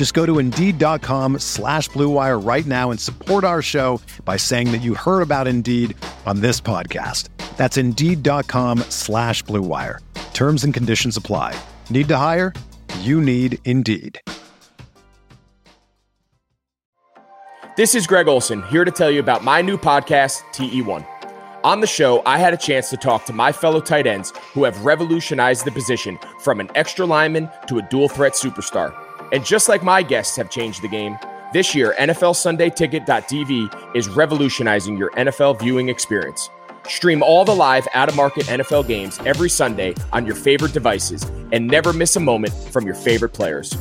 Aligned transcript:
Just 0.00 0.14
go 0.14 0.24
to 0.24 0.38
Indeed.com 0.38 1.40
slash 1.40 1.90
BlueWire 1.90 2.42
right 2.42 2.64
now 2.64 2.90
and 2.90 2.98
support 2.98 3.44
our 3.44 3.60
show 3.60 4.00
by 4.24 4.38
saying 4.38 4.72
that 4.72 4.78
you 4.78 4.94
heard 4.94 5.20
about 5.20 5.46
Indeed 5.46 5.94
on 6.24 6.40
this 6.40 6.58
podcast. 6.58 7.28
That's 7.58 7.76
Indeed.com 7.76 8.78
slash 8.88 9.44
BlueWire. 9.44 9.98
Terms 10.32 10.64
and 10.64 10.72
conditions 10.72 11.18
apply. 11.18 11.54
Need 11.90 12.08
to 12.08 12.16
hire? 12.16 12.54
You 13.00 13.20
need 13.20 13.58
Indeed. 13.66 14.18
This 17.76 17.94
is 17.94 18.06
Greg 18.06 18.26
Olson, 18.26 18.62
here 18.70 18.86
to 18.86 18.90
tell 18.90 19.10
you 19.10 19.20
about 19.20 19.44
my 19.44 19.60
new 19.60 19.76
podcast, 19.76 20.40
TE1. 20.54 21.06
On 21.62 21.80
the 21.80 21.86
show, 21.86 22.22
I 22.24 22.38
had 22.38 22.54
a 22.54 22.56
chance 22.56 22.88
to 22.88 22.96
talk 22.96 23.26
to 23.26 23.34
my 23.34 23.52
fellow 23.52 23.80
tight 23.80 24.06
ends 24.06 24.32
who 24.54 24.64
have 24.64 24.82
revolutionized 24.82 25.66
the 25.66 25.70
position 25.70 26.18
from 26.38 26.58
an 26.58 26.70
extra 26.74 27.04
lineman 27.04 27.50
to 27.66 27.76
a 27.76 27.82
dual 27.82 28.08
threat 28.08 28.32
superstar. 28.32 28.96
And 29.32 29.44
just 29.44 29.68
like 29.68 29.82
my 29.82 30.02
guests 30.02 30.36
have 30.36 30.50
changed 30.50 30.82
the 30.82 30.88
game, 30.88 31.18
this 31.52 31.74
year, 31.74 31.96
NFL 31.98 32.36
Sunday 32.36 32.70
Ticket.tv 32.70 33.96
is 33.96 34.08
revolutionizing 34.08 34.96
your 34.96 35.10
NFL 35.12 35.58
viewing 35.58 35.88
experience. 35.88 36.48
Stream 36.86 37.22
all 37.22 37.44
the 37.44 37.54
live 37.54 37.86
out 37.94 38.08
of 38.08 38.16
market 38.16 38.46
NFL 38.46 38.86
games 38.86 39.18
every 39.26 39.50
Sunday 39.50 39.94
on 40.12 40.24
your 40.26 40.36
favorite 40.36 40.72
devices 40.72 41.24
and 41.52 41.66
never 41.66 41.92
miss 41.92 42.16
a 42.16 42.20
moment 42.20 42.52
from 42.52 42.86
your 42.86 42.94
favorite 42.94 43.32
players. 43.32 43.72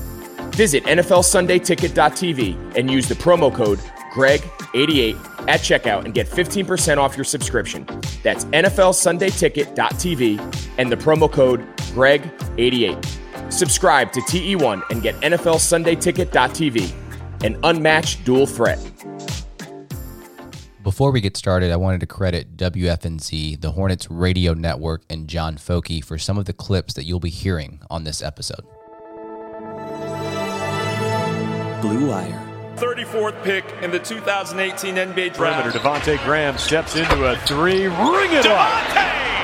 Visit 0.55 0.83
NFLSundayTicket.tv 0.85 2.75
and 2.75 2.89
use 2.91 3.07
the 3.07 3.15
promo 3.15 3.53
code 3.53 3.79
GREG88 4.13 5.47
at 5.47 5.61
checkout 5.61 6.05
and 6.05 6.13
get 6.13 6.27
15% 6.27 6.97
off 6.97 7.15
your 7.15 7.23
subscription. 7.23 7.87
That's 8.23 8.43
NFLSundayTicket.tv 8.45 10.73
and 10.77 10.91
the 10.91 10.97
promo 10.97 11.31
code 11.31 11.61
GREG88. 11.93 13.18
Subscribe 13.49 14.11
to 14.13 14.21
TE1 14.21 14.89
and 14.89 15.01
get 15.01 15.15
NFLSundayTicket.tv, 15.21 17.43
an 17.43 17.59
unmatched 17.63 18.23
dual 18.25 18.45
threat. 18.45 18.79
Before 20.83 21.11
we 21.11 21.21
get 21.21 21.35
started, 21.35 21.71
I 21.71 21.75
wanted 21.75 21.99
to 21.99 22.07
credit 22.07 22.55
WFNZ, 22.57 23.61
the 23.61 23.71
Hornets 23.71 24.09
Radio 24.09 24.53
Network, 24.53 25.03
and 25.09 25.27
John 25.27 25.57
Focke 25.57 26.03
for 26.03 26.17
some 26.17 26.37
of 26.37 26.45
the 26.45 26.53
clips 26.53 26.93
that 26.93 27.03
you'll 27.03 27.19
be 27.19 27.29
hearing 27.29 27.81
on 27.89 28.05
this 28.05 28.23
episode. 28.23 28.63
Blue 31.81 32.09
Wire. 32.09 32.45
34th 32.77 33.43
pick 33.43 33.65
in 33.81 33.91
the 33.91 33.99
2018 33.99 34.95
NBA 34.95 35.33
draft. 35.33 35.37
Perimeter. 35.37 35.77
Devonte 35.77 36.23
Graham 36.23 36.57
steps 36.57 36.95
into 36.95 37.25
a 37.25 37.35
three. 37.39 37.87
Ring 37.87 38.33
it 38.33 38.45
up. 38.45 39.38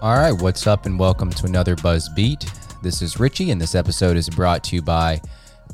All 0.00 0.16
right, 0.16 0.30
what's 0.30 0.68
up, 0.68 0.86
and 0.86 0.96
welcome 0.96 1.28
to 1.30 1.46
another 1.46 1.74
Buzz 1.74 2.08
Beat. 2.10 2.48
This 2.84 3.02
is 3.02 3.18
Richie, 3.18 3.50
and 3.50 3.60
this 3.60 3.74
episode 3.74 4.16
is 4.16 4.30
brought 4.30 4.62
to 4.64 4.76
you 4.76 4.80
by 4.80 5.20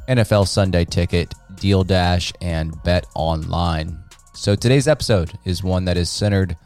NFL 0.08 0.48
Sunday 0.48 0.86
Ticket, 0.86 1.34
Deal 1.56 1.84
Dash, 1.84 2.32
and 2.40 2.74
Bet 2.84 3.06
Online. 3.14 4.02
So 4.32 4.54
today's 4.54 4.88
episode 4.88 5.38
is 5.44 5.62
one 5.62 5.84
that 5.84 5.98
is 5.98 6.08
centered 6.08 6.56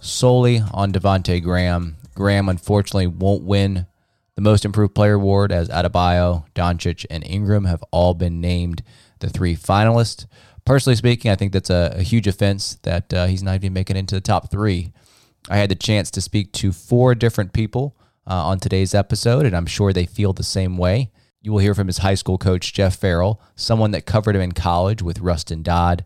solely 0.00 0.62
on 0.72 0.92
Devonte 0.92 1.42
Graham. 1.42 1.96
Graham 2.14 2.48
unfortunately 2.48 3.08
won't 3.08 3.42
win 3.42 3.88
the 4.36 4.42
Most 4.42 4.64
Improved 4.64 4.94
Player 4.94 5.14
award 5.14 5.50
as 5.50 5.68
Adebayo, 5.68 6.44
Doncic, 6.54 7.06
and 7.10 7.26
Ingram 7.26 7.64
have 7.64 7.82
all 7.90 8.14
been 8.14 8.40
named 8.40 8.84
the 9.18 9.28
three 9.28 9.56
finalists. 9.56 10.26
Personally 10.64 10.94
speaking, 10.94 11.32
I 11.32 11.34
think 11.34 11.52
that's 11.52 11.70
a, 11.70 11.92
a 11.96 12.02
huge 12.02 12.28
offense 12.28 12.76
that 12.82 13.12
uh, 13.12 13.26
he's 13.26 13.42
not 13.42 13.56
even 13.56 13.72
making 13.72 13.96
into 13.96 14.14
the 14.14 14.20
top 14.20 14.48
three. 14.48 14.92
I 15.48 15.56
had 15.56 15.70
the 15.70 15.74
chance 15.74 16.10
to 16.12 16.20
speak 16.20 16.52
to 16.52 16.72
four 16.72 17.14
different 17.14 17.52
people 17.52 17.96
uh, 18.26 18.34
on 18.46 18.60
today's 18.60 18.94
episode, 18.94 19.46
and 19.46 19.56
I'm 19.56 19.66
sure 19.66 19.92
they 19.92 20.06
feel 20.06 20.32
the 20.32 20.42
same 20.42 20.76
way. 20.76 21.10
You 21.40 21.52
will 21.52 21.60
hear 21.60 21.74
from 21.74 21.86
his 21.86 21.98
high 21.98 22.14
school 22.14 22.36
coach, 22.36 22.74
Jeff 22.74 22.96
Farrell, 22.96 23.40
someone 23.56 23.92
that 23.92 24.04
covered 24.04 24.36
him 24.36 24.42
in 24.42 24.52
college 24.52 25.00
with 25.00 25.20
Rustin 25.20 25.62
Dodd. 25.62 26.04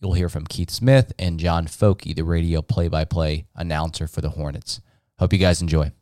You'll 0.00 0.12
hear 0.12 0.28
from 0.28 0.46
Keith 0.46 0.70
Smith 0.70 1.12
and 1.18 1.40
John 1.40 1.66
Focke, 1.66 2.02
the 2.02 2.22
radio 2.22 2.60
play 2.60 2.88
by 2.88 3.06
play 3.06 3.46
announcer 3.54 4.06
for 4.06 4.20
the 4.20 4.30
Hornets. 4.30 4.82
Hope 5.18 5.32
you 5.32 5.38
guys 5.38 5.62
enjoy. 5.62 5.92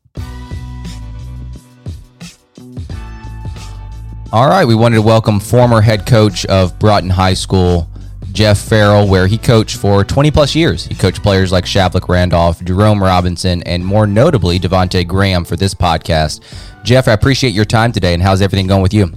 All 4.33 4.49
right, 4.49 4.65
we 4.65 4.75
wanted 4.75 4.97
to 4.97 5.03
welcome 5.03 5.39
former 5.39 5.81
head 5.81 6.07
coach 6.07 6.45
of 6.47 6.77
Broughton 6.81 7.11
High 7.11 7.35
School, 7.35 7.89
Jeff 8.35 8.59
Farrell, 8.59 9.07
where 9.07 9.29
he 9.29 9.39
coached 9.39 9.77
for 9.77 10.05
20 10.05 10.33
plus 10.33 10.57
years. 10.57 10.85
He 10.85 10.95
coached 10.97 11.23
players 11.23 11.53
like 11.53 11.65
Shavlik 11.65 12.09
Randolph, 12.09 12.63
Jerome 12.65 13.01
Robinson, 13.01 13.63
and 13.63 13.87
more 13.87 14.09
notably, 14.09 14.59
Devonte 14.59 15.07
Graham 15.07 15.45
for 15.45 15.55
this 15.55 15.73
podcast. 15.73 16.43
Jeff, 16.83 17.07
I 17.07 17.13
appreciate 17.13 17.55
your 17.55 17.65
time 17.65 17.93
today, 17.93 18.13
and 18.13 18.21
how's 18.21 18.43
everything 18.43 18.67
going 18.67 18.83
with 18.83 18.93
you? 18.93 19.13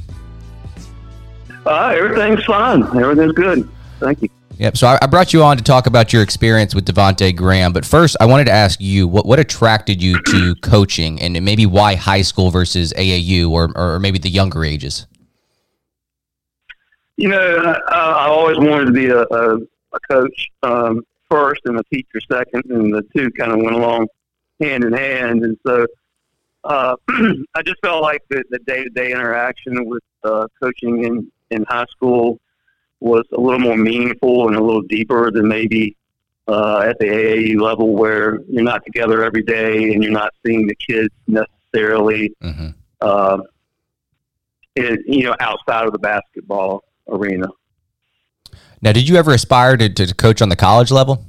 Uh, 1.65 1.95
everything's 1.97 2.45
fine. 2.45 2.83
Everything's 2.95 3.33
good. 3.33 3.67
Thank 3.99 4.21
you. 4.21 4.29
Yep. 4.59 4.77
So 4.77 4.87
I, 4.87 4.99
I 5.01 5.07
brought 5.07 5.33
you 5.33 5.43
on 5.43 5.57
to 5.57 5.63
talk 5.63 5.87
about 5.87 6.13
your 6.13 6.21
experience 6.21 6.73
with 6.75 6.85
Devonte 6.85 7.35
Graham, 7.35 7.73
but 7.73 7.85
first 7.85 8.15
I 8.19 8.25
wanted 8.25 8.45
to 8.45 8.51
ask 8.51 8.79
you 8.79 9.07
what 9.07 9.25
what 9.25 9.39
attracted 9.39 10.01
you 10.01 10.21
to 10.21 10.55
coaching, 10.61 11.19
and 11.21 11.43
maybe 11.43 11.65
why 11.65 11.95
high 11.95 12.21
school 12.21 12.51
versus 12.51 12.93
AAU, 12.93 13.49
or 13.49 13.71
or 13.75 13.99
maybe 13.99 14.19
the 14.19 14.29
younger 14.29 14.63
ages. 14.63 15.07
You 17.17 17.29
know, 17.29 17.75
I, 17.87 17.97
I 17.97 18.27
always 18.27 18.57
wanted 18.57 18.85
to 18.85 18.91
be 18.91 19.07
a, 19.07 19.21
a, 19.21 19.57
a 19.57 19.99
coach 20.09 20.47
um, 20.63 21.01
first 21.29 21.61
and 21.65 21.79
a 21.79 21.83
teacher 21.91 22.21
second, 22.31 22.65
and 22.69 22.93
the 22.93 23.03
two 23.15 23.29
kind 23.31 23.51
of 23.51 23.57
went 23.57 23.75
along 23.75 24.07
hand 24.59 24.83
in 24.83 24.93
hand. 24.93 25.43
And 25.43 25.57
so 25.65 25.85
uh, 26.63 26.95
I 27.09 27.61
just 27.65 27.79
felt 27.81 28.01
like 28.01 28.21
the, 28.29 28.43
the 28.49 28.59
day-to-day 28.59 29.11
interaction 29.11 29.85
with 29.87 30.03
uh, 30.23 30.47
coaching 30.61 31.05
in, 31.05 31.31
in 31.51 31.63
high 31.67 31.85
school 31.89 32.39
was 32.99 33.25
a 33.33 33.39
little 33.39 33.59
more 33.59 33.77
meaningful 33.77 34.47
and 34.47 34.55
a 34.55 34.63
little 34.63 34.81
deeper 34.81 35.31
than 35.31 35.47
maybe 35.47 35.95
uh, 36.47 36.79
at 36.79 36.97
the 36.99 37.05
AAU 37.05 37.61
level, 37.61 37.93
where 37.93 38.39
you're 38.49 38.63
not 38.63 38.83
together 38.85 39.23
every 39.23 39.43
day 39.43 39.93
and 39.93 40.03
you're 40.03 40.11
not 40.11 40.33
seeing 40.45 40.65
the 40.65 40.75
kids 40.75 41.13
necessarily. 41.27 42.33
Mm-hmm. 42.41 42.69
Uh, 43.01 43.39
it, 44.75 45.01
you 45.05 45.23
know, 45.23 45.35
outside 45.39 45.85
of 45.85 45.91
the 45.91 45.99
basketball 45.99 46.83
arena. 47.09 47.47
Now, 48.81 48.91
did 48.91 49.09
you 49.09 49.15
ever 49.15 49.33
aspire 49.33 49.75
to, 49.77 49.89
to 49.89 50.13
coach 50.13 50.41
on 50.41 50.49
the 50.49 50.55
college 50.55 50.91
level? 50.91 51.25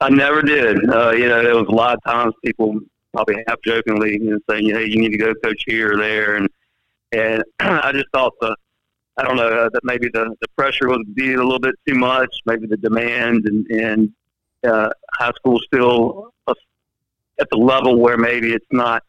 I 0.00 0.10
never 0.10 0.42
did. 0.42 0.76
Uh, 0.90 1.12
you 1.12 1.28
know, 1.28 1.42
there 1.42 1.54
was 1.54 1.66
a 1.68 1.74
lot 1.74 1.94
of 1.94 2.04
times 2.04 2.34
people 2.44 2.80
probably 3.12 3.42
half 3.46 3.60
jokingly 3.64 4.12
you 4.12 4.30
know, 4.30 4.38
saying, 4.50 4.68
"Hey, 4.68 4.86
you 4.86 5.00
need 5.00 5.12
to 5.12 5.18
go 5.18 5.32
coach 5.42 5.62
here 5.66 5.94
or 5.94 5.96
there," 5.96 6.36
and 6.36 6.48
and 7.12 7.44
I 7.60 7.92
just 7.92 8.06
thought 8.12 8.32
the 8.40 8.56
I 9.16 9.22
don't 9.24 9.36
know 9.36 9.48
uh, 9.48 9.68
that 9.72 9.84
maybe 9.84 10.08
the 10.12 10.34
the 10.40 10.48
pressure 10.56 10.88
was 10.88 11.04
be 11.14 11.34
a 11.34 11.36
little 11.36 11.60
bit 11.60 11.74
too 11.86 11.94
much, 11.94 12.34
maybe 12.46 12.66
the 12.66 12.76
demand 12.76 13.44
and 13.46 13.66
and 13.68 14.12
uh, 14.66 14.90
high 15.12 15.32
school 15.36 15.60
still 15.66 16.32
a, 16.48 16.54
at 17.40 17.48
the 17.50 17.58
level 17.58 17.98
where 17.98 18.16
maybe 18.16 18.52
it's 18.52 18.66
not 18.72 19.02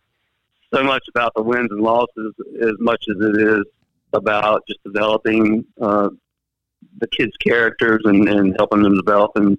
so 0.73 0.83
much 0.83 1.03
about 1.09 1.31
the 1.35 1.43
wins 1.43 1.71
and 1.71 1.81
losses 1.81 2.33
as 2.61 2.73
much 2.79 3.03
as 3.09 3.15
it 3.19 3.41
is 3.41 3.63
about 4.13 4.63
just 4.67 4.83
developing 4.83 5.65
uh, 5.81 6.09
the 6.99 7.07
kids' 7.07 7.35
characters 7.37 8.01
and, 8.05 8.27
and 8.27 8.55
helping 8.57 8.83
them 8.83 8.95
develop 8.95 9.31
and 9.35 9.57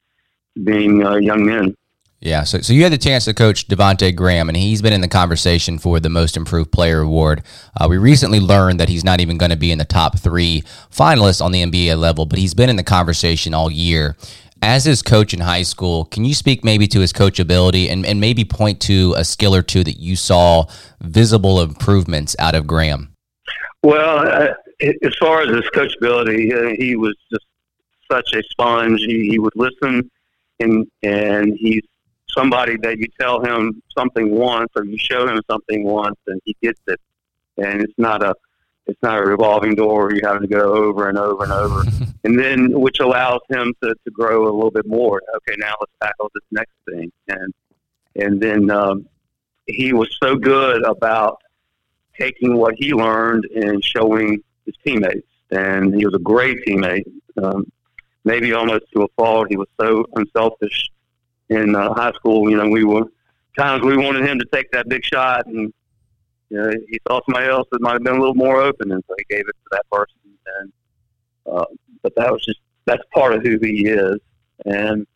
being 0.62 1.04
uh, 1.04 1.16
young 1.16 1.44
men. 1.44 1.74
Yeah, 2.20 2.44
so, 2.44 2.60
so 2.60 2.72
you 2.72 2.84
had 2.84 2.92
the 2.92 2.98
chance 2.98 3.26
to 3.26 3.34
coach 3.34 3.68
Devonte 3.68 4.16
Graham, 4.16 4.48
and 4.48 4.56
he's 4.56 4.80
been 4.80 4.94
in 4.94 5.02
the 5.02 5.08
conversation 5.08 5.78
for 5.78 6.00
the 6.00 6.08
Most 6.08 6.38
Improved 6.38 6.72
Player 6.72 7.00
award. 7.00 7.42
Uh, 7.78 7.86
we 7.86 7.98
recently 7.98 8.40
learned 8.40 8.80
that 8.80 8.88
he's 8.88 9.04
not 9.04 9.20
even 9.20 9.36
going 9.36 9.50
to 9.50 9.58
be 9.58 9.70
in 9.70 9.76
the 9.76 9.84
top 9.84 10.18
three 10.18 10.62
finalists 10.90 11.44
on 11.44 11.52
the 11.52 11.62
NBA 11.62 11.98
level, 11.98 12.24
but 12.24 12.38
he's 12.38 12.54
been 12.54 12.70
in 12.70 12.76
the 12.76 12.82
conversation 12.82 13.52
all 13.52 13.70
year. 13.70 14.16
As 14.62 14.86
his 14.86 15.02
coach 15.02 15.34
in 15.34 15.40
high 15.40 15.64
school, 15.64 16.06
can 16.06 16.24
you 16.24 16.32
speak 16.32 16.64
maybe 16.64 16.86
to 16.86 17.00
his 17.00 17.12
coachability 17.12 17.90
and, 17.90 18.06
and 18.06 18.18
maybe 18.18 18.46
point 18.46 18.80
to 18.82 19.12
a 19.18 19.24
skill 19.24 19.54
or 19.54 19.60
two 19.60 19.84
that 19.84 19.98
you 19.98 20.16
saw 20.16 20.64
visible 21.02 21.60
improvements 21.60 22.34
out 22.38 22.54
of 22.54 22.66
Graham? 22.66 23.13
Well, 23.84 24.26
uh, 24.26 24.54
as 24.80 25.14
far 25.20 25.42
as 25.42 25.50
his 25.50 25.68
coachability, 25.74 26.50
uh, 26.50 26.74
he 26.78 26.96
was 26.96 27.14
just 27.30 27.44
such 28.10 28.32
a 28.32 28.42
sponge. 28.44 29.02
He, 29.02 29.28
he 29.28 29.38
would 29.38 29.52
listen, 29.56 30.10
and 30.58 30.86
and 31.02 31.54
he's 31.58 31.82
somebody 32.30 32.78
that 32.78 32.96
you 32.96 33.06
tell 33.20 33.44
him 33.44 33.82
something 33.94 34.30
once 34.30 34.70
or 34.74 34.86
you 34.86 34.96
show 34.96 35.28
him 35.28 35.38
something 35.50 35.84
once 35.84 36.16
and 36.26 36.40
he 36.46 36.56
gets 36.62 36.80
it. 36.86 36.98
And 37.58 37.82
it's 37.82 37.92
not 37.98 38.22
a 38.22 38.34
it's 38.86 39.02
not 39.02 39.18
a 39.18 39.22
revolving 39.22 39.74
door 39.74 40.14
you 40.14 40.22
have 40.24 40.40
to 40.40 40.46
go 40.46 40.74
over 40.74 41.10
and 41.10 41.18
over 41.18 41.44
and 41.44 41.52
over. 41.52 41.82
and 42.24 42.38
then 42.38 42.80
which 42.80 43.00
allows 43.00 43.40
him 43.50 43.74
to, 43.82 43.94
to 44.02 44.10
grow 44.10 44.44
a 44.44 44.52
little 44.54 44.70
bit 44.70 44.86
more. 44.86 45.20
Okay, 45.36 45.56
now 45.58 45.74
let's 45.78 45.92
tackle 46.02 46.30
this 46.34 46.44
next 46.50 46.72
thing. 46.88 47.12
And 47.28 47.52
and 48.16 48.40
then 48.40 48.70
um, 48.70 49.06
he 49.66 49.92
was 49.92 50.08
so 50.22 50.36
good 50.36 50.82
about 50.84 51.42
taking 52.18 52.56
what 52.56 52.74
he 52.78 52.92
learned 52.92 53.44
and 53.54 53.84
showing 53.84 54.42
his 54.66 54.74
teammates. 54.84 55.26
And 55.50 55.94
he 55.94 56.04
was 56.04 56.14
a 56.14 56.18
great 56.18 56.64
teammate. 56.66 57.04
Um, 57.42 57.70
maybe 58.24 58.52
almost 58.52 58.84
to 58.94 59.02
a 59.02 59.08
fault. 59.16 59.48
He 59.50 59.56
was 59.56 59.68
so 59.80 60.06
unselfish 60.14 60.88
in 61.48 61.74
uh, 61.74 61.92
high 61.94 62.12
school. 62.12 62.50
You 62.50 62.56
know, 62.56 62.68
we 62.68 62.84
were 62.84 63.04
times 63.56 63.84
we 63.84 63.96
wanted 63.96 64.24
him 64.24 64.38
to 64.38 64.46
take 64.52 64.70
that 64.72 64.88
big 64.88 65.04
shot, 65.04 65.46
and 65.46 65.72
you 66.50 66.56
know, 66.56 66.70
he 66.88 66.98
saw 67.06 67.20
somebody 67.26 67.48
else 67.48 67.68
that 67.70 67.80
might 67.80 67.92
have 67.92 68.02
been 68.02 68.16
a 68.16 68.18
little 68.18 68.34
more 68.34 68.60
open, 68.60 68.90
and 68.92 69.02
so 69.06 69.14
he 69.18 69.24
gave 69.28 69.46
it 69.46 69.52
to 69.52 69.68
that 69.72 69.84
person. 69.90 70.16
And 70.58 70.72
uh, 71.50 71.64
but 72.02 72.14
that 72.16 72.32
was 72.32 72.44
just 72.44 72.60
that's 72.86 73.02
part 73.12 73.34
of 73.34 73.42
who 73.42 73.58
he 73.60 73.86
is, 73.88 74.18
and 74.64 75.06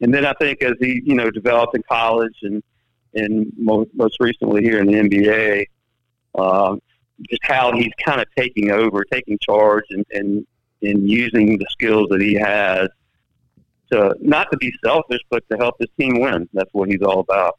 and 0.00 0.12
then 0.14 0.24
I 0.24 0.32
think 0.34 0.62
as 0.62 0.74
he 0.80 1.02
you 1.04 1.14
know 1.14 1.30
developed 1.30 1.76
in 1.76 1.82
college 1.88 2.36
and 2.42 2.62
and 3.14 3.52
most, 3.56 3.90
most 3.94 4.18
recently 4.20 4.62
here 4.62 4.78
in 4.78 4.86
the 4.86 4.94
NBA, 4.94 5.64
uh, 6.36 6.76
just 7.28 7.42
how 7.44 7.72
he's 7.72 7.92
kind 8.04 8.20
of 8.20 8.26
taking 8.36 8.70
over, 8.70 9.04
taking 9.04 9.38
charge, 9.40 9.84
and 9.90 10.04
and 10.10 10.46
and 10.82 11.08
using 11.08 11.58
the 11.58 11.66
skills 11.70 12.08
that 12.10 12.20
he 12.20 12.34
has 12.34 12.88
to 13.92 14.14
not 14.20 14.50
to 14.50 14.56
be 14.56 14.72
selfish, 14.84 15.20
but 15.30 15.42
to 15.50 15.56
help 15.56 15.76
his 15.78 15.88
team 15.98 16.20
win. 16.20 16.48
That's 16.52 16.70
what 16.72 16.88
he's 16.88 17.02
all 17.02 17.20
about. 17.20 17.58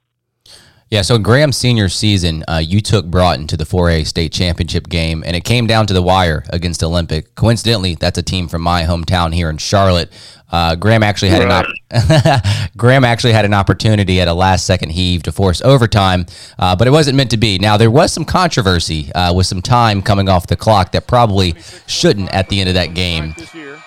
Yeah, 0.91 1.03
so 1.03 1.15
in 1.15 1.23
Graham's 1.23 1.55
senior 1.55 1.87
season, 1.87 2.43
uh, 2.49 2.57
you 2.57 2.81
took 2.81 3.05
Broughton 3.05 3.47
to 3.47 3.55
the 3.55 3.63
4A 3.63 4.05
state 4.05 4.33
championship 4.33 4.89
game, 4.89 5.23
and 5.25 5.37
it 5.37 5.45
came 5.45 5.65
down 5.65 5.87
to 5.87 5.93
the 5.93 6.01
wire 6.01 6.43
against 6.49 6.83
Olympic. 6.83 7.33
Coincidentally, 7.35 7.95
that's 7.95 8.17
a 8.17 8.21
team 8.21 8.49
from 8.49 8.61
my 8.61 8.83
hometown 8.83 9.33
here 9.33 9.49
in 9.49 9.57
Charlotte. 9.57 10.11
Uh, 10.51 10.75
Graham 10.75 11.03
actually 11.03 11.29
had 11.29 11.43
right. 11.43 11.65
an 11.91 12.21
op- 12.35 12.71
Graham 12.77 13.03
actually 13.03 13.33
had 13.33 13.45
an 13.45 13.53
opportunity 13.53 14.19
at 14.19 14.27
a 14.27 14.33
last 14.33 14.65
second 14.65 14.89
heave 14.89 15.23
to 15.23 15.31
force 15.31 15.61
overtime, 15.61 16.25
uh, 16.59 16.75
but 16.75 16.87
it 16.87 16.91
wasn't 16.91 17.15
meant 17.17 17.31
to 17.31 17.37
be. 17.37 17.57
Now 17.57 17.77
there 17.77 17.91
was 17.91 18.11
some 18.11 18.25
controversy 18.25 19.11
uh, 19.13 19.33
with 19.33 19.47
some 19.47 19.61
time 19.61 20.01
coming 20.01 20.29
off 20.29 20.47
the 20.47 20.55
clock 20.55 20.91
that 20.91 21.07
probably 21.07 21.55
shouldn't 21.87 22.33
at 22.33 22.49
the 22.49 22.59
end 22.59 22.69
of 22.69 22.75
that 22.75 22.93
game. 22.93 23.33
This 23.37 23.53
year, 23.55 23.81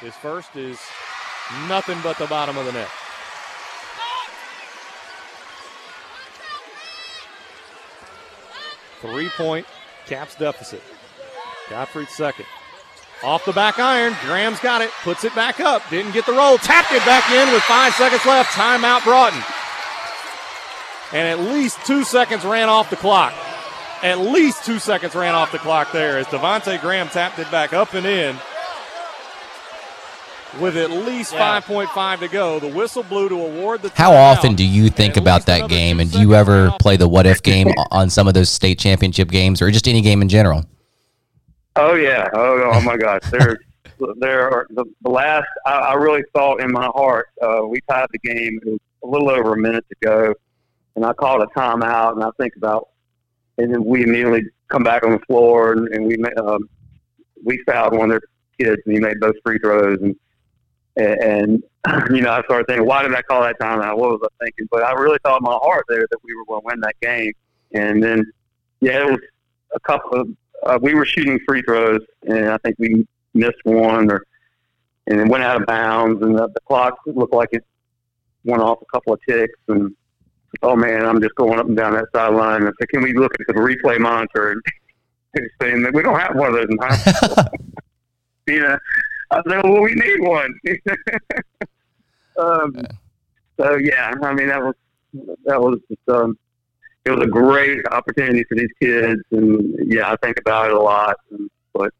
His 0.00 0.14
first 0.14 0.56
is 0.56 0.78
Nothing 1.68 1.98
but 2.02 2.16
the 2.16 2.26
bottom 2.26 2.56
of 2.56 2.64
the 2.64 2.72
net. 2.72 2.88
Three 9.00 9.28
point 9.30 9.66
Caps 10.06 10.36
deficit. 10.36 10.82
Gottfried 11.68 12.08
second. 12.08 12.46
Off 13.22 13.44
the 13.44 13.52
back 13.52 13.78
iron. 13.78 14.16
Graham's 14.24 14.60
got 14.60 14.80
it. 14.80 14.90
Puts 15.02 15.24
it 15.24 15.34
back 15.34 15.60
up. 15.60 15.82
Didn't 15.90 16.12
get 16.12 16.24
the 16.24 16.32
roll. 16.32 16.56
Tapped 16.56 16.92
it 16.92 17.04
back 17.04 17.30
in 17.30 17.52
with 17.52 17.62
five 17.62 17.92
seconds 17.94 18.24
left. 18.24 18.50
Timeout 18.52 19.04
Broughton. 19.04 19.42
And 21.12 21.28
at 21.28 21.52
least 21.52 21.84
two 21.84 22.04
seconds 22.04 22.44
ran 22.44 22.68
off 22.68 22.88
the 22.88 22.96
clock. 22.96 23.34
At 24.02 24.20
least 24.20 24.64
two 24.64 24.78
seconds 24.78 25.14
ran 25.14 25.34
off 25.34 25.52
the 25.52 25.58
clock 25.58 25.92
there 25.92 26.18
as 26.18 26.26
Devonte 26.26 26.80
Graham 26.80 27.08
tapped 27.08 27.38
it 27.38 27.50
back 27.50 27.74
up 27.74 27.92
and 27.92 28.06
in 28.06 28.36
with 30.58 30.76
at 30.76 30.90
least 30.90 31.32
yeah. 31.32 31.60
5.5 31.60 32.20
to 32.20 32.28
go. 32.28 32.58
The 32.58 32.68
whistle 32.68 33.02
blew 33.02 33.28
to 33.28 33.34
award 33.34 33.82
the. 33.82 33.92
How 33.94 34.12
often 34.12 34.54
do 34.54 34.64
you 34.64 34.88
think 34.88 35.16
about 35.16 35.46
that 35.46 35.68
game, 35.68 36.00
and 36.00 36.10
do 36.10 36.20
you 36.20 36.34
ever 36.34 36.72
play 36.80 36.96
the 36.96 37.08
what 37.08 37.26
if 37.26 37.42
game 37.42 37.68
on 37.90 38.10
some 38.10 38.26
of 38.26 38.34
those 38.34 38.48
state 38.48 38.78
championship 38.78 39.30
games, 39.30 39.60
or 39.62 39.70
just 39.70 39.86
any 39.86 40.00
game 40.00 40.22
in 40.22 40.28
general? 40.28 40.64
Oh 41.76 41.94
yeah! 41.94 42.28
Oh, 42.32 42.70
oh 42.72 42.80
my 42.82 42.96
gosh! 42.96 43.22
There, 43.30 43.58
there 44.18 44.50
are 44.50 44.66
the, 44.70 44.84
the 45.02 45.10
last. 45.10 45.48
I, 45.66 45.72
I, 45.72 45.94
really 45.94 46.22
thought 46.34 46.60
in 46.60 46.72
my 46.72 46.86
heart 46.86 47.28
uh, 47.40 47.62
we 47.66 47.80
tied 47.88 48.06
the 48.12 48.18
game. 48.18 48.60
It 48.62 48.70
was 48.70 48.80
a 49.04 49.06
little 49.06 49.30
over 49.30 49.54
a 49.54 49.58
minute 49.58 49.84
to 49.88 49.96
go, 50.02 50.34
and 50.96 51.04
I 51.04 51.12
called 51.12 51.42
a 51.42 51.58
timeout, 51.58 52.14
and 52.14 52.24
I 52.24 52.30
think 52.38 52.56
about, 52.56 52.88
and 53.58 53.72
then 53.72 53.84
we 53.84 54.02
immediately 54.02 54.42
come 54.68 54.82
back 54.82 55.04
on 55.04 55.12
the 55.12 55.20
floor, 55.20 55.72
and, 55.72 55.88
and 55.88 56.06
we 56.06 56.16
um, 56.42 56.68
we 57.44 57.62
fouled 57.66 57.96
one 57.96 58.10
of 58.10 58.20
their 58.20 58.68
kids, 58.70 58.82
and 58.84 58.94
he 58.94 59.00
made 59.00 59.20
both 59.20 59.36
free 59.44 59.58
throws, 59.58 59.98
and 60.00 60.16
and, 60.96 61.62
you 62.10 62.22
know, 62.22 62.32
I 62.32 62.42
started 62.42 62.66
thinking, 62.66 62.86
why 62.86 63.02
did 63.02 63.14
I 63.14 63.22
call 63.22 63.42
that 63.42 63.58
timeout? 63.58 63.96
What 63.96 64.10
was 64.10 64.20
I 64.24 64.44
thinking? 64.44 64.66
But 64.70 64.82
I 64.82 64.92
really 64.92 65.18
thought 65.22 65.40
in 65.40 65.44
my 65.44 65.58
heart 65.62 65.84
there 65.88 66.06
that 66.10 66.18
we 66.22 66.34
were 66.34 66.44
going 66.46 66.60
to 66.62 66.66
win 66.66 66.80
that 66.80 66.96
game. 67.00 67.32
And 67.72 68.02
then, 68.02 68.30
yeah, 68.80 69.06
it 69.06 69.10
was 69.10 69.20
a 69.74 69.80
couple 69.80 70.20
of, 70.20 70.28
uh, 70.64 70.78
we 70.80 70.94
were 70.94 71.04
shooting 71.04 71.38
free 71.46 71.62
throws, 71.62 72.00
and 72.22 72.50
I 72.50 72.58
think 72.58 72.76
we 72.78 73.06
missed 73.34 73.58
one 73.64 74.10
or, 74.10 74.24
and 75.06 75.20
it 75.20 75.28
went 75.28 75.42
out 75.42 75.60
of 75.60 75.66
bounds, 75.66 76.22
and 76.22 76.36
the, 76.36 76.48
the 76.48 76.60
clock 76.66 76.98
looked 77.06 77.34
like 77.34 77.48
it 77.52 77.64
went 78.44 78.62
off 78.62 78.78
a 78.82 78.86
couple 78.92 79.12
of 79.12 79.20
ticks. 79.28 79.58
And, 79.68 79.94
oh 80.62 80.76
man, 80.76 81.04
I'm 81.04 81.20
just 81.20 81.34
going 81.34 81.58
up 81.58 81.66
and 81.66 81.76
down 81.76 81.94
that 81.94 82.06
sideline. 82.14 82.62
And 82.62 82.68
I 82.68 82.72
said, 82.80 82.88
can 82.88 83.02
we 83.02 83.14
look 83.14 83.32
at 83.40 83.46
the 83.46 83.54
replay 83.54 83.98
monitor? 83.98 84.52
And 84.52 84.62
saying 85.60 85.82
that 85.82 85.94
we 85.94 86.02
don't 86.02 86.18
have 86.18 86.34
one 86.34 86.48
of 86.48 86.54
those 86.54 86.68
in 86.68 86.78
high 86.78 86.96
school. 87.12 87.44
you 88.46 88.60
know, 88.60 88.78
I 89.30 89.42
said, 89.48 89.62
well, 89.62 89.82
we 89.82 89.94
need 89.94 90.20
one. 90.20 90.54
um, 92.38 92.76
so 93.56 93.76
yeah, 93.76 94.12
I 94.22 94.32
mean 94.32 94.48
that 94.48 94.62
was 94.62 94.74
that 95.44 95.60
was 95.60 95.78
just, 95.88 96.08
um, 96.08 96.38
it 97.04 97.10
was 97.10 97.24
a 97.24 97.26
great 97.26 97.86
opportunity 97.90 98.44
for 98.44 98.56
these 98.56 98.70
kids, 98.80 99.22
and 99.30 99.74
yeah, 99.90 100.10
I 100.10 100.16
think 100.22 100.38
about 100.38 100.70
it 100.70 100.74
a 100.74 100.80
lot. 100.80 101.16
And, 101.30 101.50
but 101.72 101.92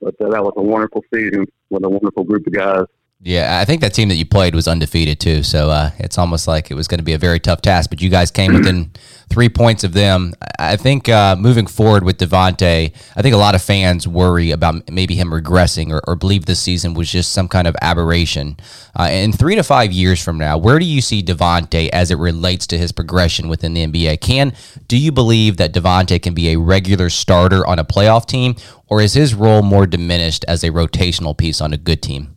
but 0.00 0.18
that 0.18 0.42
was 0.42 0.54
a 0.56 0.62
wonderful 0.62 1.04
season 1.12 1.46
with 1.70 1.84
a 1.84 1.88
wonderful 1.88 2.24
group 2.24 2.46
of 2.46 2.52
guys. 2.52 2.84
Yeah, 3.24 3.60
I 3.60 3.64
think 3.64 3.82
that 3.82 3.94
team 3.94 4.08
that 4.08 4.16
you 4.16 4.26
played 4.26 4.52
was 4.52 4.66
undefeated 4.66 5.20
too. 5.20 5.44
So 5.44 5.70
uh, 5.70 5.92
it's 5.98 6.18
almost 6.18 6.48
like 6.48 6.72
it 6.72 6.74
was 6.74 6.88
going 6.88 6.98
to 6.98 7.04
be 7.04 7.12
a 7.12 7.18
very 7.18 7.38
tough 7.38 7.62
task. 7.62 7.88
But 7.88 8.02
you 8.02 8.10
guys 8.10 8.32
came 8.32 8.52
within 8.52 8.90
three 9.30 9.48
points 9.48 9.84
of 9.84 9.92
them. 9.92 10.34
I 10.58 10.74
think 10.74 11.08
uh, 11.08 11.36
moving 11.36 11.68
forward 11.68 12.02
with 12.02 12.18
Devonte, 12.18 12.92
I 13.14 13.22
think 13.22 13.32
a 13.32 13.38
lot 13.38 13.54
of 13.54 13.62
fans 13.62 14.08
worry 14.08 14.50
about 14.50 14.90
maybe 14.90 15.14
him 15.14 15.30
regressing 15.30 15.92
or, 15.92 16.00
or 16.08 16.16
believe 16.16 16.46
this 16.46 16.58
season 16.58 16.94
was 16.94 17.12
just 17.12 17.32
some 17.32 17.46
kind 17.46 17.68
of 17.68 17.76
aberration. 17.80 18.56
Uh, 18.98 19.04
in 19.12 19.30
three 19.30 19.54
to 19.54 19.62
five 19.62 19.92
years 19.92 20.20
from 20.20 20.36
now, 20.36 20.58
where 20.58 20.80
do 20.80 20.84
you 20.84 21.00
see 21.00 21.22
Devonte 21.22 21.90
as 21.90 22.10
it 22.10 22.18
relates 22.18 22.66
to 22.66 22.78
his 22.78 22.90
progression 22.90 23.46
within 23.46 23.72
the 23.72 23.86
NBA? 23.86 24.20
Can 24.20 24.52
do 24.88 24.98
you 24.98 25.12
believe 25.12 25.58
that 25.58 25.72
Devonte 25.72 26.20
can 26.20 26.34
be 26.34 26.48
a 26.48 26.58
regular 26.58 27.08
starter 27.08 27.64
on 27.68 27.78
a 27.78 27.84
playoff 27.84 28.26
team, 28.26 28.56
or 28.88 29.00
is 29.00 29.14
his 29.14 29.32
role 29.32 29.62
more 29.62 29.86
diminished 29.86 30.44
as 30.48 30.64
a 30.64 30.70
rotational 30.70 31.38
piece 31.38 31.60
on 31.60 31.72
a 31.72 31.78
good 31.78 32.02
team? 32.02 32.36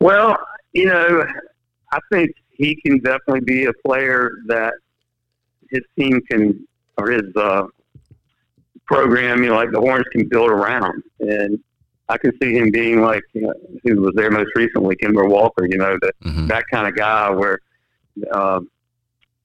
Well, 0.00 0.38
you 0.72 0.86
know, 0.86 1.26
I 1.92 1.98
think 2.12 2.30
he 2.50 2.76
can 2.76 2.98
definitely 2.98 3.40
be 3.40 3.64
a 3.66 3.72
player 3.84 4.30
that 4.46 4.74
his 5.70 5.82
team 5.98 6.20
can, 6.30 6.66
or 6.96 7.10
his 7.10 7.34
uh, 7.36 7.66
program, 8.86 9.42
you 9.42 9.50
know, 9.50 9.54
like 9.54 9.70
the 9.70 9.80
Horns 9.80 10.06
can 10.12 10.28
build 10.28 10.50
around. 10.50 11.02
And 11.20 11.58
I 12.08 12.16
can 12.16 12.32
see 12.40 12.54
him 12.54 12.70
being 12.70 13.00
like, 13.00 13.22
you 13.32 13.42
know, 13.42 13.54
who 13.84 14.00
was 14.00 14.14
there 14.14 14.30
most 14.30 14.50
recently, 14.54 14.96
Kemba 14.96 15.28
Walker, 15.28 15.66
you 15.66 15.78
know, 15.78 15.98
that, 16.00 16.14
mm-hmm. 16.24 16.46
that 16.46 16.64
kind 16.70 16.88
of 16.88 16.96
guy 16.96 17.30
where, 17.30 17.58
um, 18.32 18.70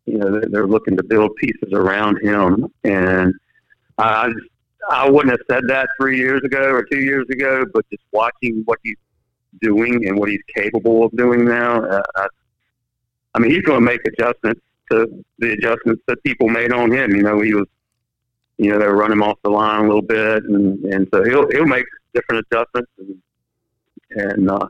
you 0.05 0.17
know, 0.17 0.31
they're, 0.31 0.49
they're 0.49 0.67
looking 0.67 0.95
to 0.97 1.03
build 1.03 1.35
pieces 1.35 1.73
around 1.73 2.19
him. 2.21 2.71
And 2.83 3.33
I, 3.97 4.31
I 4.89 5.09
wouldn't 5.09 5.31
have 5.31 5.45
said 5.49 5.63
that 5.67 5.87
three 5.99 6.17
years 6.17 6.41
ago 6.43 6.71
or 6.71 6.83
two 6.83 6.99
years 6.99 7.25
ago, 7.29 7.63
but 7.73 7.85
just 7.89 8.03
watching 8.11 8.63
what 8.65 8.79
he's 8.83 8.97
doing 9.61 10.07
and 10.07 10.17
what 10.17 10.29
he's 10.29 10.41
capable 10.55 11.05
of 11.05 11.11
doing 11.15 11.45
now. 11.45 11.83
Uh, 11.83 12.01
I, 12.15 12.27
I 13.35 13.39
mean, 13.39 13.51
he's 13.51 13.63
going 13.63 13.79
to 13.79 13.85
make 13.85 14.01
adjustments 14.05 14.61
to 14.91 15.23
the 15.39 15.53
adjustments 15.53 16.03
that 16.07 16.23
people 16.23 16.49
made 16.49 16.71
on 16.71 16.91
him. 16.91 17.15
You 17.15 17.23
know, 17.23 17.41
he 17.41 17.53
was, 17.53 17.67
you 18.57 18.69
know, 18.69 18.79
they 18.79 18.85
were 18.85 18.95
running 18.95 19.13
him 19.17 19.23
off 19.23 19.39
the 19.43 19.49
line 19.49 19.85
a 19.85 19.87
little 19.87 20.01
bit, 20.01 20.43
and 20.43 20.83
and 20.85 21.07
so 21.13 21.23
he'll 21.23 21.49
he'll 21.49 21.65
make 21.65 21.85
different 22.13 22.45
adjustments, 22.51 22.91
and 22.99 23.21
and 24.11 24.51
uh, 24.51 24.67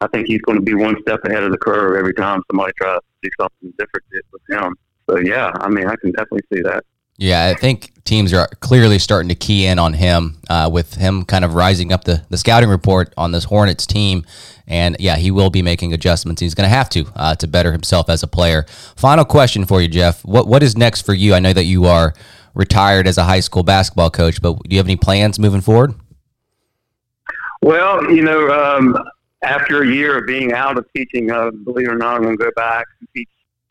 I 0.00 0.06
think 0.08 0.26
he's 0.26 0.40
going 0.42 0.58
to 0.58 0.64
be 0.64 0.74
one 0.74 0.96
step 1.02 1.20
ahead 1.24 1.42
of 1.42 1.50
the 1.50 1.58
curve 1.58 1.96
every 1.96 2.14
time 2.14 2.42
somebody 2.50 2.72
tries 2.80 2.98
to 2.98 3.02
do 3.22 3.30
something 3.40 3.74
different 3.78 4.04
with 4.32 4.42
him. 4.48 4.76
So 5.08 5.18
yeah, 5.18 5.50
I 5.54 5.68
mean, 5.68 5.86
I 5.88 5.96
can 5.96 6.12
definitely 6.12 6.46
see 6.52 6.62
that. 6.62 6.84
Yeah, 7.22 7.46
I 7.46 7.54
think 7.54 7.92
teams 8.02 8.32
are 8.32 8.48
clearly 8.58 8.98
starting 8.98 9.28
to 9.28 9.36
key 9.36 9.64
in 9.64 9.78
on 9.78 9.92
him 9.92 10.38
uh, 10.50 10.68
with 10.72 10.94
him 10.94 11.24
kind 11.24 11.44
of 11.44 11.54
rising 11.54 11.92
up 11.92 12.02
the, 12.02 12.24
the 12.30 12.36
scouting 12.36 12.68
report 12.68 13.14
on 13.16 13.30
this 13.30 13.44
Hornets 13.44 13.86
team. 13.86 14.26
And 14.66 14.96
yeah, 14.98 15.14
he 15.14 15.30
will 15.30 15.48
be 15.48 15.62
making 15.62 15.92
adjustments. 15.92 16.42
He's 16.42 16.56
going 16.56 16.68
to 16.68 16.74
have 16.74 16.88
to 16.90 17.06
uh, 17.14 17.36
to 17.36 17.46
better 17.46 17.70
himself 17.70 18.10
as 18.10 18.24
a 18.24 18.26
player. 18.26 18.64
Final 18.96 19.24
question 19.24 19.66
for 19.66 19.80
you, 19.80 19.86
Jeff. 19.86 20.24
What 20.24 20.48
what 20.48 20.64
is 20.64 20.76
next 20.76 21.02
for 21.02 21.14
you? 21.14 21.32
I 21.32 21.38
know 21.38 21.52
that 21.52 21.62
you 21.62 21.84
are 21.84 22.12
retired 22.54 23.06
as 23.06 23.18
a 23.18 23.22
high 23.22 23.38
school 23.38 23.62
basketball 23.62 24.10
coach, 24.10 24.42
but 24.42 24.54
do 24.54 24.70
you 24.70 24.78
have 24.78 24.86
any 24.86 24.96
plans 24.96 25.38
moving 25.38 25.60
forward? 25.60 25.94
Well, 27.62 28.10
you 28.10 28.22
know, 28.22 28.50
um, 28.50 28.98
after 29.42 29.84
a 29.84 29.86
year 29.86 30.18
of 30.18 30.26
being 30.26 30.52
out 30.54 30.76
of 30.76 30.86
teaching, 30.92 31.30
uh, 31.30 31.52
believe 31.52 31.86
it 31.86 31.92
or 31.92 31.96
not, 31.96 32.16
I'm 32.16 32.22
going 32.24 32.36
to 32.36 32.44
go 32.44 32.50
back 32.56 32.86
and 32.98 33.08
teach 33.14 33.28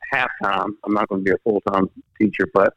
half 0.10 0.32
time. 0.42 0.78
I'm 0.86 0.94
not 0.94 1.10
going 1.10 1.26
to 1.26 1.26
be 1.26 1.32
a 1.32 1.38
full 1.40 1.60
time 1.70 1.90
teacher, 2.18 2.48
but 2.54 2.74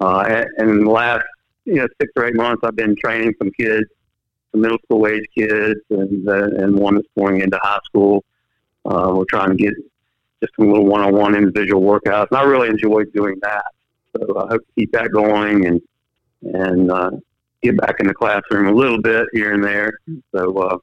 uh, 0.00 0.44
and 0.58 0.70
in 0.70 0.84
the 0.84 0.90
last 0.90 1.24
you 1.64 1.76
know 1.76 1.88
six 2.00 2.12
or 2.16 2.26
eight 2.26 2.34
months, 2.34 2.62
I've 2.64 2.76
been 2.76 2.96
training 2.96 3.34
some 3.38 3.50
kids, 3.58 3.86
some 4.52 4.60
middle 4.60 4.78
school 4.84 5.06
age 5.06 5.24
kids, 5.36 5.80
and 5.90 6.28
uh, 6.28 6.44
and 6.58 6.78
one 6.78 6.96
that's 6.96 7.08
going 7.18 7.40
into 7.40 7.58
high 7.62 7.80
school. 7.84 8.24
Uh, 8.84 9.12
we're 9.14 9.24
trying 9.24 9.50
to 9.50 9.56
get 9.56 9.74
just 10.40 10.54
some 10.56 10.68
little 10.68 10.86
one-on-one 10.86 11.34
individual 11.34 11.82
workouts, 11.82 12.28
and 12.30 12.38
I 12.38 12.42
really 12.42 12.68
enjoy 12.68 13.04
doing 13.14 13.36
that. 13.42 13.64
So 14.16 14.38
I 14.38 14.48
hope 14.48 14.60
to 14.60 14.72
keep 14.78 14.92
that 14.92 15.10
going 15.12 15.66
and 15.66 15.80
and 16.42 16.90
uh, 16.90 17.10
get 17.62 17.76
back 17.78 17.96
in 18.00 18.06
the 18.06 18.14
classroom 18.14 18.68
a 18.68 18.72
little 18.72 19.00
bit 19.00 19.26
here 19.32 19.54
and 19.54 19.64
there. 19.64 19.98
So 20.34 20.56
uh, 20.58 20.78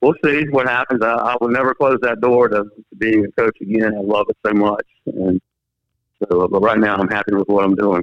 we'll 0.00 0.14
see 0.24 0.46
what 0.50 0.68
happens. 0.68 1.02
I, 1.02 1.12
I 1.12 1.36
will 1.40 1.48
never 1.48 1.74
close 1.74 1.98
that 2.02 2.20
door 2.20 2.48
to, 2.48 2.64
to 2.64 2.96
being 2.98 3.24
a 3.24 3.30
coach 3.40 3.56
again. 3.60 3.94
I 3.96 4.00
love 4.00 4.26
it 4.28 4.36
so 4.44 4.52
much, 4.52 4.86
and 5.06 5.40
so 6.22 6.48
but 6.48 6.60
right 6.60 6.78
now 6.78 6.96
I'm 6.96 7.08
happy 7.08 7.34
with 7.34 7.48
what 7.48 7.64
I'm 7.64 7.76
doing. 7.76 8.02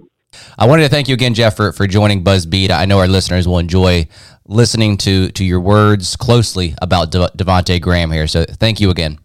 I 0.57 0.67
wanted 0.67 0.83
to 0.83 0.89
thank 0.89 1.07
you 1.07 1.13
again, 1.13 1.33
Jeff, 1.33 1.55
for, 1.55 1.71
for 1.71 1.87
joining 1.87 2.23
BuzzBeat. 2.23 2.69
I 2.71 2.85
know 2.85 2.99
our 2.99 3.07
listeners 3.07 3.47
will 3.47 3.59
enjoy 3.59 4.07
listening 4.47 4.95
to 4.95 5.29
to 5.31 5.43
your 5.43 5.59
words 5.59 6.15
closely 6.15 6.75
about 6.81 7.11
De- 7.11 7.31
Devonte 7.35 7.81
Graham 7.81 8.11
here. 8.11 8.27
So 8.27 8.45
thank 8.45 8.79
you 8.79 8.89
again. 8.89 9.19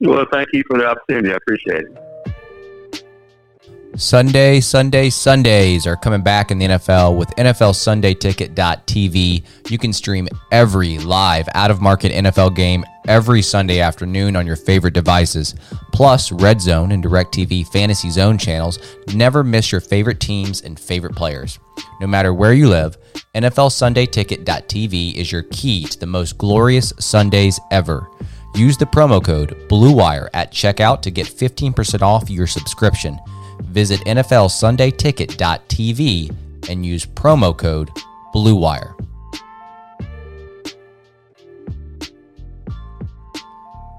Well, 0.00 0.26
thank 0.32 0.48
you 0.52 0.62
for 0.66 0.78
the 0.78 0.86
opportunity. 0.86 1.32
I 1.32 1.36
appreciate 1.36 1.84
it. 1.84 2.05
Sunday, 3.96 4.60
Sunday, 4.60 5.08
Sundays 5.08 5.86
are 5.86 5.96
coming 5.96 6.20
back 6.20 6.50
in 6.50 6.58
the 6.58 6.66
NFL 6.66 7.16
with 7.16 7.30
NFL 7.36 7.74
Sunday 7.74 8.12
Ticket.tv. 8.12 9.42
You 9.70 9.78
can 9.78 9.94
stream 9.94 10.28
every 10.52 10.98
live 10.98 11.48
out 11.54 11.70
of 11.70 11.80
market 11.80 12.12
NFL 12.12 12.54
game 12.54 12.84
every 13.08 13.40
Sunday 13.40 13.80
afternoon 13.80 14.36
on 14.36 14.46
your 14.46 14.56
favorite 14.56 14.92
devices. 14.92 15.54
Plus, 15.92 16.30
Red 16.30 16.60
Zone 16.60 16.92
and 16.92 17.02
DirecTV 17.02 17.68
Fantasy 17.68 18.10
Zone 18.10 18.36
channels 18.36 18.78
never 19.14 19.42
miss 19.42 19.72
your 19.72 19.80
favorite 19.80 20.20
teams 20.20 20.60
and 20.60 20.78
favorite 20.78 21.16
players. 21.16 21.58
No 21.98 22.06
matter 22.06 22.34
where 22.34 22.52
you 22.52 22.68
live, 22.68 22.98
NFL 23.34 23.72
Sunday 23.72 24.04
Ticket.tv 24.04 25.14
is 25.14 25.32
your 25.32 25.44
key 25.44 25.84
to 25.84 25.98
the 25.98 26.06
most 26.06 26.36
glorious 26.36 26.92
Sundays 26.98 27.58
ever. 27.70 28.10
Use 28.54 28.76
the 28.76 28.84
promo 28.84 29.24
code 29.24 29.56
BLUEWIRE 29.68 30.28
at 30.34 30.52
checkout 30.52 31.00
to 31.02 31.10
get 31.10 31.26
15% 31.26 32.02
off 32.02 32.28
your 32.28 32.46
subscription. 32.46 33.18
Visit 33.62 34.00
NFLSundayTicket.tv 34.00 36.68
and 36.68 36.84
use 36.84 37.06
promo 37.06 37.56
code 37.56 37.90
BLUEWIRE. 38.34 38.92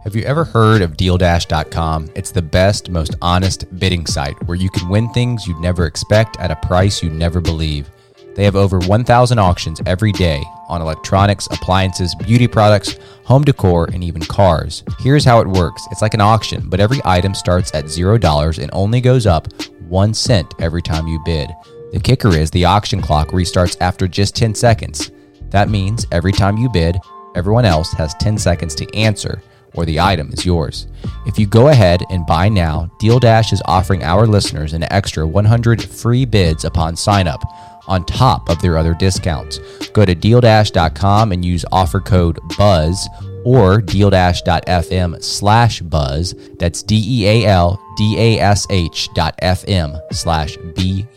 Have 0.04 0.16
you 0.16 0.24
ever 0.24 0.46
heard 0.46 0.82
of 0.82 0.96
DealDash.com? 0.96 2.12
It's 2.16 2.32
the 2.32 2.42
best, 2.42 2.90
most 2.90 3.16
honest 3.22 3.66
bidding 3.78 4.06
site 4.06 4.42
where 4.48 4.56
you 4.56 4.70
can 4.70 4.88
win 4.88 5.10
things 5.10 5.46
you'd 5.46 5.60
never 5.60 5.86
expect 5.86 6.40
at 6.40 6.50
a 6.50 6.56
price 6.56 7.04
you 7.04 7.10
never 7.10 7.42
believe. 7.42 7.90
They 8.38 8.44
have 8.44 8.56
over 8.56 8.80
1,000 8.80 9.40
auctions 9.40 9.82
every 9.88 10.12
day 10.12 10.44
on 10.70 10.80
electronics, 10.80 11.48
appliances, 11.48 12.14
beauty 12.14 12.48
products, 12.48 12.96
home 13.26 13.44
decor, 13.44 13.86
and 13.92 14.04
even 14.04 14.22
cars. 14.22 14.84
Here's 15.00 15.26
how 15.26 15.42
it 15.42 15.48
works 15.48 15.88
it's 15.90 16.04
like 16.04 16.14
an 16.14 16.22
auction, 16.22 16.70
but 16.70 16.80
every 16.80 17.02
item 17.04 17.34
starts 17.34 17.74
at 17.74 17.86
$0 17.86 18.60
and 18.62 18.70
only 18.74 19.02
goes 19.02 19.26
up 19.26 19.52
1 19.88 20.14
cent 20.14 20.54
every 20.60 20.84
time 20.84 21.08
you 21.08 21.20
bid. 21.26 21.50
The 21.94 22.00
kicker 22.00 22.30
is 22.30 22.52
the 22.52 22.64
auction 22.64 23.02
clock 23.02 23.30
restarts 23.30 23.76
after 23.82 24.08
just 24.08 24.36
10 24.36 24.54
seconds. 24.54 25.10
That 25.50 25.70
means 25.70 26.06
every 26.12 26.32
time 26.32 26.58
you 26.58 26.70
bid, 26.70 26.96
everyone 27.36 27.66
else 27.66 27.92
has 27.94 28.14
10 28.16 28.38
seconds 28.38 28.76
to 28.76 28.96
answer 28.96 29.42
or 29.74 29.86
the 29.86 30.00
item 30.00 30.32
is 30.32 30.46
yours. 30.46 30.88
If 31.26 31.40
you 31.40 31.48
go 31.48 31.70
ahead 31.70 32.04
and 32.10 32.26
buy 32.26 32.50
now, 32.50 32.92
Deal 33.00 33.20
Dash 33.20 33.52
is 33.52 33.62
offering 33.66 34.04
our 34.04 34.28
listeners 34.28 34.74
an 34.74 34.84
extra 34.92 35.26
100 35.26 35.82
free 35.82 36.26
bids 36.26 36.66
upon 36.66 36.96
sign 36.96 37.28
up 37.28 37.42
on 37.88 38.06
top 38.06 38.50
of 38.50 38.62
their 38.62 38.78
other 38.78 38.94
discounts. 38.94 39.60
Go 39.94 40.06
to 40.06 40.16
dealdash.com 40.16 41.32
and 41.32 41.44
use 41.44 41.66
offer 41.72 42.00
code 42.00 42.40
BUZZ 42.58 43.08
or 43.46 43.82
dealdash.fm 43.82 45.24
slash 45.24 45.82
buzz. 45.82 46.36
That's 46.60 46.84
D 46.84 47.04
E 47.08 47.28
A 47.28 47.46
L 47.48 47.82
D 47.98 48.16
A 48.18 48.40
S 48.40 48.68
H 48.70 49.10
dot 49.14 49.38
FM 49.42 50.00
slash 50.12 50.58
B 50.76 51.08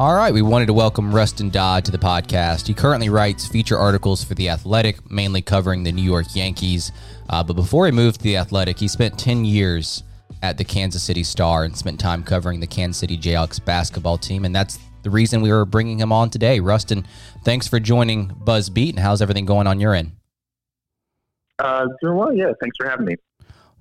All 0.00 0.14
right, 0.14 0.32
we 0.32 0.40
wanted 0.40 0.64
to 0.64 0.72
welcome 0.72 1.14
Rustin 1.14 1.50
Dodd 1.50 1.84
to 1.84 1.92
the 1.92 1.98
podcast. 1.98 2.66
He 2.66 2.72
currently 2.72 3.10
writes 3.10 3.46
feature 3.46 3.76
articles 3.76 4.24
for 4.24 4.32
The 4.34 4.48
Athletic, 4.48 5.10
mainly 5.10 5.42
covering 5.42 5.82
the 5.82 5.92
New 5.92 6.00
York 6.00 6.34
Yankees. 6.34 6.90
Uh, 7.28 7.44
but 7.44 7.52
before 7.52 7.84
he 7.84 7.92
moved 7.92 8.16
to 8.16 8.22
The 8.22 8.38
Athletic, 8.38 8.78
he 8.78 8.88
spent 8.88 9.18
10 9.18 9.44
years 9.44 10.02
at 10.42 10.56
the 10.56 10.64
Kansas 10.64 11.02
City 11.02 11.22
Star 11.22 11.64
and 11.64 11.76
spent 11.76 12.00
time 12.00 12.22
covering 12.22 12.60
the 12.60 12.66
Kansas 12.66 12.98
City 12.98 13.18
Jayhawks 13.18 13.62
basketball 13.62 14.16
team. 14.16 14.46
And 14.46 14.56
that's 14.56 14.78
the 15.02 15.10
reason 15.10 15.42
we 15.42 15.52
were 15.52 15.66
bringing 15.66 15.98
him 15.98 16.12
on 16.12 16.30
today. 16.30 16.60
Rustin, 16.60 17.06
thanks 17.44 17.68
for 17.68 17.78
joining 17.78 18.28
Buzz 18.28 18.70
Beat. 18.70 18.94
And 18.94 19.00
how's 19.00 19.20
everything 19.20 19.44
going 19.44 19.66
on 19.66 19.80
your 19.80 19.92
end? 19.92 20.12
Uh, 21.58 21.84
doing 22.00 22.16
well, 22.16 22.34
yeah. 22.34 22.52
Thanks 22.58 22.78
for 22.78 22.88
having 22.88 23.04
me. 23.04 23.16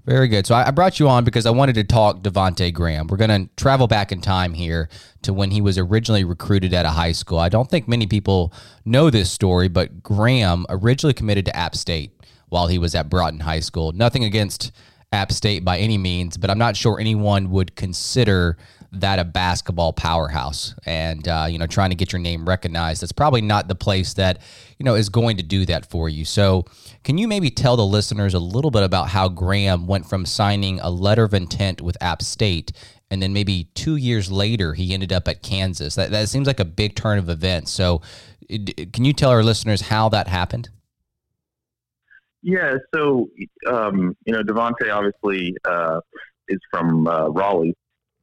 Very 0.10 0.28
good. 0.28 0.48
So 0.48 0.56
I 0.56 0.72
brought 0.72 1.00
you 1.00 1.08
on 1.08 1.24
because 1.24 1.46
I 1.46 1.52
wanted 1.52 1.76
to 1.76 1.84
talk 1.84 2.24
Devonte 2.24 2.74
Graham. 2.74 3.06
We're 3.06 3.18
going 3.18 3.46
to 3.46 3.56
travel 3.56 3.86
back 3.86 4.12
in 4.12 4.22
time 4.22 4.56
here 4.56 4.90
to 5.22 5.32
when 5.32 5.52
he 5.52 5.62
was 5.62 5.78
originally 5.78 6.24
recruited 6.24 6.74
at 6.74 6.84
a 6.84 6.90
high 6.90 7.12
school. 7.12 7.38
I 7.38 7.48
don't 7.48 7.70
think 7.70 7.88
many 7.88 8.08
people 8.08 8.52
know 8.86 9.12
this 9.12 9.30
story, 9.30 9.68
but 9.68 10.02
Graham 10.02 10.66
originally 10.68 11.14
committed 11.14 11.46
to 11.46 11.56
App 11.56 11.76
State 11.76 12.12
while 12.48 12.66
he 12.66 12.80
was 12.80 12.96
at 12.96 13.08
Broughton 13.08 13.42
High 13.42 13.60
School. 13.60 13.92
Nothing 13.92 14.24
against 14.24 14.72
App 15.12 15.32
State 15.32 15.66
by 15.66 15.80
any 15.80 15.98
means, 15.98 16.38
but 16.38 16.50
I'm 16.50 16.60
not 16.60 16.78
sure 16.78 17.00
anyone 17.00 17.50
would 17.50 17.76
consider 17.76 18.58
that 18.92 19.20
a 19.20 19.24
basketball 19.24 19.94
powerhouse. 19.94 20.76
And 20.86 21.28
uh, 21.28 21.48
you 21.50 21.58
know 21.58 21.68
trying 21.68 21.90
to 21.90 21.96
get 21.96 22.12
your 22.12 22.20
name 22.20 22.48
recognized 22.48 23.02
that's 23.02 23.12
probably 23.12 23.42
not 23.42 23.68
the 23.68 23.76
place 23.76 24.14
that 24.16 24.42
you 24.78 24.84
know 24.84 24.96
is 24.96 25.10
going 25.10 25.38
to 25.38 25.44
do 25.44 25.66
that 25.66 25.90
for 25.90 26.10
you. 26.10 26.26
So 26.26 26.66
can 27.04 27.18
you 27.18 27.28
maybe 27.28 27.50
tell 27.50 27.76
the 27.76 27.86
listeners 27.86 28.34
a 28.34 28.40
little 28.40 28.72
bit 28.72 28.84
about 28.84 29.10
how 29.10 29.30
graham 29.30 29.88
went 29.88 30.08
from 30.08 30.26
signing 30.26 30.80
a 30.80 30.90
letter 30.90 31.24
of 31.24 31.34
intent 31.34 31.82
with 31.82 31.98
app 32.02 32.22
state 32.22 32.72
and 33.12 33.22
then 33.22 33.34
maybe 33.34 33.70
two 33.74 33.96
years 33.96 34.32
later 34.32 34.74
he 34.74 34.94
ended 34.94 35.14
up 35.14 35.28
at 35.28 35.44
kansas? 35.44 35.96
That, 35.96 36.12
that 36.12 36.30
seems 36.30 36.48
like 36.48 36.60
a 36.60 36.66
big 36.66 36.96
turn 36.96 37.20
of 37.20 37.30
events. 37.30 37.72
So 37.72 38.02
can 38.48 39.06
you 39.06 39.14
tell 39.14 39.30
our 39.30 39.44
listeners 39.44 39.82
how 39.82 40.10
that 40.10 40.28
happened 40.28 40.70
yeah 42.42 42.76
so 42.94 43.28
um, 43.68 44.16
you 44.26 44.34
know 44.34 44.44
devonte 44.44 44.92
obviously 44.92 45.56
uh, 45.66 46.00
is 46.48 46.60
from 46.72 47.08
uh, 47.08 47.28
raleigh 47.30 47.76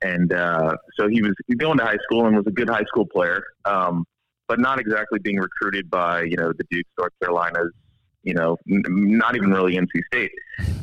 and 0.03 0.33
uh, 0.33 0.77
so 0.99 1.09
he 1.09 1.23
was 1.23 1.33
going 1.57 1.79
to 1.79 1.85
high 1.85 1.99
school 2.03 2.27
and 2.27 2.37
was 2.37 2.47
a 2.47 2.51
good 2.51 2.69
high 2.69 2.85
school 2.85 3.07
player, 3.07 3.43
um, 3.65 4.05
but 4.47 4.61
not 4.61 4.79
exactly 4.79 5.19
being 5.19 5.39
recruited 5.39 5.91
by 5.91 6.23
you 6.23 6.37
know 6.37 6.53
the 6.53 6.65
Dukes, 6.71 6.91
North 6.99 7.13
Carolinas, 7.23 7.73
you 8.23 8.35
know, 8.35 8.59
n- 8.71 8.83
not 8.87 9.37
even 9.37 9.51
really 9.51 9.77
NC 9.77 9.89
State 10.13 10.33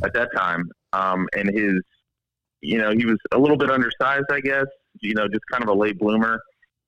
at 0.03 0.13
that 0.13 0.29
time. 0.35 0.69
Um, 0.93 1.27
and 1.35 1.49
his, 1.49 1.79
you 2.61 2.77
know, 2.77 2.91
he 2.91 3.05
was 3.05 3.17
a 3.31 3.37
little 3.37 3.57
bit 3.57 3.69
undersized, 3.69 4.25
I 4.31 4.39
guess. 4.39 4.65
You 5.01 5.13
know, 5.13 5.27
just 5.27 5.43
kind 5.51 5.63
of 5.63 5.69
a 5.69 5.73
late 5.73 5.99
bloomer. 5.99 6.41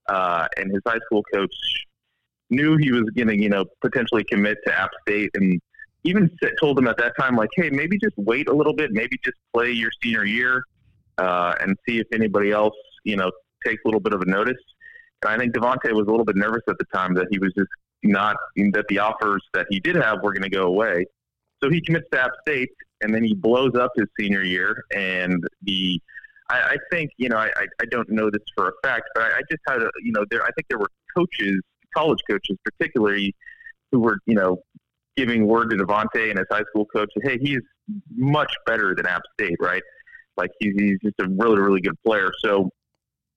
Uh, 0.07 0.47
and 0.57 0.71
his 0.71 0.81
high 0.85 0.99
school 1.05 1.23
coach 1.33 1.53
knew 2.51 2.77
he 2.77 2.91
was 2.91 3.09
going 3.15 3.27
to, 3.27 3.35
you 3.35 3.49
know, 3.49 3.65
potentially 3.81 4.23
commit 4.23 4.57
to 4.65 4.79
App 4.79 4.91
State, 5.07 5.31
and 5.33 5.59
even 6.05 6.29
told 6.59 6.77
him 6.77 6.87
at 6.87 6.97
that 6.97 7.13
time, 7.19 7.35
like, 7.35 7.49
hey, 7.55 7.69
maybe 7.69 7.97
just 7.97 8.15
wait 8.17 8.47
a 8.47 8.53
little 8.53 8.73
bit, 8.73 8.91
maybe 8.91 9.17
just 9.23 9.37
play 9.53 9.71
your 9.71 9.91
senior 10.01 10.23
year 10.23 10.63
uh, 11.17 11.53
and 11.59 11.75
see 11.87 11.99
if 11.99 12.07
anybody 12.13 12.51
else, 12.51 12.75
you 13.03 13.17
know, 13.17 13.31
takes 13.65 13.81
a 13.83 13.87
little 13.87 13.99
bit 13.99 14.13
of 14.13 14.21
a 14.21 14.25
notice. 14.25 14.61
And 15.23 15.33
I 15.33 15.37
think 15.37 15.55
Devonte 15.55 15.91
was 15.91 16.07
a 16.07 16.11
little 16.11 16.25
bit 16.25 16.35
nervous 16.35 16.61
at 16.69 16.77
the 16.77 16.85
time 16.93 17.15
that 17.15 17.27
he 17.31 17.39
was 17.39 17.51
just 17.57 17.69
not 18.03 18.37
that 18.55 18.85
the 18.87 18.99
offers 18.99 19.43
that 19.53 19.65
he 19.69 19.79
did 19.79 19.95
have 19.95 20.21
were 20.21 20.31
going 20.31 20.43
to 20.43 20.49
go 20.49 20.63
away. 20.63 21.05
So 21.63 21.69
he 21.69 21.81
commits 21.81 22.07
to 22.11 22.21
App 22.21 22.31
State, 22.47 22.69
and 23.01 23.13
then 23.13 23.23
he 23.23 23.33
blows 23.33 23.75
up 23.75 23.91
his 23.95 24.05
senior 24.19 24.43
year. 24.43 24.83
And 24.95 25.43
the 25.63 25.99
I, 26.49 26.55
I 26.55 26.77
think 26.91 27.11
you 27.17 27.29
know 27.29 27.37
I, 27.37 27.49
I 27.81 27.85
don't 27.89 28.09
know 28.09 28.29
this 28.29 28.43
for 28.55 28.69
a 28.69 28.71
fact, 28.83 29.09
but 29.15 29.23
I, 29.23 29.37
I 29.37 29.41
just 29.49 29.61
had 29.67 29.81
a 29.81 29.89
you 30.03 30.11
know 30.11 30.25
there 30.29 30.43
I 30.43 30.51
think 30.51 30.67
there 30.69 30.77
were 30.77 30.91
coaches, 31.15 31.61
college 31.95 32.19
coaches 32.29 32.57
particularly, 32.63 33.33
who 33.91 33.99
were 33.99 34.19
you 34.27 34.35
know 34.35 34.61
giving 35.17 35.47
word 35.47 35.69
to 35.69 35.77
Devonte 35.77 36.29
and 36.29 36.37
his 36.37 36.47
high 36.49 36.63
school 36.69 36.85
coach, 36.85 37.09
hey, 37.23 37.37
he's 37.39 37.61
much 38.15 38.53
better 38.65 38.95
than 38.95 39.05
App 39.05 39.21
State, 39.33 39.57
right? 39.59 39.83
Like 40.37 40.51
he's, 40.59 40.73
he's 40.77 40.99
just 41.01 41.15
a 41.19 41.27
really 41.29 41.59
really 41.59 41.81
good 41.81 42.01
player. 42.03 42.31
So 42.43 42.69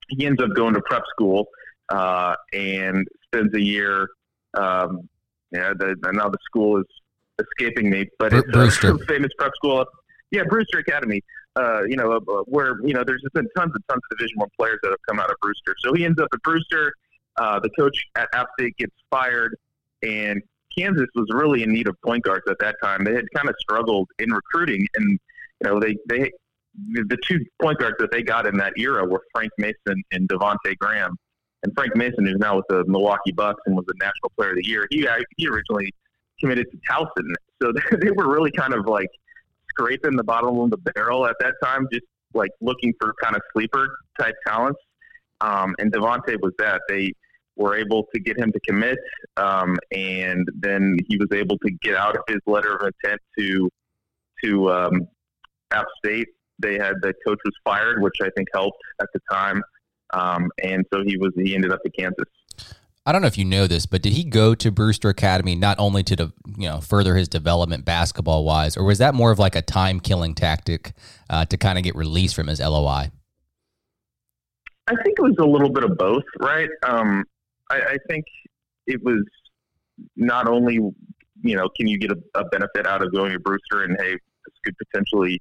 he 0.08 0.26
ends 0.26 0.42
up 0.42 0.50
going 0.54 0.75
to 0.75 0.80
prep 0.82 1.02
school 1.11 1.49
uh, 1.90 2.35
and 2.52 3.06
spends 3.26 3.54
a 3.54 3.61
year. 3.61 4.08
Um, 4.54 5.08
yeah, 5.52 5.73
the, 5.78 5.97
now 6.12 6.28
the 6.28 6.38
school 6.44 6.78
is 6.78 6.87
escaping 7.38 7.90
me, 7.90 8.08
but 8.18 8.32
it's 8.32 8.50
Brewster. 8.50 8.94
a 8.94 8.99
famous 9.06 9.30
prep 9.38 9.52
school. 9.54 9.80
Up, 9.80 9.88
yeah, 10.30 10.42
Brewster 10.49 10.78
Academy. 10.78 11.23
Uh, 11.56 11.82
you 11.85 11.97
know, 11.97 12.12
uh, 12.12 12.20
where 12.44 12.76
you 12.85 12.94
know 12.94 13.02
there's 13.04 13.23
just 13.23 13.35
been 13.35 13.49
tons 13.56 13.73
and 13.75 13.85
tons 13.88 14.00
of 14.11 14.18
Division 14.18 14.38
One 14.38 14.49
players 14.58 14.78
that 14.82 14.90
have 14.90 14.99
come 15.08 15.18
out 15.18 15.30
of 15.30 15.37
Brewster. 15.40 15.75
So 15.80 15.92
he 15.92 16.04
ends 16.04 16.20
up 16.20 16.28
at 16.32 16.42
Brewster. 16.42 16.92
Uh, 17.37 17.58
the 17.61 17.70
coach 17.70 18.04
at 18.16 18.28
App 18.32 18.49
State 18.58 18.76
gets 18.76 18.94
fired, 19.11 19.56
and 20.02 20.42
Kansas 20.78 21.08
was 21.14 21.26
really 21.30 21.62
in 21.62 21.73
need 21.73 21.88
of 21.88 21.97
point 22.02 22.25
guards 22.25 22.44
at 22.49 22.58
that 22.61 22.76
time. 22.82 23.04
They 23.04 23.14
had 23.14 23.25
kind 23.35 23.49
of 23.49 23.54
struggled 23.58 24.08
in 24.18 24.30
recruiting, 24.30 24.87
and 24.94 25.18
you 25.62 25.70
know 25.70 25.80
they 25.80 25.97
they 26.08 26.30
the 26.92 27.18
two 27.26 27.44
point 27.61 27.78
guards 27.78 27.97
that 27.99 28.12
they 28.12 28.23
got 28.23 28.47
in 28.47 28.56
that 28.58 28.73
era 28.76 29.04
were 29.04 29.23
Frank 29.32 29.50
Mason 29.58 30.02
and 30.12 30.28
Devonte 30.28 30.76
Graham. 30.78 31.16
And 31.64 31.73
Frank 31.75 31.97
Mason, 31.97 32.25
who's 32.25 32.37
now 32.38 32.56
with 32.56 32.66
the 32.68 32.85
Milwaukee 32.87 33.32
Bucks 33.32 33.61
and 33.66 33.75
was 33.75 33.85
the 33.87 33.94
National 34.00 34.30
Player 34.37 34.50
of 34.50 34.56
the 34.56 34.66
Year, 34.66 34.87
he 34.90 35.06
he 35.37 35.49
originally 35.49 35.92
committed 36.40 36.66
to 36.70 36.78
Towson, 36.88 37.32
so 37.61 37.73
they 38.00 38.11
were 38.11 38.28
really 38.28 38.52
kind 38.52 38.75
of 38.75 38.87
like 38.87 39.08
scraping 39.70 40.16
the 40.16 40.25
bottom 40.25 40.58
of 40.58 40.70
the 40.70 40.76
barrel 40.76 41.26
at 41.26 41.37
that 41.40 41.54
time, 41.62 41.88
just 41.92 42.04
like 42.35 42.50
looking 42.61 42.92
for 43.00 43.14
kind 43.23 43.35
of 43.35 43.42
sleeper 43.52 43.88
type 44.20 44.35
talents. 44.47 44.80
Um, 45.40 45.75
and 45.78 45.92
Devonte 45.92 46.40
was 46.42 46.52
that. 46.58 46.82
They 46.88 47.12
were 47.58 47.76
able 47.76 48.06
to 48.14 48.20
get 48.20 48.38
him 48.38 48.52
to 48.52 48.60
commit, 48.60 48.98
um, 49.36 49.76
and 49.92 50.48
then 50.54 50.96
he 51.08 51.18
was 51.18 51.28
able 51.32 51.58
to 51.58 51.70
get 51.82 51.94
out 51.94 52.16
of 52.16 52.22
his 52.28 52.38
letter 52.46 52.76
of 52.76 52.90
intent 53.04 53.20
to 53.38 53.68
to 54.44 54.70
um, 54.72 55.08
App 55.72 55.86
State. 56.04 56.28
They 56.60 56.74
had 56.74 56.94
the 57.02 57.12
coach 57.26 57.38
was 57.44 57.54
fired, 57.64 58.02
which 58.02 58.16
I 58.22 58.30
think 58.36 58.48
helped 58.54 58.78
at 59.00 59.08
the 59.12 59.20
time, 59.30 59.62
um, 60.14 60.50
and 60.62 60.84
so 60.92 61.02
he 61.04 61.16
was 61.18 61.32
he 61.36 61.54
ended 61.54 61.72
up 61.72 61.80
at 61.84 61.92
Kansas. 61.98 62.24
I 63.04 63.12
don't 63.12 63.22
know 63.22 63.28
if 63.28 63.38
you 63.38 63.46
know 63.46 63.66
this, 63.66 63.86
but 63.86 64.02
did 64.02 64.12
he 64.12 64.22
go 64.22 64.54
to 64.54 64.70
Brewster 64.70 65.08
Academy 65.08 65.54
not 65.54 65.78
only 65.78 66.02
to 66.02 66.14
de- 66.14 66.32
you 66.56 66.68
know 66.68 66.80
further 66.80 67.16
his 67.16 67.28
development 67.28 67.84
basketball 67.84 68.44
wise, 68.44 68.76
or 68.76 68.84
was 68.84 68.98
that 68.98 69.14
more 69.14 69.30
of 69.30 69.38
like 69.38 69.56
a 69.56 69.62
time 69.62 69.98
killing 69.98 70.34
tactic 70.34 70.92
uh, 71.30 71.44
to 71.46 71.56
kind 71.56 71.78
of 71.78 71.84
get 71.84 71.96
released 71.96 72.34
from 72.34 72.46
his 72.46 72.60
LOI? 72.60 73.10
I 74.88 74.94
think 75.02 75.18
it 75.18 75.22
was 75.22 75.36
a 75.38 75.44
little 75.44 75.68
bit 75.68 75.84
of 75.84 75.98
both, 75.98 76.24
right? 76.40 76.68
Um, 76.82 77.24
I, 77.70 77.80
I 77.80 77.96
think 78.08 78.25
it 78.87 79.02
was 79.02 79.25
not 80.16 80.48
only 80.48 80.75
you 80.75 81.56
know 81.56 81.68
can 81.76 81.87
you 81.87 81.98
get 81.98 82.10
a, 82.10 82.18
a 82.34 82.44
benefit 82.46 82.87
out 82.87 83.02
of 83.02 83.12
going 83.12 83.32
to 83.32 83.38
Brewster 83.38 83.84
and 83.84 83.96
hey 84.00 84.12
this 84.12 84.54
could 84.64 84.75
potentially 84.78 85.40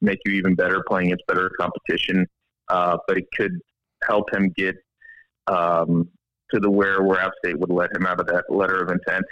make 0.00 0.18
you 0.24 0.32
even 0.32 0.54
better 0.54 0.82
playing 0.86 1.08
against 1.08 1.26
better 1.26 1.50
competition, 1.60 2.26
uh, 2.68 2.96
but 3.06 3.18
it 3.18 3.26
could 3.36 3.52
help 4.04 4.32
him 4.32 4.50
get 4.56 4.76
um, 5.46 6.08
to 6.52 6.60
the 6.60 6.70
where 6.70 7.02
where 7.02 7.20
App 7.20 7.32
State 7.44 7.58
would 7.58 7.70
let 7.70 7.94
him 7.94 8.06
out 8.06 8.20
of 8.20 8.26
that 8.26 8.44
letter 8.48 8.82
of 8.82 8.90
intent. 8.90 9.24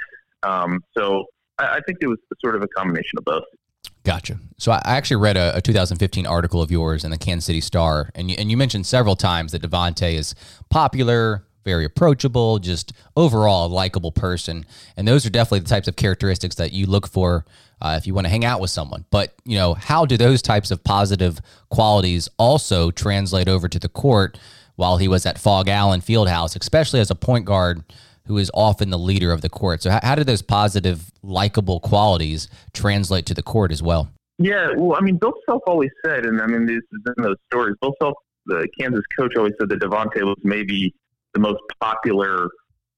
Um, 0.43 0.83
so 0.97 1.25
I, 1.59 1.77
I 1.77 1.81
think 1.87 1.99
it 2.01 2.07
was 2.07 2.19
sort 2.41 2.55
of 2.55 2.63
a 2.63 2.69
combination 2.69 3.19
of 3.19 3.25
both. 3.25 3.45
Gotcha. 4.05 4.39
So 4.57 4.73
I 4.73 4.81
actually 4.85 5.17
read 5.17 5.37
a, 5.37 5.57
a 5.57 5.61
2015 5.61 6.27
article 6.27 6.63
of 6.63 6.71
yours 6.71 7.05
in 7.05 7.11
the 7.11 7.19
Kansas 7.19 7.45
City 7.45 7.61
Star, 7.61 8.11
and 8.15 8.31
you, 8.31 8.37
and 8.39 8.51
you 8.51 8.57
mentioned 8.57 8.87
several 8.87 9.17
times 9.17 9.53
that 9.53 9.63
Devonte 9.63 10.15
is 10.15 10.35
popular, 10.71 11.45
very 11.65 11.85
approachable, 11.85 12.59
just 12.59 12.93
overall 13.17 13.67
a 13.67 13.69
likable 13.69 14.13
person, 14.13 14.65
and 14.97 15.07
those 15.07 15.27
are 15.27 15.31
definitely 15.31 15.61
the 15.61 15.69
types 15.69 15.89
of 15.89 15.97
characteristics 15.97 16.55
that 16.57 16.73
you 16.73 16.87
look 16.87 17.07
for 17.07 17.45
uh, 17.81 17.97
if 17.99 18.07
you 18.07 18.15
want 18.15 18.25
to 18.27 18.31
hang 18.31 18.45
out 18.45 18.61
with 18.61 18.71
someone. 18.71 19.05
But 19.11 19.35
you 19.45 19.57
know, 19.57 19.75
how 19.75 20.07
do 20.07 20.17
those 20.17 20.43
types 20.43 20.71
of 20.71 20.83
positive 20.85 21.41
qualities 21.71 22.29
also 22.39 22.91
translate 22.91 23.49
over 23.49 23.69
to 23.69 23.79
the 23.79 23.89
court 23.89 24.39
while 24.77 24.99
he 24.99 25.09
was 25.09 25.27
at 25.27 25.39
Phog 25.39 25.69
Allen 25.69 26.01
Fieldhouse, 26.01 26.59
especially 26.61 27.01
as 27.01 27.11
a 27.11 27.15
point 27.15 27.45
guard? 27.45 27.85
Who 28.27 28.37
is 28.37 28.51
often 28.53 28.91
the 28.91 28.99
leader 28.99 29.33
of 29.33 29.41
the 29.41 29.49
court? 29.49 29.83
So, 29.83 29.91
how, 29.91 30.01
how 30.03 30.15
do 30.15 30.23
those 30.23 30.43
positive, 30.43 31.11
likable 31.23 31.81
qualities 31.81 32.51
translate 32.75 33.25
to 33.25 33.33
the 33.33 33.43
court 33.43 33.73
as 33.73 33.83
well? 33.83 34.11
Yeah, 34.39 34.73
well, 34.77 34.97
I 34.97 35.03
mean, 35.03 35.17
Bill 35.17 35.33
Self 35.47 35.63
always 35.67 35.91
said, 36.05 36.27
and 36.27 36.41
I 36.41 36.47
mean, 36.47 36.67
this 36.67 36.77
is 36.77 37.01
in 37.17 37.25
those 37.25 37.37
stories. 37.51 37.75
Bill 37.81 37.95
Self, 38.01 38.15
the 38.47 38.69
Kansas 38.79 39.03
coach, 39.19 39.35
always 39.37 39.55
said 39.59 39.71
that 39.71 39.81
Devonte 39.81 40.23
was 40.23 40.37
maybe 40.45 40.95
the 41.35 41.41
most 41.41 41.61
popular, 41.81 42.49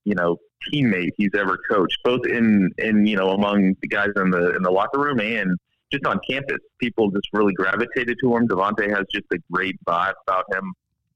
you 0.05 0.15
know, 0.15 0.37
teammate 0.73 1.11
he's 1.17 1.31
ever 1.37 1.59
coached, 1.71 1.99
both 2.05 2.27
in 2.27 2.71
in 2.79 3.07
you 3.07 3.17
know 3.17 3.31
among 3.31 3.75
the 3.81 3.89
guys 3.89 4.11
in 4.17 4.31
the 4.31 4.55
in 4.57 4.63
the 4.63 4.71
locker 4.71 5.01
room 5.01 5.21
and 5.21 5.57
just 5.93 6.05
on 6.07 6.21
campus. 6.29 6.59
People 6.79 7.11
just 7.11 7.29
really 7.33 7.53
gravitated 7.55 8.17
to 8.23 8.37
him. 8.37 8.47
Devonte 8.49 8.89
has 8.89 9.07
just 9.13 9.27
a 9.33 9.39
great 9.51 9.77
vibe 9.87 10.15
about 10.27 10.45
him. 10.53 10.73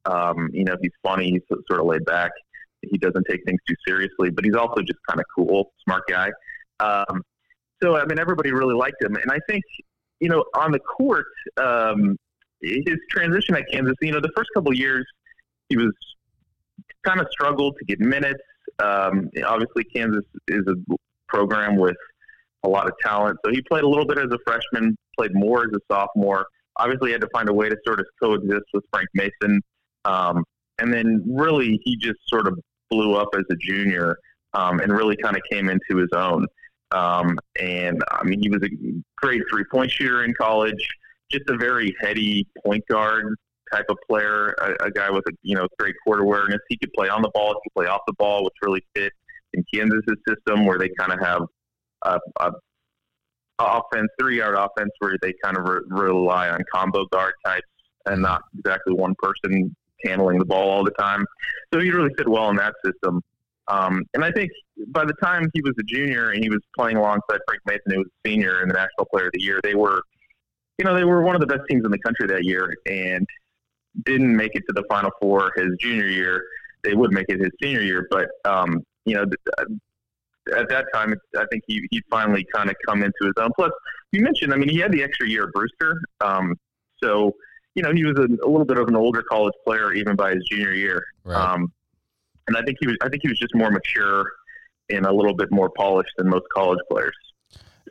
Um, 0.07 0.51
you 0.53 0.65
know, 0.65 0.77
he's 0.81 0.93
funny. 1.03 1.31
He's 1.31 1.43
sort 1.49 1.81
of 1.81 1.87
laid 1.87 2.05
back. 2.05 2.31
He 2.83 2.99
doesn't 2.99 3.25
take 3.29 3.45
things 3.45 3.61
too 3.67 3.77
seriously, 3.87 4.31
but 4.31 4.45
he's 4.45 4.55
also 4.55 4.83
just 4.83 4.99
kind 5.09 5.21
of 5.21 5.27
cool, 5.35 5.73
smart 5.85 6.03
guy. 6.09 6.31
Um, 6.81 7.23
so 7.83 7.97
I 7.97 8.05
mean, 8.05 8.19
everybody 8.19 8.53
really 8.53 8.75
liked 8.75 9.03
him, 9.03 9.17
and 9.17 9.31
I 9.31 9.39
think 9.49 9.63
you 10.21 10.29
know 10.29 10.45
on 10.57 10.73
the 10.73 10.81
court, 10.81 11.27
um, 11.57 12.17
his 12.61 12.99
transition 13.11 13.55
at 13.57 13.65
Kansas. 13.71 13.95
You 14.01 14.13
know, 14.13 14.21
the 14.21 14.33
first 14.37 14.51
couple 14.55 14.75
years, 14.75 15.07
he 15.69 15.77
was 15.77 15.93
kind 17.05 17.21
of 17.21 17.27
struggled 17.31 17.77
to 17.79 17.85
get 17.85 18.01
minutes. 18.01 18.41
Um, 18.79 19.31
obviously, 19.47 19.85
Kansas 19.85 20.25
is 20.49 20.65
a 20.67 20.75
program 21.29 21.77
with 21.77 21.97
a 22.65 22.69
lot 22.69 22.87
of 22.87 22.95
talent, 23.03 23.39
so 23.45 23.51
he 23.53 23.63
played 23.63 23.85
a 23.85 23.89
little 23.89 24.07
bit 24.07 24.19
as 24.19 24.31
a 24.33 24.39
freshman, 24.47 24.97
played 25.17 25.35
more 25.35 25.65
as 25.65 25.71
a 25.75 25.81
sophomore. 25.91 26.47
Obviously, 26.77 27.13
had 27.13 27.21
to 27.21 27.29
find 27.33 27.49
a 27.49 27.53
way 27.53 27.69
to 27.69 27.77
sort 27.87 28.01
of 28.01 28.07
coexist 28.21 28.65
with 28.73 28.85
Frank 28.93 29.09
Mason, 29.15 29.61
um, 30.05 30.45
and 30.81 30.93
then 30.93 31.23
really 31.27 31.81
he 31.85 31.97
just 31.97 32.19
sort 32.27 32.47
of 32.49 32.59
blew 32.91 33.15
up 33.15 33.29
as 33.37 33.45
a 33.51 33.57
junior 33.57 34.17
um, 34.55 34.81
and 34.81 34.93
really 34.93 35.17
kind 35.17 35.37
of 35.37 35.43
came 35.51 35.69
into 35.69 35.97
his 35.97 36.11
own. 36.15 36.47
Um, 36.91 37.39
and 37.61 38.03
I 38.11 38.25
mean, 38.25 38.41
he 38.41 38.49
was 38.49 38.63
a 38.63 38.71
great 39.17 39.43
three 39.51 39.65
point 39.71 39.91
shooter 39.91 40.25
in 40.25 40.35
college, 40.35 40.89
just 41.31 41.49
a 41.49 41.57
very 41.57 41.95
heady 42.01 42.47
point 42.65 42.85
guard 42.89 43.35
type 43.75 43.87
of 43.89 43.97
player, 44.09 44.55
a, 44.61 44.87
a 44.87 44.91
guy 44.91 45.11
with 45.11 45.25
a 45.29 45.33
you 45.43 45.55
know 45.55 45.67
great 45.79 45.95
court 46.05 46.21
awareness. 46.21 46.61
He 46.69 46.77
could 46.77 46.93
play 46.93 47.09
on 47.09 47.23
the 47.23 47.31
ball, 47.35 47.49
he 47.49 47.71
could 47.71 47.75
play 47.83 47.87
off 47.87 48.01
the 48.07 48.15
ball, 48.15 48.45
which 48.45 48.55
really 48.63 48.85
fit 48.95 49.13
in 49.53 49.65
Kansas's 49.73 50.17
system, 50.29 50.67
where 50.67 50.79
they 50.79 50.91
kind 50.99 51.13
of 51.13 51.21
have 51.21 51.43
a, 52.03 52.19
a 52.41 52.53
offense, 53.59 54.09
three 54.19 54.39
yard 54.39 54.57
offense, 54.57 54.91
where 54.99 55.17
they 55.23 55.33
kind 55.43 55.57
of 55.57 55.65
re- 55.65 55.81
rely 55.89 56.49
on 56.49 56.61
combo 56.73 57.05
guard 57.07 57.35
types 57.45 57.67
and 58.07 58.23
not 58.23 58.43
exactly 58.59 58.95
one 58.95 59.15
person 59.19 59.75
handling 60.05 60.39
the 60.39 60.45
ball 60.45 60.71
all 60.71 60.85
the 60.85 60.91
time. 60.93 61.25
So 61.73 61.81
he 61.81 61.91
really 61.91 62.11
fit 62.17 62.29
well 62.29 62.51
in 62.51 62.57
that 62.57 62.75
system. 62.85 63.23
Um, 63.69 64.03
and 64.13 64.25
I 64.25 64.31
think 64.31 64.51
by 64.89 65.05
the 65.07 65.15
time 65.23 65.49
he 65.55 65.63
was 65.63 65.73
a 65.81 65.83
junior 65.85 66.31
and 66.31 66.43
he 66.43 66.51
was 66.51 66.61
playing 66.77 66.99
alongside 66.99 67.39
Frank 67.47 67.63
Mason, 67.67 67.83
who 67.87 67.99
was 67.99 68.07
a 68.07 68.29
senior 68.29 68.61
and 68.61 68.71
the 68.71 68.75
National 68.75 69.07
Player 69.11 69.27
of 69.27 69.33
the 69.33 69.41
Year, 69.41 69.61
they 69.63 69.75
were, 69.75 70.03
you 70.79 70.85
know, 70.85 70.95
they 70.95 71.05
were 71.05 71.23
one 71.23 71.35
of 71.35 71.41
the 71.41 71.47
best 71.47 71.63
teams 71.71 71.85
in 71.85 71.91
the 71.91 71.99
country 71.99 72.27
that 72.27 72.45
year 72.45 72.75
and 72.87 73.27
didn't 74.05 74.35
make 74.37 74.55
it 74.55 74.65
to 74.69 74.73
the 74.73 74.85
Final 74.89 75.11
Four 75.21 75.53
his 75.57 75.69
junior 75.79 76.07
year. 76.07 76.43
They 76.83 76.95
would 76.95 77.13
make 77.13 77.27
it 77.29 77.41
his 77.41 77.51
senior 77.63 77.81
year, 77.81 78.07
but 78.11 78.29
um, 78.45 78.85
you 79.05 79.15
know, 79.15 79.25
at 80.57 80.69
that 80.69 80.87
time, 80.93 81.15
I 81.37 81.45
think 81.51 81.65
he 81.67 81.87
he 81.91 82.03
finally 82.11 82.47
kind 82.55 82.69
of 82.69 82.77
come 82.87 83.03
into 83.03 83.15
his 83.23 83.33
own. 83.39 83.51
Plus, 83.57 83.73
you 84.13 84.23
mentioned, 84.23 84.53
I 84.53 84.57
mean, 84.57 84.69
he 84.69 84.79
had 84.79 84.93
the 84.93 85.03
extra 85.03 85.29
year 85.29 85.45
at 85.45 85.53
Brewster, 85.53 85.99
um, 86.21 86.55
so 87.03 87.33
you 87.75 87.83
know 87.83 87.93
he 87.93 88.05
was 88.05 88.17
a, 88.19 88.25
a 88.47 88.49
little 88.49 88.67
bit 88.67 88.79
of 88.79 88.89
an 88.89 88.97
older 88.97 89.23
college 89.23 89.55
player 89.65 89.93
even 89.93 90.17
by 90.17 90.35
his 90.35 90.45
junior 90.51 90.73
year. 90.73 91.03
Right. 91.25 91.37
Um, 91.37 91.73
and 92.47 92.57
I 92.57 92.63
think 92.63 92.79
he 92.81 92.87
was 92.87 92.97
I 93.03 93.09
think 93.09 93.23
he 93.23 93.29
was 93.29 93.39
just 93.39 93.55
more 93.55 93.71
mature 93.71 94.31
and 94.91 95.07
a 95.07 95.13
little 95.13 95.35
bit 95.35 95.51
more 95.51 95.71
polished 95.71 96.13
than 96.19 96.29
most 96.29 96.45
college 96.55 96.79
players. 96.91 97.15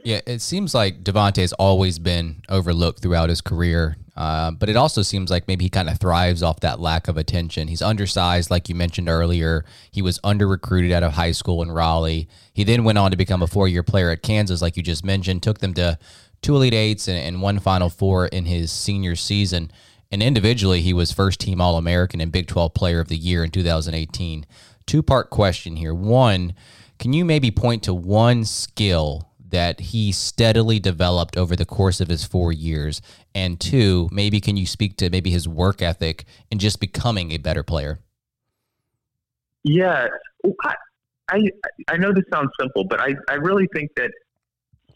Yeah, 0.03 0.21
it 0.25 0.41
seems 0.41 0.75
like 0.75 1.03
Devonte's 1.03 1.53
always 1.53 1.97
been 1.97 2.43
overlooked 2.49 3.01
throughout 3.01 3.29
his 3.29 3.41
career, 3.41 3.95
uh, 4.15 4.51
but 4.51 4.69
it 4.69 4.75
also 4.75 5.01
seems 5.01 5.31
like 5.31 5.47
maybe 5.47 5.65
he 5.65 5.69
kind 5.69 5.89
of 5.89 5.99
thrives 5.99 6.43
off 6.43 6.59
that 6.59 6.79
lack 6.79 7.07
of 7.07 7.17
attention. 7.17 7.67
He's 7.67 7.81
undersized, 7.81 8.51
like 8.51 8.69
you 8.69 8.75
mentioned 8.75 9.09
earlier. 9.09 9.65
He 9.91 10.01
was 10.01 10.19
under 10.23 10.47
recruited 10.47 10.91
out 10.91 11.03
of 11.03 11.13
high 11.13 11.31
school 11.31 11.63
in 11.63 11.71
Raleigh. 11.71 12.27
He 12.53 12.63
then 12.63 12.83
went 12.83 12.99
on 12.99 13.11
to 13.11 13.17
become 13.17 13.41
a 13.41 13.47
four 13.47 13.67
year 13.67 13.83
player 13.83 14.11
at 14.11 14.21
Kansas, 14.21 14.61
like 14.61 14.77
you 14.77 14.83
just 14.83 15.03
mentioned, 15.03 15.41
took 15.41 15.59
them 15.59 15.73
to 15.75 15.97
two 16.43 16.55
Elite 16.55 16.75
Eights 16.75 17.07
and, 17.07 17.17
and 17.17 17.41
one 17.41 17.59
Final 17.59 17.89
Four 17.89 18.27
in 18.27 18.45
his 18.45 18.71
senior 18.71 19.15
season. 19.15 19.71
And 20.11 20.21
individually, 20.21 20.81
he 20.81 20.93
was 20.93 21.11
first 21.11 21.39
team 21.39 21.59
All 21.59 21.75
American 21.75 22.21
and 22.21 22.31
Big 22.31 22.45
12 22.45 22.75
Player 22.75 22.99
of 22.99 23.07
the 23.07 23.17
Year 23.17 23.43
in 23.43 23.49
2018. 23.49 24.45
Two 24.85 25.01
part 25.01 25.31
question 25.31 25.75
here. 25.75 25.93
One, 25.93 26.53
can 26.99 27.13
you 27.13 27.25
maybe 27.25 27.49
point 27.49 27.81
to 27.83 27.95
one 27.95 28.45
skill 28.45 29.27
that 29.53 29.79
he 29.79 30.11
steadily 30.11 30.79
developed 30.79 31.37
over 31.37 31.55
the 31.55 31.65
course 31.65 32.01
of 32.01 32.09
his 32.09 32.25
four 32.25 32.51
years? 32.51 33.01
And 33.35 33.59
two, 33.59 34.09
maybe 34.11 34.41
can 34.41 34.57
you 34.57 34.65
speak 34.65 34.97
to 34.97 35.09
maybe 35.11 35.29
his 35.29 35.47
work 35.47 35.81
ethic 35.81 36.25
and 36.51 36.59
just 36.59 36.79
becoming 36.79 37.31
a 37.31 37.37
better 37.37 37.61
player? 37.61 37.99
Yeah, 39.63 40.07
I, 40.63 40.73
I, 41.29 41.49
I 41.87 41.97
know 41.97 42.11
this 42.11 42.25
sounds 42.33 42.49
simple, 42.59 42.83
but 42.83 42.99
I, 42.99 43.15
I 43.29 43.35
really 43.35 43.67
think 43.73 43.91
that 43.95 44.11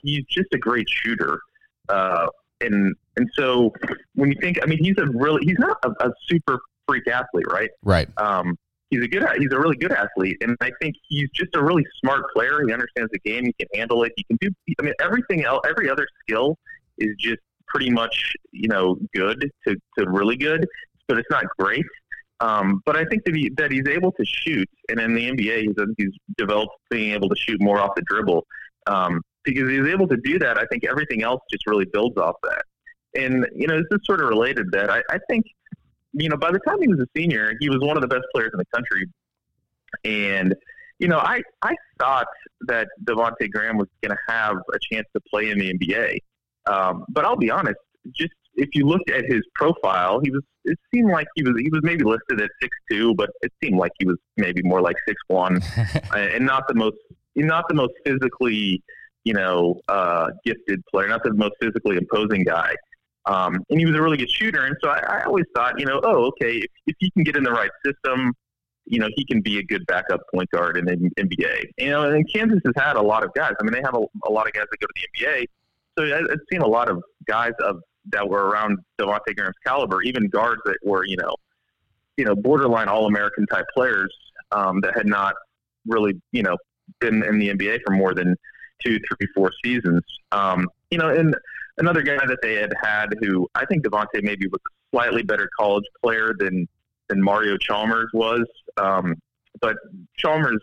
he's 0.02 0.26
just 0.26 0.48
a 0.54 0.58
great 0.58 0.88
shooter. 0.90 1.40
Uh, 1.88 2.28
and 2.60 2.96
and 3.16 3.30
so 3.36 3.72
when 4.16 4.30
you 4.30 4.36
think, 4.42 4.58
I 4.64 4.66
mean, 4.66 4.84
he's 4.84 4.98
a 4.98 5.06
really 5.06 5.46
he's 5.46 5.60
not 5.60 5.78
a, 5.86 5.92
a 6.08 6.12
super 6.28 6.60
freak 6.88 7.08
athlete, 7.08 7.46
right? 7.52 7.70
Right. 7.84 8.10
Um, 8.18 8.58
he's 8.90 9.04
a 9.04 9.08
good 9.08 9.24
he's 9.38 9.52
a 9.52 9.60
really 9.60 9.78
good 9.78 9.92
athlete, 9.92 10.38
and 10.42 10.56
I 10.62 10.72
think 10.82 10.96
he's 11.08 11.30
just 11.34 11.56
a 11.56 11.64
really 11.64 11.86
smart 12.04 12.26
player. 12.34 12.62
He 12.66 12.74
understands 12.74 13.12
the 13.12 13.20
game. 13.20 13.46
He 13.46 13.54
can 13.54 13.68
handle 13.74 14.04
it. 14.04 14.14
He 14.16 14.24
can 14.24 14.38
do. 14.42 14.50
I 14.80 14.84
mean, 14.84 14.94
everything 15.02 15.44
else, 15.44 15.62
every 15.68 15.90
other 15.90 16.08
skill 16.22 16.58
is 16.98 17.16
just 17.20 17.40
pretty 17.68 17.90
much 17.90 18.34
you 18.52 18.68
know 18.68 18.98
good 19.14 19.52
to, 19.68 19.76
to 19.98 20.10
really 20.10 20.38
good, 20.38 20.66
but 21.08 21.18
it's 21.18 21.30
not 21.30 21.46
great. 21.58 21.86
Um, 22.40 22.82
but 22.86 22.96
I 22.96 23.04
think 23.06 23.24
that 23.26 23.36
he 23.36 23.50
that 23.58 23.72
he's 23.72 23.88
able 23.88 24.12
to 24.14 24.26
shoot, 24.26 24.70
and 24.90 25.00
in 25.00 25.14
the 25.16 25.30
NBA, 25.32 25.62
he's, 25.62 25.76
he's 25.98 26.14
developed 26.38 26.74
being 26.90 27.14
able 27.14 27.30
to 27.30 27.36
shoot 27.36 27.62
more 27.62 27.80
off 27.80 27.92
the 27.96 28.04
dribble. 28.04 28.46
Um, 28.86 29.22
because 29.44 29.70
he's 29.70 29.88
able 29.88 30.08
to 30.08 30.18
do 30.18 30.38
that, 30.40 30.58
I 30.58 30.66
think 30.66 30.84
everything 30.84 31.24
else 31.24 31.42
just 31.50 31.66
really 31.68 31.86
builds 31.86 32.18
off 32.18 32.36
that. 32.44 32.64
And 33.16 33.48
you 33.56 33.66
know, 33.66 33.78
this 33.78 33.88
is 33.92 34.06
sort 34.06 34.22
of 34.22 34.30
related. 34.30 34.72
That 34.72 34.90
I, 34.90 35.02
I 35.10 35.18
think, 35.30 35.46
you 36.14 36.30
know, 36.30 36.38
by 36.38 36.52
the 36.52 36.60
time 36.60 36.82
he 36.82 36.88
was 36.88 37.00
a 37.00 37.08
senior, 37.16 37.54
he 37.60 37.70
was 37.70 37.80
one 37.82 37.98
of 37.98 38.02
the 38.02 38.08
best 38.08 38.24
players 38.34 38.52
in 38.54 38.58
the 38.58 38.66
country. 38.74 39.06
And 40.04 40.56
you 41.00 41.08
know, 41.08 41.20
I 41.20 41.42
I 41.62 41.76
thought 42.00 42.28
that 42.62 42.88
Devonte 43.04 43.50
Graham 43.52 43.78
was 43.78 43.88
going 44.02 44.16
to 44.16 44.34
have 44.34 44.58
a 44.74 44.80
chance 44.92 45.08
to 45.14 45.22
play 45.30 45.52
in 45.52 45.60
the 45.60 45.74
NBA. 45.74 46.18
Um, 46.66 47.06
but 47.10 47.24
I'll 47.24 47.38
be 47.38 47.52
honest, 47.52 47.78
just 48.12 48.34
if 48.56 48.70
you 48.74 48.86
looked 48.86 49.10
at 49.10 49.26
his 49.26 49.42
profile, 49.54 50.20
he 50.24 50.32
was 50.32 50.42
it 50.66 50.78
seemed 50.94 51.12
like 51.12 51.28
he 51.36 51.44
was 51.44 51.54
he 51.60 51.70
was 51.70 51.82
maybe 51.84 52.04
listed 52.04 52.42
at 52.42 52.50
six 52.62 52.76
two, 52.90 53.14
but 53.16 53.30
it 53.42 53.52
seemed 53.64 53.78
like 53.78 53.92
he 54.00 54.06
was 54.06 54.18
maybe 54.36 54.62
more 54.64 54.82
like 54.82 54.98
six 55.08 55.20
one, 55.28 55.62
and 56.16 56.46
not 56.46 56.68
the 56.68 56.76
most 56.76 56.98
not 57.36 57.66
the 57.70 57.76
most 57.76 57.94
physically 58.06 58.82
you 59.24 59.34
know 59.34 59.80
uh, 59.88 60.30
gifted 60.46 60.84
player, 60.88 61.08
not 61.08 61.24
the 61.24 61.34
most 61.34 61.54
physically 61.62 61.98
imposing 61.98 62.44
guy. 62.44 62.74
Um, 63.28 63.64
and 63.70 63.80
he 63.80 63.86
was 63.86 63.96
a 63.96 64.02
really 64.02 64.18
good 64.18 64.32
shooter, 64.32 64.66
and 64.66 64.76
so 64.82 64.90
I, 64.90 65.00
I 65.00 65.24
always 65.26 65.46
thought, 65.54 65.80
you 65.80 65.86
know, 65.86 66.00
oh, 66.04 66.28
okay, 66.28 66.58
if, 66.58 66.72
if 66.88 66.96
he 67.00 67.12
can 67.12 67.24
get 67.24 67.36
in 67.36 67.44
the 67.44 67.52
right 67.52 67.70
system, 67.86 68.34
you 68.86 69.00
know, 69.00 69.10
he 69.16 69.26
can 69.26 69.42
be 69.42 69.60
a 69.60 69.64
good 69.64 69.86
backup 69.86 70.22
point 70.34 70.50
guard 70.52 70.78
in 70.78 70.86
the 70.86 70.96
NBA. 71.20 71.72
You 71.78 71.90
know, 71.90 72.10
and 72.10 72.26
Kansas 72.34 72.60
has 72.66 72.74
had 72.78 72.96
a 72.96 73.02
lot 73.02 73.24
of 73.24 73.34
guys. 73.34 73.52
I 73.60 73.64
mean, 73.64 73.74
they 73.74 73.82
have 73.84 73.96
a, 73.96 74.06
a 74.28 74.32
lot 74.32 74.48
of 74.48 74.54
guys 74.54 74.66
that 74.72 74.80
go 74.80 74.88
to 74.88 74.94
the 74.96 75.26
NBA. 75.26 75.46
So 75.98 76.06
I, 76.06 76.32
I've 76.32 76.40
seen 76.52 76.62
a 76.62 76.68
lot 76.68 76.90
of 76.90 77.04
guys 77.28 77.52
of 77.60 77.82
that 78.12 78.28
were 78.28 78.46
around 78.46 78.80
Devonte 79.00 79.36
Graham's 79.36 79.56
caliber, 79.66 80.02
even 80.04 80.30
guards 80.30 80.62
that 80.66 80.78
were, 80.84 81.06
you 81.06 81.18
know, 81.18 81.36
you 82.16 82.26
know, 82.26 82.36
borderline 82.36 82.88
All 82.88 83.08
American 83.08 83.46
type 83.48 83.66
players 83.74 84.14
um, 84.52 84.80
that 84.82 84.96
had 84.96 85.06
not 85.06 85.36
really, 85.86 86.14
you 86.32 86.44
know, 86.44 86.58
been 87.00 87.24
in 87.24 87.40
the 87.40 87.50
NBA 87.50 87.80
for 87.86 87.94
more 87.94 88.14
than 88.14 88.36
two, 88.84 89.00
three, 89.00 89.28
four 89.36 89.52
seasons. 89.64 90.02
Um, 90.32 90.68
you 90.92 90.98
know, 90.98 91.10
and 91.10 91.36
another 91.78 92.02
guy 92.02 92.26
that 92.26 92.40
they 92.42 92.56
had 92.56 92.74
had 92.82 93.14
who 93.22 93.48
I 93.56 93.66
think 93.66 93.84
Devonte 93.84 94.22
maybe 94.24 94.48
was 94.48 94.60
a 94.68 94.96
slightly 94.96 95.24
better 95.24 95.50
college 95.58 95.86
player 96.04 96.36
than 96.38 96.68
than 97.10 97.22
Mario 97.22 97.58
Chalmers 97.58 98.10
was. 98.14 98.46
Um, 98.78 99.16
but 99.62 99.78
Chalmers 100.18 100.62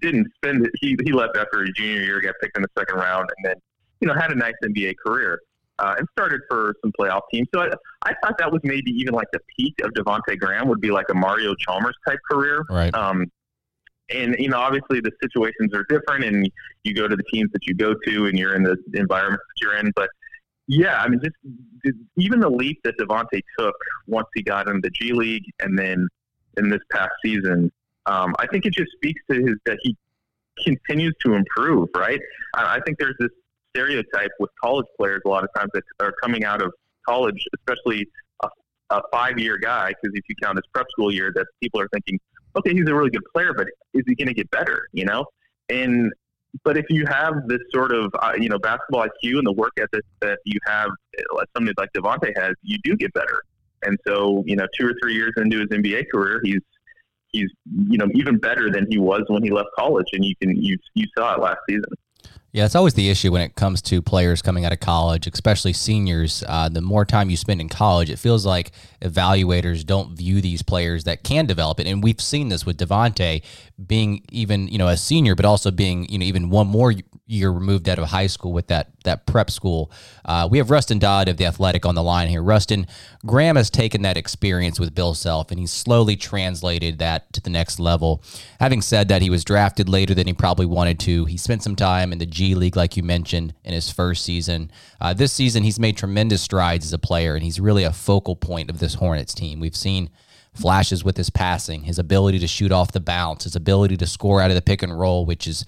didn't 0.00 0.28
spend 0.36 0.66
it. 0.66 0.72
He, 0.80 0.96
he 1.04 1.12
left 1.12 1.36
after 1.36 1.60
his 1.60 1.70
junior 1.74 2.02
year, 2.02 2.20
got 2.20 2.34
picked 2.42 2.56
in 2.56 2.62
the 2.62 2.68
second 2.78 2.96
round, 2.96 3.28
and 3.36 3.46
then, 3.46 3.54
you 4.00 4.08
know, 4.08 4.14
had 4.14 4.30
a 4.30 4.34
nice 4.34 4.54
NBA 4.62 4.96
career 5.04 5.40
uh, 5.78 5.94
and 5.98 6.06
started 6.12 6.40
for 6.48 6.74
some 6.82 6.92
playoff 6.98 7.22
teams. 7.32 7.48
So 7.54 7.62
I, 7.62 7.68
I 8.04 8.14
thought 8.22 8.36
that 8.38 8.50
was 8.50 8.60
maybe 8.64 8.90
even 8.90 9.14
like 9.14 9.28
the 9.32 9.40
peak 9.56 9.74
of 9.82 9.92
Devonte 9.92 10.38
Graham 10.38 10.68
would 10.68 10.80
be 10.80 10.90
like 10.90 11.06
a 11.10 11.14
Mario 11.14 11.54
Chalmers 11.54 11.96
type 12.06 12.18
career. 12.30 12.64
Right. 12.68 12.94
Um, 12.94 13.26
and 14.10 14.36
you 14.38 14.48
know, 14.48 14.58
obviously 14.58 15.00
the 15.00 15.12
situations 15.22 15.74
are 15.74 15.84
different, 15.88 16.24
and 16.24 16.50
you 16.82 16.94
go 16.94 17.08
to 17.08 17.14
the 17.14 17.22
teams 17.24 17.50
that 17.52 17.66
you 17.66 17.74
go 17.74 17.94
to, 18.06 18.26
and 18.26 18.38
you're 18.38 18.54
in 18.54 18.62
the 18.62 18.76
environment 18.94 19.40
that 19.46 19.64
you're 19.64 19.76
in. 19.76 19.92
But 19.94 20.08
yeah, 20.68 21.00
I 21.00 21.08
mean, 21.08 21.20
just 21.20 21.96
even 22.18 22.40
the 22.40 22.48
leap 22.48 22.78
that 22.84 22.98
Devonte 22.98 23.40
took 23.58 23.74
once 24.06 24.28
he 24.34 24.42
got 24.42 24.68
into 24.68 24.80
the 24.82 24.90
G 24.90 25.12
League, 25.12 25.44
and 25.60 25.78
then 25.78 26.06
in 26.58 26.68
this 26.68 26.80
past 26.92 27.12
season, 27.24 27.72
um, 28.06 28.34
I 28.38 28.46
think 28.46 28.66
it 28.66 28.74
just 28.74 28.92
speaks 28.92 29.20
to 29.30 29.36
his 29.36 29.56
that 29.64 29.78
he 29.82 29.96
continues 30.64 31.14
to 31.24 31.34
improve. 31.34 31.88
Right. 31.94 32.20
I, 32.54 32.76
I 32.76 32.80
think 32.84 32.98
there's 32.98 33.16
this 33.18 33.30
stereotype 33.74 34.30
with 34.38 34.50
college 34.62 34.86
players 34.98 35.22
a 35.24 35.28
lot 35.28 35.42
of 35.42 35.50
times 35.56 35.70
that 35.72 35.82
are 36.00 36.12
coming 36.22 36.44
out 36.44 36.60
of 36.60 36.72
college, 37.06 37.42
especially 37.56 38.06
a, 38.42 38.48
a 38.90 39.00
five 39.10 39.38
year 39.38 39.56
guy, 39.56 39.88
because 39.88 40.14
if 40.14 40.24
you 40.28 40.34
count 40.42 40.56
his 40.56 40.64
prep 40.74 40.86
school 40.90 41.12
year, 41.12 41.32
that 41.34 41.46
people 41.62 41.80
are 41.80 41.88
thinking, 41.94 42.20
okay, 42.56 42.74
he's 42.74 42.88
a 42.88 42.94
really 42.94 43.10
good 43.10 43.24
player, 43.32 43.54
but 43.54 43.68
is 43.94 44.02
he 44.06 44.14
going 44.14 44.28
to 44.28 44.34
get 44.34 44.50
better? 44.50 44.88
You 44.92 45.06
know, 45.06 45.24
and 45.70 46.12
but 46.64 46.76
if 46.76 46.86
you 46.88 47.04
have 47.06 47.46
this 47.46 47.60
sort 47.72 47.92
of 47.92 48.12
uh, 48.20 48.32
you 48.38 48.48
know 48.48 48.58
basketball 48.58 49.04
IQ 49.04 49.38
and 49.38 49.46
the 49.46 49.52
work 49.52 49.72
ethic 49.78 50.04
that 50.20 50.38
you 50.44 50.58
have, 50.66 50.90
like 51.34 51.48
somebody 51.56 51.74
like 51.78 51.90
Devonte 51.92 52.32
has, 52.36 52.54
you 52.62 52.78
do 52.84 52.96
get 52.96 53.12
better. 53.14 53.42
And 53.82 53.98
so 54.06 54.42
you 54.46 54.56
know, 54.56 54.66
two 54.78 54.86
or 54.86 54.94
three 55.02 55.14
years 55.14 55.32
into 55.36 55.58
his 55.60 55.68
NBA 55.68 56.06
career, 56.12 56.40
he's 56.42 56.60
he's 57.28 57.50
you 57.88 57.98
know 57.98 58.08
even 58.14 58.38
better 58.38 58.70
than 58.70 58.86
he 58.90 58.98
was 58.98 59.22
when 59.28 59.42
he 59.42 59.50
left 59.50 59.68
college, 59.78 60.06
and 60.12 60.24
you 60.24 60.34
can 60.40 60.60
you 60.60 60.76
you 60.94 61.06
saw 61.16 61.34
it 61.34 61.40
last 61.40 61.58
season. 61.68 61.84
Yeah, 62.50 62.64
it's 62.64 62.74
always 62.74 62.94
the 62.94 63.10
issue 63.10 63.30
when 63.30 63.42
it 63.42 63.56
comes 63.56 63.82
to 63.82 64.00
players 64.00 64.40
coming 64.40 64.64
out 64.64 64.72
of 64.72 64.80
college, 64.80 65.26
especially 65.26 65.74
seniors. 65.74 66.42
Uh, 66.48 66.70
the 66.70 66.80
more 66.80 67.04
time 67.04 67.28
you 67.28 67.36
spend 67.36 67.60
in 67.60 67.68
college, 67.68 68.08
it 68.08 68.18
feels 68.18 68.46
like 68.46 68.72
evaluators 69.02 69.84
don't 69.84 70.16
view 70.16 70.40
these 70.40 70.62
players 70.62 71.04
that 71.04 71.22
can 71.22 71.44
develop 71.44 71.78
it. 71.78 71.86
And 71.86 72.02
we've 72.02 72.20
seen 72.20 72.48
this 72.48 72.64
with 72.64 72.78
Devonte 72.78 73.42
being 73.86 74.22
even, 74.30 74.66
you 74.68 74.78
know, 74.78 74.88
a 74.88 74.96
senior, 74.96 75.34
but 75.34 75.44
also 75.44 75.70
being, 75.70 76.08
you 76.08 76.18
know, 76.18 76.24
even 76.24 76.48
one 76.48 76.66
more 76.68 76.94
year 77.28 77.50
removed 77.50 77.88
out 77.88 77.98
of 77.98 78.08
high 78.08 78.26
school 78.26 78.52
with 78.52 78.66
that 78.68 78.88
that 79.04 79.26
prep 79.26 79.50
school. 79.50 79.90
Uh, 80.24 80.48
we 80.50 80.58
have 80.58 80.70
Rustin 80.70 80.98
Dodd 80.98 81.28
of 81.28 81.36
the 81.36 81.46
Athletic 81.46 81.86
on 81.86 81.94
the 81.94 82.02
line 82.02 82.28
here. 82.28 82.42
Rustin, 82.42 82.86
Graham 83.24 83.56
has 83.56 83.70
taken 83.70 84.02
that 84.02 84.16
experience 84.16 84.80
with 84.80 84.94
Bill 84.94 85.14
Self 85.14 85.50
and 85.50 85.60
he's 85.60 85.72
slowly 85.72 86.16
translated 86.16 86.98
that 86.98 87.32
to 87.34 87.40
the 87.40 87.50
next 87.50 87.78
level. 87.78 88.22
Having 88.58 88.82
said 88.82 89.08
that, 89.08 89.22
he 89.22 89.30
was 89.30 89.44
drafted 89.44 89.88
later 89.88 90.14
than 90.14 90.26
he 90.26 90.32
probably 90.32 90.66
wanted 90.66 90.98
to. 91.00 91.26
He 91.26 91.36
spent 91.36 91.62
some 91.62 91.76
time 91.76 92.12
in 92.12 92.18
the 92.18 92.26
G 92.26 92.54
League, 92.54 92.76
like 92.76 92.96
you 92.96 93.02
mentioned, 93.02 93.54
in 93.62 93.72
his 93.72 93.90
first 93.90 94.24
season. 94.24 94.70
Uh, 95.00 95.14
this 95.14 95.32
season, 95.32 95.62
he's 95.62 95.78
made 95.78 95.96
tremendous 95.96 96.42
strides 96.42 96.86
as 96.86 96.92
a 96.92 96.98
player, 96.98 97.34
and 97.34 97.44
he's 97.44 97.60
really 97.60 97.84
a 97.84 97.92
focal 97.92 98.36
point 98.36 98.70
of 98.70 98.78
this 98.78 98.94
Hornets 98.94 99.34
team. 99.34 99.60
We've 99.60 99.76
seen 99.76 100.10
flashes 100.54 101.04
with 101.04 101.16
his 101.16 101.30
passing, 101.30 101.84
his 101.84 101.98
ability 101.98 102.38
to 102.40 102.48
shoot 102.48 102.72
off 102.72 102.92
the 102.92 103.00
bounce, 103.00 103.44
his 103.44 103.54
ability 103.54 103.96
to 103.96 104.06
score 104.06 104.40
out 104.40 104.50
of 104.50 104.56
the 104.56 104.62
pick 104.62 104.82
and 104.82 104.98
roll, 104.98 105.24
which 105.24 105.46
is 105.46 105.64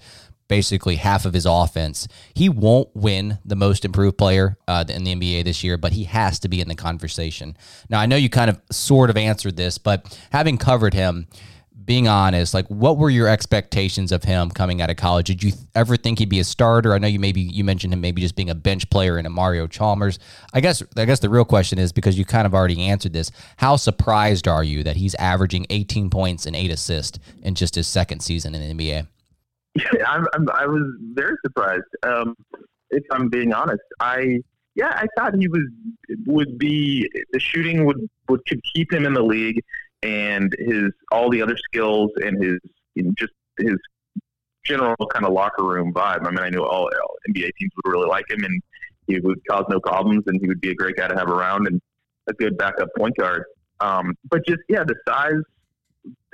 basically 0.51 0.97
half 0.97 1.23
of 1.23 1.33
his 1.33 1.45
offense. 1.45 2.09
He 2.33 2.49
won't 2.49 2.89
win 2.93 3.39
the 3.45 3.55
most 3.55 3.85
improved 3.85 4.17
player 4.17 4.57
uh, 4.67 4.83
in 4.89 5.05
the 5.05 5.15
NBA 5.15 5.45
this 5.45 5.63
year, 5.63 5.77
but 5.77 5.93
he 5.93 6.03
has 6.03 6.39
to 6.39 6.49
be 6.49 6.59
in 6.59 6.67
the 6.67 6.75
conversation. 6.75 7.55
Now, 7.89 8.01
I 8.01 8.05
know 8.05 8.17
you 8.17 8.29
kind 8.29 8.49
of 8.49 8.59
sort 8.69 9.09
of 9.09 9.15
answered 9.15 9.55
this, 9.55 9.77
but 9.77 10.19
having 10.33 10.57
covered 10.57 10.93
him, 10.93 11.27
being 11.85 12.09
honest, 12.09 12.53
like 12.53 12.67
what 12.67 12.97
were 12.97 13.09
your 13.09 13.29
expectations 13.29 14.11
of 14.11 14.25
him 14.25 14.51
coming 14.51 14.81
out 14.81 14.89
of 14.89 14.97
college? 14.97 15.27
Did 15.27 15.41
you 15.41 15.53
ever 15.73 15.95
think 15.95 16.19
he'd 16.19 16.27
be 16.27 16.41
a 16.41 16.43
starter? 16.43 16.93
I 16.93 16.97
know 16.97 17.07
you 17.07 17.17
maybe 17.17 17.39
you 17.39 17.63
mentioned 17.63 17.93
him 17.93 18.01
maybe 18.01 18.21
just 18.21 18.35
being 18.35 18.49
a 18.49 18.55
bench 18.55 18.89
player 18.89 19.17
in 19.17 19.25
a 19.25 19.29
Mario 19.29 19.67
Chalmers. 19.67 20.19
I 20.53 20.59
guess 20.59 20.83
I 20.97 21.05
guess 21.05 21.21
the 21.21 21.29
real 21.29 21.45
question 21.45 21.79
is 21.79 21.93
because 21.93 22.19
you 22.19 22.25
kind 22.25 22.45
of 22.45 22.53
already 22.53 22.81
answered 22.81 23.13
this. 23.13 23.31
How 23.55 23.77
surprised 23.77 24.49
are 24.49 24.65
you 24.65 24.83
that 24.83 24.97
he's 24.97 25.15
averaging 25.15 25.65
18 25.69 26.09
points 26.09 26.45
and 26.45 26.57
eight 26.57 26.71
assists 26.71 27.19
in 27.41 27.55
just 27.55 27.75
his 27.75 27.87
second 27.87 28.19
season 28.19 28.53
in 28.53 28.77
the 28.77 28.83
NBA? 28.83 29.07
Yeah, 29.75 30.05
I'm, 30.05 30.27
I'm, 30.33 30.49
i 30.53 30.65
was 30.65 30.83
very 31.13 31.35
surprised. 31.45 31.83
Um, 32.03 32.35
if 32.89 33.03
I'm 33.11 33.29
being 33.29 33.53
honest, 33.53 33.81
I 33.99 34.41
yeah, 34.75 34.89
I 34.95 35.07
thought 35.17 35.35
he 35.35 35.47
was 35.47 35.61
would 36.25 36.57
be 36.57 37.09
the 37.31 37.39
shooting 37.39 37.85
would 37.85 38.09
would 38.29 38.45
could 38.45 38.61
keep 38.75 38.91
him 38.91 39.05
in 39.05 39.13
the 39.13 39.23
league, 39.23 39.61
and 40.03 40.53
his 40.59 40.91
all 41.11 41.29
the 41.29 41.41
other 41.41 41.57
skills 41.57 42.11
and 42.17 42.41
his 42.43 42.59
know, 42.95 43.11
just 43.17 43.33
his 43.57 43.75
general 44.65 44.95
kind 45.13 45.25
of 45.25 45.33
locker 45.33 45.63
room 45.63 45.93
vibe. 45.93 46.25
I 46.25 46.29
mean, 46.29 46.39
I 46.39 46.49
knew 46.49 46.63
all, 46.63 46.83
all 46.83 47.15
NBA 47.29 47.51
teams 47.57 47.71
would 47.83 47.91
really 47.91 48.07
like 48.07 48.29
him, 48.29 48.43
and 48.43 48.61
he 49.07 49.19
would 49.19 49.39
cause 49.49 49.65
no 49.69 49.79
problems, 49.79 50.23
and 50.27 50.39
he 50.41 50.47
would 50.47 50.61
be 50.61 50.71
a 50.71 50.75
great 50.75 50.95
guy 50.95 51.07
to 51.07 51.15
have 51.15 51.29
around 51.29 51.67
and 51.67 51.81
a 52.27 52.33
good 52.33 52.57
backup 52.57 52.89
point 52.97 53.15
guard. 53.17 53.43
Um, 53.79 54.15
but 54.29 54.45
just 54.45 54.61
yeah, 54.69 54.83
the 54.83 54.95
size 55.07 55.41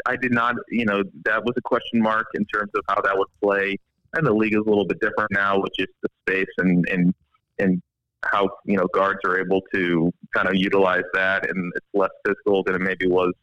I 0.08 0.16
did 0.16 0.32
not, 0.32 0.56
you 0.70 0.86
know, 0.86 1.04
that 1.26 1.44
was 1.44 1.54
a 1.58 1.62
question 1.62 2.02
mark 2.02 2.28
in 2.34 2.46
terms 2.46 2.72
of 2.76 2.84
how 2.88 3.02
that 3.02 3.18
would 3.18 3.28
play. 3.44 3.78
And 4.14 4.26
the 4.26 4.34
league 4.34 4.54
is 4.54 4.62
a 4.66 4.70
little 4.70 4.86
bit 4.86 5.00
different 5.02 5.32
now 5.32 5.60
with 5.60 5.72
just 5.78 5.92
the 6.02 6.10
space 6.22 6.48
and, 6.58 6.88
and, 6.90 7.14
and 7.60 7.82
how, 8.24 8.50
you 8.66 8.78
know, 8.78 8.88
guards 8.94 9.20
are 9.26 9.40
able 9.40 9.62
to 9.74 10.12
kind 10.34 10.48
of 10.48 10.56
utilize 10.56 11.04
that. 11.14 11.50
And 11.50 11.72
it's 11.76 11.86
less 11.94 12.10
physical 12.26 12.64
than 12.64 12.76
it 12.76 12.82
maybe 12.82 13.08
was 13.08 13.34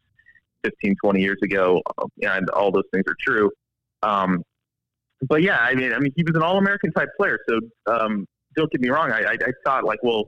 15, 0.65 0.97
20 1.03 1.21
years 1.21 1.39
ago. 1.43 1.83
And 2.23 2.49
all 2.51 2.73
those 2.73 2.85
things 2.93 3.05
are 3.07 3.17
true. 3.21 3.51
Um, 4.03 4.43
but 5.29 5.43
yeah, 5.43 5.59
I 5.59 5.75
mean, 5.75 5.93
I 5.93 5.99
mean, 5.99 6.13
he 6.17 6.23
was 6.23 6.35
an 6.35 6.43
All 6.43 6.57
American 6.57 6.93
type 6.93 7.11
player. 7.19 7.39
So 7.49 7.61
um, 7.87 8.27
don't 8.57 8.71
get 8.71 8.81
me 8.81 8.89
wrong. 8.89 9.13
I, 9.13 9.21
I, 9.21 9.33
I 9.33 9.53
thought 9.65 9.85
like, 9.85 10.03
well, 10.03 10.25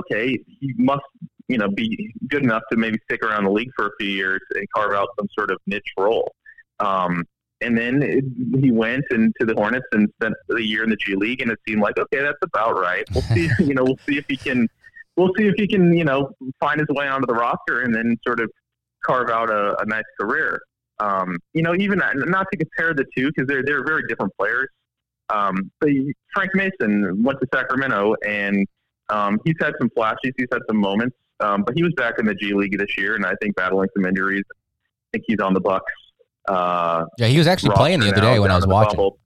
okay, 0.00 0.38
he 0.60 0.74
must 0.76 1.02
you 1.48 1.58
know 1.58 1.68
be 1.68 2.12
good 2.28 2.42
enough 2.42 2.62
to 2.70 2.76
maybe 2.76 2.98
stick 3.04 3.22
around 3.22 3.44
the 3.44 3.50
league 3.50 3.70
for 3.76 3.86
a 3.86 3.90
few 3.98 4.08
years 4.08 4.40
and 4.54 4.66
carve 4.74 4.92
out 4.94 5.08
some 5.18 5.28
sort 5.36 5.50
of 5.50 5.58
niche 5.66 5.92
role. 5.98 6.32
Um, 6.80 7.24
and 7.60 7.78
then 7.78 8.02
it, 8.02 8.24
he 8.60 8.72
went 8.72 9.04
into 9.10 9.44
the 9.46 9.54
Hornets 9.54 9.86
and 9.92 10.08
spent 10.16 10.34
the 10.48 10.62
year 10.62 10.82
in 10.82 10.90
the 10.90 10.96
G 10.96 11.14
League, 11.14 11.40
and 11.40 11.50
it 11.50 11.58
seemed 11.66 11.80
like 11.80 11.98
okay, 11.98 12.20
that's 12.20 12.38
about 12.42 12.78
right. 12.78 13.04
We'll 13.12 13.22
see. 13.22 13.48
you 13.58 13.74
know, 13.74 13.84
we'll 13.84 14.00
see 14.06 14.18
if 14.18 14.24
he 14.28 14.36
can. 14.36 14.68
We'll 15.16 15.32
see 15.36 15.46
if 15.46 15.54
he 15.58 15.68
can, 15.68 15.92
you 15.96 16.04
know, 16.04 16.30
find 16.58 16.80
his 16.80 16.88
way 16.88 17.06
onto 17.06 17.26
the 17.26 17.34
roster 17.34 17.82
and 17.82 17.94
then 17.94 18.18
sort 18.26 18.40
of 18.40 18.50
carve 19.04 19.28
out 19.28 19.50
a, 19.50 19.78
a 19.78 19.84
nice 19.84 20.04
career. 20.18 20.58
Um, 21.00 21.36
you 21.52 21.62
know, 21.62 21.74
even 21.74 22.00
not 22.14 22.46
to 22.50 22.56
compare 22.56 22.94
the 22.94 23.04
two 23.16 23.28
because 23.28 23.46
they're 23.46 23.62
they're 23.62 23.84
very 23.84 24.02
different 24.08 24.32
players. 24.38 24.68
Um, 25.28 25.70
but 25.80 25.90
Frank 26.34 26.54
Mason 26.54 27.22
went 27.22 27.40
to 27.40 27.46
Sacramento 27.54 28.14
and 28.26 28.66
um, 29.08 29.38
he's 29.44 29.56
had 29.60 29.72
some 29.78 29.90
flashes. 29.90 30.32
He's 30.36 30.48
had 30.52 30.62
some 30.68 30.78
moments, 30.78 31.16
um, 31.42 31.64
but 31.64 31.74
he 31.74 31.82
was 31.82 31.92
back 31.94 32.18
in 32.18 32.26
the 32.26 32.34
G 32.34 32.54
League 32.54 32.78
this 32.78 32.96
year, 32.96 33.14
and 33.14 33.26
I 33.26 33.34
think 33.42 33.56
battling 33.56 33.88
some 33.96 34.06
injuries. 34.06 34.44
I 34.50 34.54
think 35.12 35.24
he's 35.26 35.40
on 35.40 35.54
the 35.54 35.60
Bucks. 35.60 35.92
Uh, 36.48 37.04
yeah, 37.18 37.26
he 37.26 37.38
was 37.38 37.46
actually 37.46 37.74
playing 37.74 38.00
the 38.00 38.08
other 38.08 38.20
day 38.20 38.38
when 38.38 38.50
I 38.50 38.56
was 38.56 38.66
watching. 38.66 38.96
Bubble. 38.96 39.18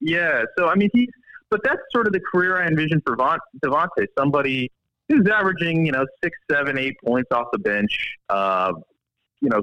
Yeah, 0.00 0.44
so 0.58 0.68
I 0.68 0.74
mean, 0.74 0.90
he's 0.92 1.08
but 1.50 1.60
that's 1.64 1.80
sort 1.92 2.06
of 2.06 2.12
the 2.12 2.20
career 2.20 2.62
I 2.62 2.66
envisioned 2.66 3.02
for 3.04 3.16
Devonte. 3.16 4.06
Somebody 4.16 4.70
who's 5.08 5.26
averaging, 5.28 5.84
you 5.84 5.92
know, 5.92 6.06
six, 6.22 6.36
seven, 6.50 6.78
eight 6.78 6.94
points 7.04 7.28
off 7.32 7.46
the 7.52 7.58
bench. 7.58 8.14
Uh, 8.28 8.72
you 9.40 9.48
know, 9.48 9.60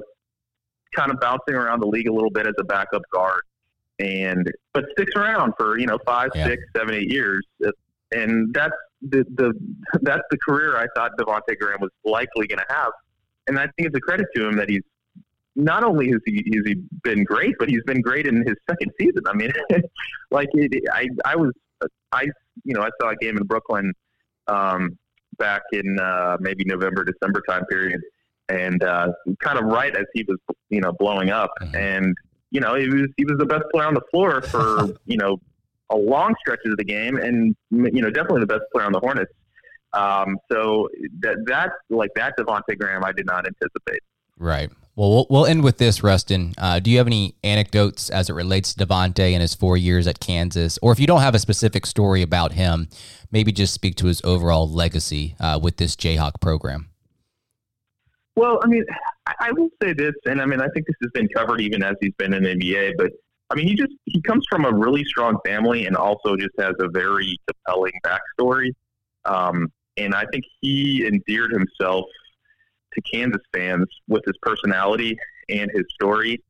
kind 0.94 1.10
of 1.10 1.18
bouncing 1.20 1.54
around 1.54 1.80
the 1.80 1.86
league 1.86 2.08
a 2.08 2.12
little 2.12 2.30
bit 2.30 2.46
as 2.46 2.54
a 2.58 2.64
backup 2.64 3.02
guard, 3.12 3.42
and 3.98 4.50
but 4.74 4.84
sticks 4.92 5.12
around 5.16 5.54
for 5.58 5.78
you 5.78 5.86
know 5.86 5.98
five, 6.06 6.30
yeah. 6.34 6.46
six, 6.46 6.62
seven, 6.76 6.94
eight 6.94 7.10
years, 7.10 7.46
and 8.12 8.52
that's 8.52 8.74
the 9.02 9.24
the 9.34 9.52
that's 10.02 10.22
the 10.30 10.38
career 10.46 10.76
I 10.76 10.86
thought 10.96 11.12
Devonte 11.18 11.58
Graham 11.58 11.80
was 11.80 11.90
likely 12.04 12.46
going 12.46 12.58
to 12.58 12.74
have, 12.74 12.92
and 13.46 13.58
I 13.58 13.64
think 13.76 13.88
it's 13.88 13.96
a 13.96 14.00
credit 14.00 14.26
to 14.36 14.48
him 14.48 14.56
that 14.56 14.68
he's 14.68 14.82
not 15.56 15.82
only 15.82 16.08
has 16.10 16.20
he 16.24 16.44
has 16.54 16.62
he 16.66 16.74
been 17.02 17.24
great, 17.24 17.54
but 17.58 17.68
he's 17.68 17.82
been 17.84 18.00
great 18.00 18.26
in 18.26 18.36
his 18.46 18.54
second 18.68 18.92
season. 19.00 19.22
I 19.26 19.34
mean, 19.34 19.52
like 20.30 20.48
it, 20.54 20.84
I 20.92 21.08
I 21.24 21.36
was 21.36 21.52
I 22.12 22.26
you 22.64 22.74
know 22.74 22.82
I 22.82 22.90
saw 23.00 23.10
a 23.10 23.16
game 23.16 23.36
in 23.36 23.44
Brooklyn 23.44 23.92
um, 24.46 24.98
back 25.38 25.62
in 25.72 25.98
uh, 25.98 26.36
maybe 26.40 26.64
November 26.64 27.04
December 27.04 27.42
time 27.48 27.64
period, 27.66 28.00
and 28.48 28.82
uh, 28.82 29.08
kind 29.40 29.58
of 29.58 29.64
right 29.64 29.94
as 29.96 30.04
he 30.14 30.24
was 30.24 30.38
you 30.70 30.80
know 30.80 30.92
blowing 30.98 31.30
up, 31.30 31.50
mm-hmm. 31.60 31.76
and 31.76 32.14
you 32.50 32.60
know 32.60 32.74
he 32.74 32.88
was 32.88 33.08
he 33.16 33.24
was 33.24 33.36
the 33.38 33.46
best 33.46 33.64
player 33.72 33.86
on 33.86 33.94
the 33.94 34.02
floor 34.10 34.42
for 34.42 34.88
you 35.06 35.16
know 35.16 35.38
a 35.90 35.96
long 35.96 36.34
stretches 36.40 36.72
of 36.72 36.76
the 36.76 36.84
game, 36.84 37.16
and 37.16 37.56
you 37.70 38.02
know 38.02 38.10
definitely 38.10 38.40
the 38.40 38.46
best 38.46 38.64
player 38.72 38.86
on 38.86 38.92
the 38.92 39.00
Hornets. 39.00 39.32
Um, 39.92 40.36
so 40.50 40.88
that 41.20 41.36
that 41.46 41.72
like 41.90 42.10
that 42.16 42.34
Devonte 42.38 42.78
Graham, 42.78 43.04
I 43.04 43.12
did 43.12 43.26
not 43.26 43.46
anticipate. 43.46 44.00
Right. 44.38 44.70
Well, 44.94 45.10
we'll, 45.10 45.26
we'll 45.30 45.46
end 45.46 45.62
with 45.62 45.78
this, 45.78 46.02
Rustin. 46.02 46.54
Uh, 46.58 46.80
do 46.80 46.90
you 46.90 46.98
have 46.98 47.06
any 47.06 47.36
anecdotes 47.44 48.10
as 48.10 48.28
it 48.28 48.32
relates 48.32 48.74
to 48.74 48.84
Devonte 48.84 49.32
and 49.32 49.40
his 49.40 49.54
four 49.54 49.76
years 49.76 50.08
at 50.08 50.18
Kansas, 50.18 50.76
or 50.82 50.90
if 50.90 50.98
you 50.98 51.06
don't 51.06 51.20
have 51.20 51.36
a 51.36 51.38
specific 51.38 51.86
story 51.86 52.20
about 52.20 52.52
him, 52.52 52.88
maybe 53.30 53.52
just 53.52 53.72
speak 53.72 53.94
to 53.96 54.06
his 54.06 54.20
overall 54.24 54.68
legacy 54.68 55.36
uh, 55.38 55.58
with 55.62 55.76
this 55.76 55.94
Jayhawk 55.94 56.40
program? 56.40 56.88
Well, 58.34 58.60
I 58.62 58.66
mean, 58.66 58.84
I 59.40 59.52
will 59.52 59.68
say 59.82 59.92
this, 59.92 60.14
and 60.26 60.40
I 60.40 60.46
mean, 60.46 60.60
I 60.60 60.68
think 60.74 60.86
this 60.86 60.96
has 61.02 61.10
been 61.12 61.28
covered 61.28 61.60
even 61.60 61.82
as 61.82 61.94
he's 62.00 62.14
been 62.18 62.32
in 62.32 62.42
the 62.42 62.54
NBA, 62.54 62.94
but 62.96 63.12
I 63.50 63.54
mean, 63.54 63.66
he 63.66 63.74
just 63.74 63.92
he 64.04 64.20
comes 64.20 64.44
from 64.48 64.64
a 64.64 64.72
really 64.72 65.04
strong 65.04 65.38
family 65.44 65.86
and 65.86 65.96
also 65.96 66.36
just 66.36 66.54
has 66.58 66.74
a 66.80 66.88
very 66.88 67.38
compelling 67.46 67.94
backstory. 68.04 68.72
Um, 69.24 69.72
and 69.96 70.14
I 70.14 70.24
think 70.30 70.44
he 70.60 71.06
endeared 71.06 71.52
himself 71.52 72.04
to 72.92 73.00
Kansas 73.02 73.42
fans 73.54 73.86
with 74.06 74.22
his 74.26 74.36
personality 74.42 75.16
and 75.48 75.70
his 75.72 75.84
story. 75.94 76.42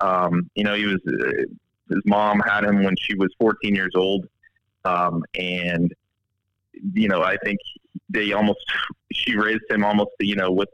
Um, 0.00 0.48
you 0.54 0.64
know, 0.64 0.74
he 0.74 0.86
was 0.86 1.00
uh, 1.08 1.44
his 1.88 2.02
mom 2.04 2.40
had 2.40 2.64
him 2.64 2.82
when 2.82 2.94
she 3.00 3.14
was 3.14 3.28
14 3.38 3.74
years 3.74 3.92
old, 3.94 4.26
um, 4.84 5.24
and 5.38 5.92
you 6.92 7.08
know, 7.08 7.22
I 7.22 7.36
think 7.44 7.58
they 8.08 8.32
almost 8.32 8.64
she 9.12 9.36
raised 9.36 9.64
him 9.70 9.84
almost 9.84 10.10
you 10.20 10.36
know 10.36 10.50
with 10.50 10.68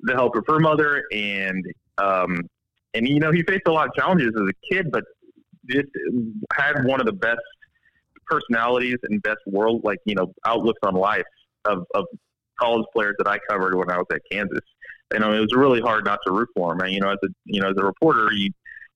the 0.00 0.14
help 0.14 0.36
of 0.36 0.44
her 0.46 0.58
mother 0.58 1.04
and 1.12 1.64
um, 1.98 2.48
and 2.94 3.08
you 3.08 3.20
know 3.20 3.32
he 3.32 3.42
faced 3.42 3.66
a 3.66 3.72
lot 3.72 3.88
of 3.88 3.94
challenges 3.94 4.32
as 4.34 4.48
a 4.48 4.74
kid, 4.74 4.90
but 4.90 5.04
just 5.68 5.88
had 6.52 6.84
one 6.84 7.00
of 7.00 7.06
the 7.06 7.12
best 7.12 7.40
personalities 8.26 8.96
and 9.04 9.22
best 9.22 9.38
world 9.46 9.82
like 9.84 9.98
you 10.04 10.14
know 10.14 10.32
outlooks 10.46 10.80
on 10.82 10.94
life 10.94 11.24
of, 11.64 11.84
of 11.94 12.06
college 12.60 12.86
players 12.92 13.14
that 13.18 13.28
I 13.28 13.38
covered 13.48 13.74
when 13.76 13.90
I 13.90 13.96
was 13.96 14.06
at 14.12 14.20
Kansas. 14.30 14.60
You 15.12 15.20
know, 15.20 15.32
it 15.32 15.40
was 15.40 15.54
really 15.54 15.80
hard 15.80 16.04
not 16.04 16.20
to 16.26 16.32
root 16.32 16.48
for 16.56 16.72
him. 16.72 16.80
And, 16.80 16.92
you 16.92 17.00
know, 17.00 17.10
as 17.10 17.18
a 17.24 17.28
you 17.44 17.60
know 17.60 17.68
as 17.70 17.76
a 17.76 17.84
reporter, 17.84 18.32
you 18.32 18.50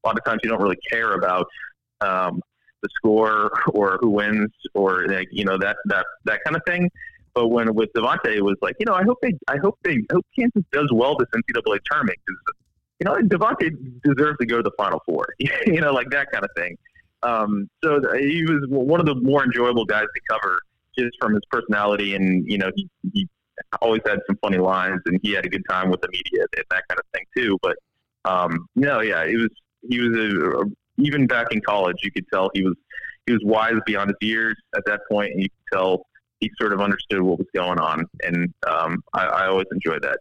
a 0.04 0.08
lot 0.08 0.18
of 0.18 0.24
times 0.24 0.40
you 0.42 0.50
don't 0.50 0.62
really 0.62 0.78
care 0.90 1.14
about 1.14 1.46
um, 2.00 2.40
the 2.82 2.88
score 2.94 3.50
or 3.72 3.98
who 4.00 4.10
wins 4.10 4.50
or 4.74 5.06
like 5.08 5.28
you 5.30 5.44
know 5.44 5.58
that 5.58 5.76
that 5.86 6.06
that 6.24 6.40
kind 6.44 6.56
of 6.56 6.62
thing. 6.66 6.90
But 7.34 7.48
when 7.48 7.74
with 7.74 7.90
Devonte, 7.94 8.34
it 8.34 8.42
was 8.42 8.56
like 8.62 8.76
you 8.78 8.86
know 8.86 8.94
I 8.94 9.02
hope 9.02 9.18
they 9.20 9.34
I 9.48 9.56
hope 9.58 9.78
they 9.82 9.94
I 9.94 10.14
hope 10.14 10.26
Kansas 10.38 10.62
does 10.72 10.90
well 10.92 11.16
this 11.16 11.28
NCAA 11.34 11.78
tournament 11.90 12.18
because 12.26 12.56
you 13.00 13.04
know 13.04 13.14
Devonte 13.16 13.70
deserves 14.02 14.38
to 14.38 14.46
go 14.46 14.58
to 14.58 14.62
the 14.62 14.72
Final 14.76 15.02
Four. 15.06 15.26
you 15.38 15.80
know, 15.80 15.92
like 15.92 16.10
that 16.10 16.30
kind 16.32 16.44
of 16.44 16.50
thing. 16.56 16.76
Um, 17.22 17.68
so 17.82 18.00
he 18.18 18.44
was 18.44 18.64
one 18.68 19.00
of 19.00 19.06
the 19.06 19.14
more 19.16 19.44
enjoyable 19.44 19.84
guys 19.84 20.04
to 20.14 20.20
cover 20.28 20.60
just 20.96 21.16
from 21.20 21.34
his 21.34 21.42
personality 21.50 22.14
and 22.14 22.48
you 22.50 22.56
know 22.56 22.70
he, 22.74 22.88
he 23.12 23.28
always 23.80 24.02
had 24.06 24.20
some 24.26 24.36
funny 24.40 24.58
lines, 24.58 25.00
and 25.06 25.18
he 25.22 25.32
had 25.32 25.44
a 25.44 25.48
good 25.48 25.64
time 25.68 25.90
with 25.90 26.00
the 26.00 26.08
media 26.08 26.42
and 26.56 26.64
that 26.70 26.82
kind 26.88 26.98
of 26.98 27.04
thing 27.12 27.24
too. 27.36 27.58
But 27.62 27.76
um, 28.24 28.66
no, 28.74 29.00
yeah, 29.00 29.24
it 29.24 29.36
was 29.36 29.50
he 29.88 30.00
was 30.00 30.16
a, 30.16 30.60
a, 30.60 30.64
even 30.98 31.26
back 31.26 31.48
in 31.52 31.60
college, 31.60 31.96
you 32.02 32.10
could 32.10 32.26
tell 32.32 32.50
he 32.54 32.62
was 32.62 32.74
he 33.26 33.32
was 33.32 33.42
wise 33.44 33.78
beyond 33.86 34.10
his 34.10 34.28
years 34.28 34.56
at 34.76 34.84
that 34.86 35.00
point, 35.10 35.32
and 35.32 35.42
you 35.42 35.48
could 35.48 35.78
tell 35.78 36.06
he 36.40 36.50
sort 36.60 36.72
of 36.72 36.80
understood 36.80 37.22
what 37.22 37.38
was 37.38 37.48
going 37.54 37.78
on, 37.78 38.04
and 38.22 38.52
um, 38.68 39.02
I, 39.14 39.24
I 39.24 39.46
always 39.46 39.66
enjoyed 39.72 40.02
that. 40.02 40.18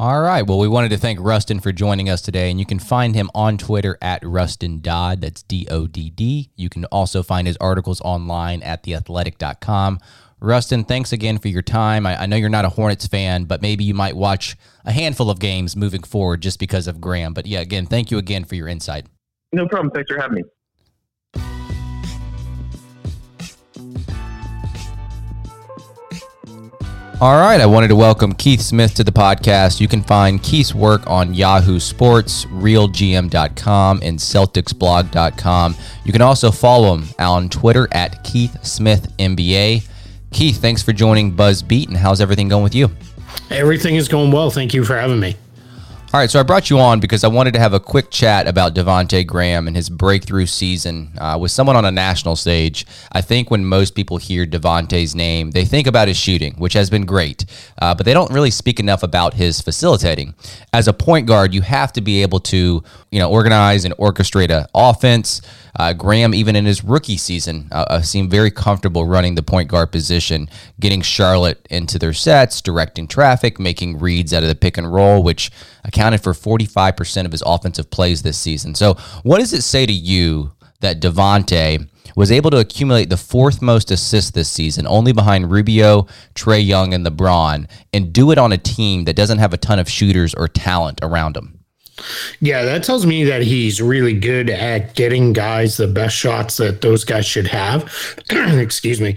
All 0.00 0.20
right. 0.20 0.46
Well, 0.46 0.58
we 0.58 0.68
wanted 0.68 0.90
to 0.90 0.96
thank 0.96 1.18
Rustin 1.20 1.58
for 1.58 1.72
joining 1.72 2.08
us 2.08 2.22
today, 2.22 2.50
and 2.50 2.60
you 2.60 2.66
can 2.66 2.78
find 2.78 3.16
him 3.16 3.30
on 3.34 3.58
Twitter 3.58 3.98
at 4.00 4.24
Rustin 4.24 4.80
Dodd. 4.80 5.20
That's 5.22 5.42
D 5.42 5.66
O 5.70 5.88
D 5.88 6.10
D. 6.10 6.50
You 6.54 6.68
can 6.68 6.84
also 6.86 7.24
find 7.24 7.48
his 7.48 7.56
articles 7.56 8.00
online 8.02 8.62
at 8.62 8.84
theathletic.com 8.84 9.98
Rustin, 10.40 10.84
thanks 10.84 11.12
again 11.12 11.38
for 11.38 11.48
your 11.48 11.62
time. 11.62 12.06
I, 12.06 12.22
I, 12.22 12.26
know 12.26 12.36
you're 12.36 12.48
not 12.48 12.64
a 12.64 12.68
Hornets 12.68 13.06
fan, 13.06 13.44
but 13.44 13.60
maybe 13.60 13.82
you 13.82 13.94
might 13.94 14.16
watch 14.16 14.56
a 14.84 14.92
handful 14.92 15.30
of 15.30 15.40
games 15.40 15.74
moving 15.74 16.02
forward 16.02 16.42
just 16.42 16.60
because 16.60 16.86
of 16.86 17.00
Graham. 17.00 17.34
But 17.34 17.46
yeah, 17.46 17.60
again, 17.60 17.86
thank 17.86 18.10
you 18.10 18.18
again 18.18 18.44
for 18.44 18.54
your 18.54 18.68
insight. 18.68 19.06
No 19.52 19.66
problem. 19.66 19.90
Thanks 19.90 20.10
for 20.10 20.20
having 20.20 20.36
me. 20.36 20.44
All 27.20 27.34
right, 27.36 27.60
I 27.60 27.66
wanted 27.66 27.88
to 27.88 27.96
welcome 27.96 28.32
Keith 28.32 28.60
Smith 28.60 28.94
to 28.94 29.02
the 29.02 29.10
podcast. 29.10 29.80
You 29.80 29.88
can 29.88 30.04
find 30.04 30.40
Keith's 30.40 30.72
work 30.72 31.02
on 31.08 31.34
Yahoo 31.34 31.80
Sports, 31.80 32.44
RealGM.com, 32.44 34.00
and 34.04 34.16
CelticsBlog.com. 34.16 35.74
You 36.04 36.12
can 36.12 36.22
also 36.22 36.52
follow 36.52 36.96
him 36.96 37.08
on 37.18 37.48
Twitter 37.48 37.88
at 37.90 38.22
Keith 38.22 38.64
Smith 38.64 39.12
NBA. 39.18 39.84
Keith, 40.30 40.60
thanks 40.60 40.80
for 40.80 40.92
joining 40.92 41.32
Buzz 41.32 41.60
Beat, 41.60 41.88
and 41.88 41.96
how's 41.96 42.20
everything 42.20 42.46
going 42.46 42.62
with 42.62 42.76
you? 42.76 42.88
Everything 43.50 43.96
is 43.96 44.06
going 44.06 44.30
well. 44.30 44.50
Thank 44.50 44.72
you 44.72 44.84
for 44.84 44.96
having 44.96 45.18
me. 45.18 45.34
All 46.10 46.18
right, 46.18 46.30
so 46.30 46.40
I 46.40 46.42
brought 46.42 46.70
you 46.70 46.78
on 46.78 47.00
because 47.00 47.22
I 47.22 47.28
wanted 47.28 47.52
to 47.52 47.60
have 47.60 47.74
a 47.74 47.80
quick 47.80 48.10
chat 48.10 48.48
about 48.48 48.74
Devonte 48.74 49.26
Graham 49.26 49.66
and 49.66 49.76
his 49.76 49.90
breakthrough 49.90 50.46
season 50.46 51.12
uh, 51.18 51.36
with 51.38 51.50
someone 51.50 51.76
on 51.76 51.84
a 51.84 51.90
national 51.90 52.34
stage. 52.34 52.86
I 53.12 53.20
think 53.20 53.50
when 53.50 53.66
most 53.66 53.94
people 53.94 54.16
hear 54.16 54.46
Devonte's 54.46 55.14
name, 55.14 55.50
they 55.50 55.66
think 55.66 55.86
about 55.86 56.08
his 56.08 56.16
shooting, 56.16 56.54
which 56.54 56.72
has 56.72 56.88
been 56.88 57.04
great, 57.04 57.44
uh, 57.82 57.94
but 57.94 58.06
they 58.06 58.14
don't 58.14 58.32
really 58.32 58.50
speak 58.50 58.80
enough 58.80 59.02
about 59.02 59.34
his 59.34 59.60
facilitating. 59.60 60.32
As 60.72 60.88
a 60.88 60.94
point 60.94 61.26
guard, 61.26 61.52
you 61.52 61.60
have 61.60 61.92
to 61.92 62.00
be 62.00 62.22
able 62.22 62.40
to, 62.40 62.82
you 63.10 63.18
know, 63.18 63.30
organize 63.30 63.84
and 63.84 63.94
orchestrate 63.96 64.50
an 64.50 64.66
offense. 64.74 65.40
Uh, 65.78 65.92
Graham, 65.92 66.34
even 66.34 66.56
in 66.56 66.66
his 66.66 66.84
rookie 66.84 67.16
season, 67.16 67.68
uh, 67.72 67.84
uh, 67.88 68.02
seemed 68.02 68.30
very 68.30 68.50
comfortable 68.50 69.06
running 69.06 69.34
the 69.34 69.42
point 69.42 69.68
guard 69.68 69.92
position, 69.92 70.48
getting 70.80 71.00
Charlotte 71.00 71.66
into 71.70 71.98
their 71.98 72.12
sets, 72.12 72.60
directing 72.60 73.06
traffic, 73.06 73.58
making 73.58 73.98
reads 73.98 74.32
out 74.32 74.42
of 74.42 74.48
the 74.48 74.54
pick 74.54 74.76
and 74.76 74.92
roll, 74.92 75.22
which 75.22 75.50
accounted 75.84 76.22
for 76.22 76.32
45% 76.32 77.24
of 77.24 77.32
his 77.32 77.42
offensive 77.46 77.90
plays 77.90 78.22
this 78.22 78.38
season. 78.38 78.74
So, 78.74 78.94
what 79.22 79.38
does 79.38 79.52
it 79.52 79.62
say 79.62 79.86
to 79.86 79.92
you 79.92 80.52
that 80.80 81.00
Devonte 81.00 81.88
was 82.16 82.32
able 82.32 82.50
to 82.50 82.58
accumulate 82.58 83.10
the 83.10 83.16
fourth 83.16 83.62
most 83.62 83.90
assists 83.90 84.30
this 84.30 84.50
season, 84.50 84.86
only 84.86 85.12
behind 85.12 85.50
Rubio, 85.50 86.06
Trae 86.34 86.64
Young, 86.64 86.94
and 86.94 87.06
LeBron, 87.06 87.68
and 87.92 88.12
do 88.12 88.30
it 88.32 88.38
on 88.38 88.52
a 88.52 88.58
team 88.58 89.04
that 89.04 89.16
doesn't 89.16 89.38
have 89.38 89.52
a 89.52 89.56
ton 89.56 89.78
of 89.78 89.88
shooters 89.88 90.34
or 90.34 90.48
talent 90.48 90.98
around 91.02 91.34
them? 91.34 91.57
Yeah, 92.40 92.64
that 92.64 92.84
tells 92.84 93.06
me 93.06 93.24
that 93.24 93.42
he's 93.42 93.80
really 93.80 94.14
good 94.14 94.50
at 94.50 94.94
getting 94.94 95.32
guys 95.32 95.76
the 95.76 95.86
best 95.86 96.16
shots 96.16 96.56
that 96.58 96.80
those 96.80 97.04
guys 97.04 97.26
should 97.26 97.46
have. 97.48 97.92
Excuse 98.30 99.00
me. 99.00 99.16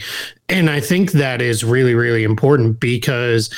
And 0.50 0.70
I 0.70 0.82
think 0.82 1.14
that 1.14 1.42
is 1.42 1.64
really, 1.64 1.96
really 1.96 2.24
important 2.24 2.80
because 2.80 3.50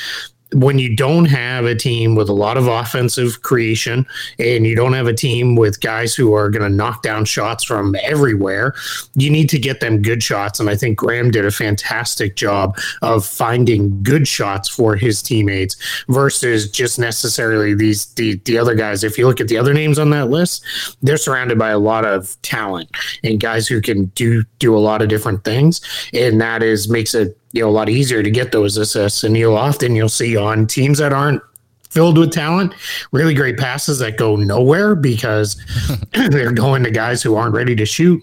when 0.54 0.80
you 0.80 0.96
don't 0.96 1.26
have 1.26 1.66
a 1.66 1.76
team 1.76 2.16
with 2.16 2.30
a 2.30 2.34
lot 2.34 2.58
of 2.58 2.68
offensive 2.68 3.42
creation 3.42 4.06
and 4.40 4.66
you 4.66 4.76
don't 4.76 4.94
have 4.94 5.08
a 5.08 5.14
team 5.14 5.56
with 5.56 5.82
guys 5.82 6.14
who 6.14 6.34
are 6.34 6.50
going 6.50 6.70
to 6.70 6.76
knock 6.76 7.02
down 7.04 7.26
shots 7.26 7.64
from 7.64 7.96
everywhere, 8.04 8.74
you 9.16 9.30
need 9.30 9.50
to 9.50 9.60
get 9.60 9.80
them 9.80 10.02
good 10.02 10.22
shots. 10.22 10.60
And 10.60 10.70
I 10.70 10.76
think 10.76 10.98
Graham 10.98 11.32
did 11.32 11.46
a 11.46 11.52
fantastic 11.52 12.36
job 12.36 12.78
of 13.02 13.26
finding 13.26 14.02
good 14.04 14.28
shots 14.28 14.70
for 14.70 14.96
his 14.96 15.22
teammates 15.22 15.76
versus 16.10 16.70
just 16.70 17.00
necessarily 17.00 17.74
these 17.74 18.06
the, 18.14 18.36
the 18.46 18.58
other 18.58 18.76
guys. 18.76 19.04
If 19.04 19.18
you 19.18 19.28
look 19.28 19.42
at 19.42 19.48
the 19.48 19.58
other 19.58 19.74
names 19.74 20.00
on 20.00 20.10
that 20.12 20.30
list, 20.30 20.64
they're 21.02 21.18
surrounded 21.18 21.58
by 21.58 21.70
a 21.70 21.80
lot 21.80 22.06
of 22.06 22.40
talent 22.42 22.90
and 23.24 23.40
guys 23.40 23.68
who 23.68 23.82
can 23.82 24.06
do 24.16 24.44
do 24.60 24.76
a 24.76 24.80
lot 24.80 25.02
of 25.02 25.10
different 25.10 25.44
things. 25.44 25.82
And 26.14 26.40
that 26.42 26.64
is 26.64 26.90
makes 26.90 27.14
it 27.14 27.38
you 27.54 27.62
know 27.62 27.70
a 27.70 27.72
lot 27.72 27.88
easier 27.88 28.22
to 28.22 28.30
get 28.30 28.52
those 28.52 28.76
assists. 28.76 29.24
And 29.24 29.38
you'll 29.38 29.58
often 29.58 29.96
you'll 29.96 30.10
see 30.10 30.36
on 30.36 30.68
teams 30.68 30.98
that 30.98 31.14
aren't 31.14 31.42
filled 31.90 32.18
with 32.18 32.32
talent, 32.32 32.74
really 33.12 33.34
great 33.34 33.58
passes 33.58 34.00
that 34.00 34.18
go 34.18 34.36
nowhere 34.36 34.96
because 34.96 35.56
they're 36.12 36.52
going 36.52 36.84
to 36.84 36.92
guys 36.92 37.24
who 37.24 37.36
aren't 37.36 37.56
ready 37.56 37.76
to 37.76 37.86
shoot 37.86 38.22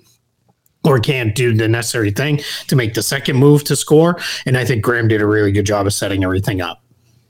or 0.85 0.99
can't 0.99 1.35
do 1.35 1.55
the 1.55 1.69
necessary 1.69 2.11
thing 2.11 2.41
to 2.67 2.75
make 2.75 2.95
the 2.95 3.03
second 3.03 3.37
move 3.37 3.65
to 3.65 3.77
score. 3.77 4.19
And 4.47 4.57
I 4.57 4.65
think 4.65 4.83
Graham 4.83 5.09
did 5.09 5.23
a 5.23 5.27
really 5.27 5.53
good 5.53 5.67
job 5.67 5.87
of 5.87 5.95
setting 5.95 6.25
everything 6.25 6.61
up. 6.61 6.83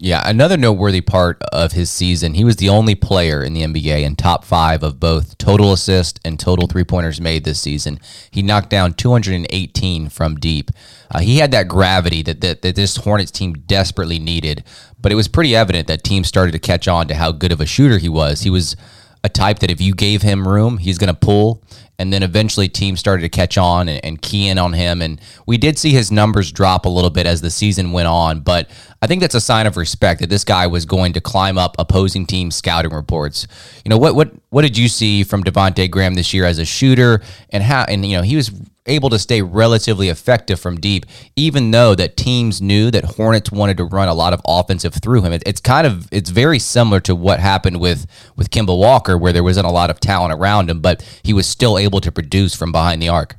Yeah, 0.02 0.22
another 0.24 0.56
noteworthy 0.56 1.02
part 1.02 1.42
of 1.52 1.72
his 1.72 1.90
season, 1.90 2.32
he 2.32 2.42
was 2.42 2.56
the 2.56 2.70
only 2.70 2.94
player 2.94 3.44
in 3.44 3.52
the 3.52 3.60
NBA 3.60 4.02
in 4.02 4.16
top 4.16 4.46
five 4.46 4.82
of 4.82 4.98
both 4.98 5.36
total 5.36 5.74
assist 5.74 6.18
and 6.24 6.40
total 6.40 6.66
three 6.66 6.84
pointers 6.84 7.20
made 7.20 7.44
this 7.44 7.60
season. 7.60 8.00
He 8.30 8.40
knocked 8.40 8.70
down 8.70 8.94
218 8.94 10.08
from 10.08 10.36
deep. 10.36 10.70
Uh, 11.10 11.20
he 11.20 11.38
had 11.38 11.50
that 11.50 11.68
gravity 11.68 12.22
that, 12.22 12.40
that, 12.40 12.62
that 12.62 12.76
this 12.76 12.96
Hornets 12.96 13.30
team 13.30 13.54
desperately 13.66 14.18
needed, 14.18 14.64
but 15.00 15.10
it 15.10 15.16
was 15.16 15.28
pretty 15.28 15.56
evident 15.56 15.88
that 15.88 16.04
teams 16.04 16.28
started 16.28 16.52
to 16.52 16.58
catch 16.58 16.86
on 16.86 17.08
to 17.08 17.14
how 17.14 17.32
good 17.32 17.52
of 17.52 17.60
a 17.60 17.66
shooter 17.66 17.98
he 17.98 18.08
was. 18.08 18.42
He 18.42 18.50
was 18.50 18.76
a 19.22 19.28
type 19.28 19.58
that 19.58 19.70
if 19.70 19.80
you 19.80 19.94
gave 19.94 20.22
him 20.22 20.46
room, 20.46 20.78
he's 20.78 20.98
going 20.98 21.12
to 21.12 21.18
pull. 21.18 21.62
And 21.98 22.10
then 22.10 22.22
eventually 22.22 22.66
teams 22.66 22.98
started 22.98 23.20
to 23.24 23.28
catch 23.28 23.58
on 23.58 23.86
and, 23.86 24.02
and, 24.02 24.22
key 24.22 24.48
in 24.48 24.56
on 24.56 24.72
him. 24.72 25.02
And 25.02 25.20
we 25.44 25.58
did 25.58 25.78
see 25.78 25.90
his 25.90 26.10
numbers 26.10 26.50
drop 26.50 26.86
a 26.86 26.88
little 26.88 27.10
bit 27.10 27.26
as 27.26 27.42
the 27.42 27.50
season 27.50 27.92
went 27.92 28.08
on. 28.08 28.40
But 28.40 28.70
I 29.02 29.06
think 29.06 29.20
that's 29.20 29.34
a 29.34 29.40
sign 29.40 29.66
of 29.66 29.76
respect 29.76 30.22
that 30.22 30.30
this 30.30 30.42
guy 30.42 30.66
was 30.66 30.86
going 30.86 31.12
to 31.12 31.20
climb 31.20 31.58
up 31.58 31.76
opposing 31.78 32.24
team 32.24 32.50
scouting 32.50 32.92
reports. 32.92 33.46
You 33.84 33.90
know, 33.90 33.98
what 33.98 34.14
what 34.14 34.32
what 34.48 34.62
did 34.62 34.78
you 34.78 34.88
see 34.88 35.24
from 35.24 35.44
Devonte 35.44 35.90
Graham 35.90 36.14
this 36.14 36.32
year 36.32 36.46
as 36.46 36.58
a 36.58 36.64
shooter 36.64 37.20
and 37.50 37.62
how 37.62 37.84
and 37.84 38.06
you 38.06 38.16
know, 38.16 38.22
he 38.22 38.34
was 38.34 38.50
able 38.86 39.10
to 39.10 39.18
stay 39.18 39.42
relatively 39.42 40.08
effective 40.08 40.58
from 40.58 40.80
deep, 40.80 41.06
even 41.36 41.70
though 41.70 41.94
that 41.94 42.16
teams 42.16 42.60
knew 42.60 42.90
that 42.90 43.04
Hornets 43.04 43.52
wanted 43.52 43.76
to 43.76 43.84
run 43.84 44.08
a 44.08 44.14
lot 44.14 44.32
of 44.32 44.40
offensive 44.46 44.94
through 44.94 45.22
him. 45.22 45.32
It, 45.32 45.42
it's 45.46 45.60
kind 45.60 45.86
of 45.86 46.08
it's 46.12 46.30
very 46.30 46.58
similar 46.58 47.00
to 47.00 47.14
what 47.14 47.40
happened 47.40 47.80
with 47.80 48.06
with 48.36 48.50
Kemba 48.50 48.76
Walker, 48.76 49.16
where 49.16 49.32
there 49.32 49.44
wasn't 49.44 49.66
a 49.66 49.70
lot 49.70 49.90
of 49.90 50.00
talent 50.00 50.32
around 50.32 50.70
him, 50.70 50.80
but 50.80 51.02
he 51.22 51.32
was 51.32 51.46
still 51.46 51.78
able 51.78 52.00
to 52.00 52.12
produce 52.12 52.54
from 52.54 52.72
behind 52.72 53.02
the 53.02 53.08
arc. 53.08 53.36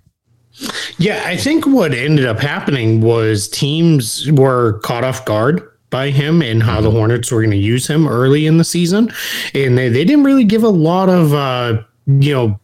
Yeah, 0.98 1.24
I 1.26 1.38
think 1.38 1.66
what 1.66 1.94
ended 1.94 2.26
up 2.26 2.40
happening 2.40 3.02
was 3.02 3.48
teams 3.48 4.30
were 4.32 4.80
caught 4.80 5.04
off 5.04 5.26
guard 5.26 5.68
by 5.90 6.10
him 6.10 6.42
and 6.42 6.62
how 6.62 6.82
the 6.82 6.90
mm-hmm. 6.90 6.98
Hornets 6.98 7.32
were 7.32 7.42
going 7.42 7.52
to 7.52 7.58
use 7.58 7.88
him 7.88 8.08
early 8.08 8.46
in 8.46 8.58
the 8.58 8.64
season, 8.64 9.12
and 9.54 9.78
they, 9.78 9.90
they 9.90 10.06
didn't 10.06 10.24
really 10.24 10.44
give 10.44 10.64
a 10.64 10.70
lot 10.70 11.10
of 11.10 11.34
uh, 11.34 11.82
you 12.06 12.34
know 12.34 12.60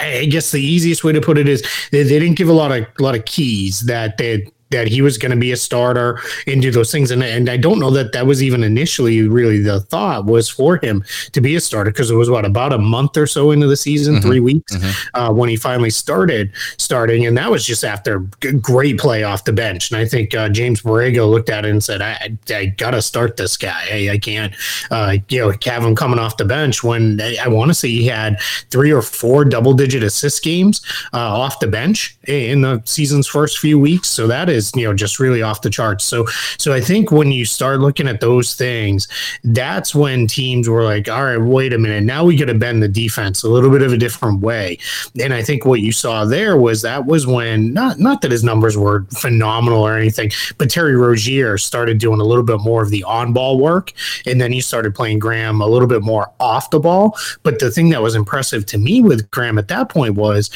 I 0.00 0.26
guess 0.30 0.50
the 0.52 0.60
easiest 0.60 1.04
way 1.04 1.12
to 1.12 1.20
put 1.20 1.38
it 1.38 1.48
is 1.48 1.62
they, 1.90 2.02
they 2.02 2.18
didn't 2.18 2.36
give 2.36 2.48
a 2.48 2.52
lot 2.52 2.72
of 2.72 2.86
a 2.98 3.02
lot 3.02 3.14
of 3.14 3.24
keys 3.24 3.80
that 3.82 4.18
they 4.18 4.46
that 4.70 4.88
he 4.88 5.02
was 5.02 5.18
going 5.18 5.30
to 5.30 5.36
be 5.36 5.52
a 5.52 5.56
starter 5.56 6.20
and 6.46 6.60
do 6.60 6.70
those 6.70 6.90
things. 6.90 7.10
And, 7.10 7.22
and 7.22 7.48
I 7.48 7.56
don't 7.56 7.78
know 7.78 7.90
that 7.90 8.12
that 8.12 8.26
was 8.26 8.42
even 8.42 8.64
initially 8.64 9.26
really 9.28 9.60
the 9.60 9.80
thought 9.80 10.26
was 10.26 10.48
for 10.48 10.76
him 10.76 11.04
to 11.32 11.40
be 11.40 11.54
a 11.56 11.60
starter 11.60 11.90
because 11.90 12.10
it 12.10 12.16
was 12.16 12.30
what 12.30 12.44
about 12.44 12.72
a 12.72 12.78
month 12.78 13.16
or 13.16 13.26
so 13.26 13.50
into 13.50 13.66
the 13.66 13.76
season, 13.76 14.14
mm-hmm. 14.14 14.26
three 14.26 14.40
weeks 14.40 14.76
mm-hmm. 14.76 15.16
uh, 15.16 15.32
when 15.32 15.48
he 15.48 15.56
finally 15.56 15.90
started 15.90 16.50
starting. 16.78 17.26
And 17.26 17.36
that 17.38 17.50
was 17.50 17.64
just 17.64 17.84
after 17.84 18.20
great 18.60 18.98
play 18.98 19.22
off 19.22 19.44
the 19.44 19.52
bench. 19.52 19.90
And 19.90 20.00
I 20.00 20.04
think 20.04 20.34
uh, 20.34 20.48
James 20.48 20.82
Borrego 20.82 21.30
looked 21.30 21.50
at 21.50 21.64
it 21.64 21.70
and 21.70 21.82
said, 21.82 22.02
I, 22.02 22.36
I 22.50 22.66
got 22.66 22.90
to 22.90 23.02
start 23.02 23.36
this 23.36 23.56
guy. 23.56 23.86
I, 23.90 24.10
I 24.12 24.18
can't, 24.18 24.54
uh, 24.90 25.18
you 25.28 25.40
know, 25.40 25.54
have 25.64 25.84
him 25.84 25.94
coming 25.94 26.18
off 26.18 26.36
the 26.36 26.44
bench 26.44 26.82
when 26.82 27.20
I, 27.20 27.36
I 27.44 27.48
want 27.48 27.70
to 27.70 27.74
say 27.74 27.88
he 27.88 28.06
had 28.06 28.40
three 28.70 28.92
or 28.92 29.02
four 29.02 29.44
double 29.44 29.74
digit 29.74 30.02
assist 30.02 30.42
games 30.42 30.80
uh, 31.12 31.18
off 31.18 31.60
the 31.60 31.66
bench 31.66 32.16
in 32.26 32.62
the 32.62 32.82
season's 32.84 33.26
first 33.26 33.58
few 33.58 33.78
weeks. 33.78 34.08
So 34.08 34.26
that 34.26 34.48
is 34.48 34.65
is 34.66 34.80
you 34.80 34.86
know 34.86 34.94
just 34.94 35.18
really 35.18 35.42
off 35.42 35.62
the 35.62 35.70
charts. 35.70 36.04
So 36.04 36.26
so 36.58 36.72
I 36.72 36.80
think 36.80 37.10
when 37.10 37.32
you 37.32 37.44
start 37.44 37.80
looking 37.80 38.08
at 38.08 38.20
those 38.20 38.54
things, 38.54 39.08
that's 39.44 39.94
when 39.94 40.26
teams 40.26 40.68
were 40.68 40.82
like, 40.82 41.08
all 41.08 41.24
right, 41.24 41.40
wait 41.40 41.72
a 41.72 41.78
minute, 41.78 42.04
now 42.04 42.24
we 42.24 42.36
got 42.36 42.46
to 42.46 42.54
bend 42.54 42.82
the 42.82 42.88
defense 42.88 43.42
a 43.42 43.48
little 43.48 43.70
bit 43.70 43.82
of 43.82 43.92
a 43.92 43.96
different 43.96 44.40
way. 44.40 44.78
And 45.22 45.32
I 45.34 45.42
think 45.42 45.64
what 45.64 45.80
you 45.80 45.92
saw 45.92 46.24
there 46.24 46.56
was 46.56 46.82
that 46.82 47.06
was 47.06 47.26
when 47.26 47.72
not 47.72 47.98
not 47.98 48.22
that 48.22 48.30
his 48.30 48.44
numbers 48.44 48.76
were 48.76 49.04
phenomenal 49.16 49.82
or 49.82 49.96
anything, 49.96 50.30
but 50.58 50.70
Terry 50.70 50.96
Rozier 50.96 51.58
started 51.58 51.98
doing 51.98 52.20
a 52.20 52.24
little 52.24 52.44
bit 52.44 52.60
more 52.60 52.82
of 52.82 52.90
the 52.90 53.04
on 53.04 53.32
ball 53.32 53.58
work, 53.58 53.92
and 54.26 54.40
then 54.40 54.52
he 54.52 54.60
started 54.60 54.94
playing 54.94 55.18
Graham 55.18 55.60
a 55.60 55.66
little 55.66 55.88
bit 55.88 56.02
more 56.02 56.30
off 56.40 56.70
the 56.70 56.80
ball. 56.80 57.16
But 57.42 57.58
the 57.58 57.70
thing 57.70 57.90
that 57.90 58.02
was 58.02 58.14
impressive 58.14 58.66
to 58.66 58.78
me 58.78 59.00
with 59.00 59.30
Graham 59.30 59.58
at 59.58 59.68
that 59.68 59.88
point 59.88 60.14
was 60.14 60.50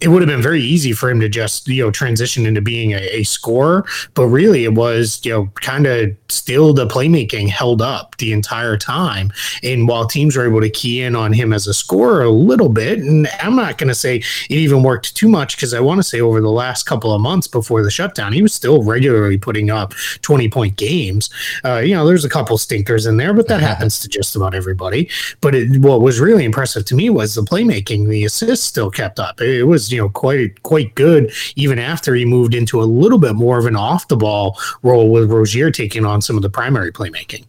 it 0.00 0.08
would 0.08 0.20
have 0.20 0.28
been 0.28 0.42
very 0.42 0.62
easy 0.62 0.92
for 0.92 1.10
him 1.10 1.20
to 1.20 1.28
just 1.28 1.68
you 1.68 1.82
know 1.82 1.90
transition 1.90 2.46
into 2.46 2.60
being 2.60 2.92
a, 2.92 3.00
a 3.10 3.22
scorer 3.22 3.84
but 4.14 4.26
really 4.26 4.64
it 4.64 4.74
was 4.74 5.24
you 5.24 5.32
know 5.32 5.46
kind 5.54 5.86
of 5.86 6.14
still 6.28 6.74
the 6.74 6.86
playmaking 6.86 7.48
held 7.48 7.80
up 7.80 8.16
the 8.18 8.32
entire 8.32 8.76
time. 8.76 9.32
And 9.62 9.88
while 9.88 10.06
teams 10.06 10.36
were 10.36 10.46
able 10.46 10.60
to 10.60 10.68
key 10.68 11.02
in 11.02 11.16
on 11.16 11.32
him 11.32 11.52
as 11.52 11.66
a 11.66 11.74
scorer 11.74 12.22
a 12.22 12.30
little 12.30 12.68
bit 12.68 12.98
and 12.98 13.28
i'm 13.40 13.56
not 13.56 13.78
going 13.78 13.88
to 13.88 13.94
say 13.94 14.16
it 14.16 14.50
even 14.50 14.82
worked 14.82 15.14
too 15.16 15.28
much 15.28 15.56
because 15.56 15.72
i 15.72 15.80
want 15.80 15.98
to 15.98 16.02
say 16.02 16.20
over 16.20 16.40
the 16.40 16.50
last 16.50 16.84
couple 16.84 17.12
of 17.12 17.20
months 17.20 17.46
before 17.46 17.82
the 17.82 17.90
shutdown 17.90 18.32
he 18.32 18.42
was 18.42 18.52
still 18.52 18.82
regularly 18.82 19.38
putting 19.38 19.70
up 19.70 19.94
20 20.22 20.48
point 20.48 20.76
games. 20.76 21.30
Uh, 21.64 21.78
you 21.78 21.94
know 21.94 22.06
there's 22.06 22.24
a 22.24 22.28
couple 22.28 22.58
stinkers 22.58 23.06
in 23.06 23.16
there 23.16 23.32
but 23.32 23.48
that 23.48 23.60
happens 23.60 24.00
to 24.00 24.08
just 24.08 24.36
about 24.36 24.54
everybody. 24.54 25.08
But 25.40 25.54
it, 25.54 25.80
what 25.80 26.00
was 26.00 26.20
really 26.20 26.44
impressive 26.44 26.84
to 26.86 26.94
me 26.94 27.10
was 27.10 27.34
the 27.34 27.42
playmaking 27.42 28.08
the 28.08 28.24
assists 28.24 28.66
still 28.66 28.90
kept 28.90 29.18
up. 29.18 29.40
It, 29.40 29.60
it 29.60 29.64
was 29.64 29.85
you 29.90 29.98
know 29.98 30.08
quite 30.08 30.62
quite 30.62 30.94
good 30.94 31.32
even 31.56 31.78
after 31.78 32.14
he 32.14 32.24
moved 32.24 32.54
into 32.54 32.80
a 32.80 32.84
little 32.84 33.18
bit 33.18 33.34
more 33.34 33.58
of 33.58 33.66
an 33.66 33.76
off 33.76 34.08
the 34.08 34.16
ball 34.16 34.58
role 34.82 35.10
with 35.10 35.30
Rozier 35.30 35.70
taking 35.70 36.04
on 36.04 36.20
some 36.20 36.36
of 36.36 36.42
the 36.42 36.50
primary 36.50 36.92
playmaking. 36.92 37.44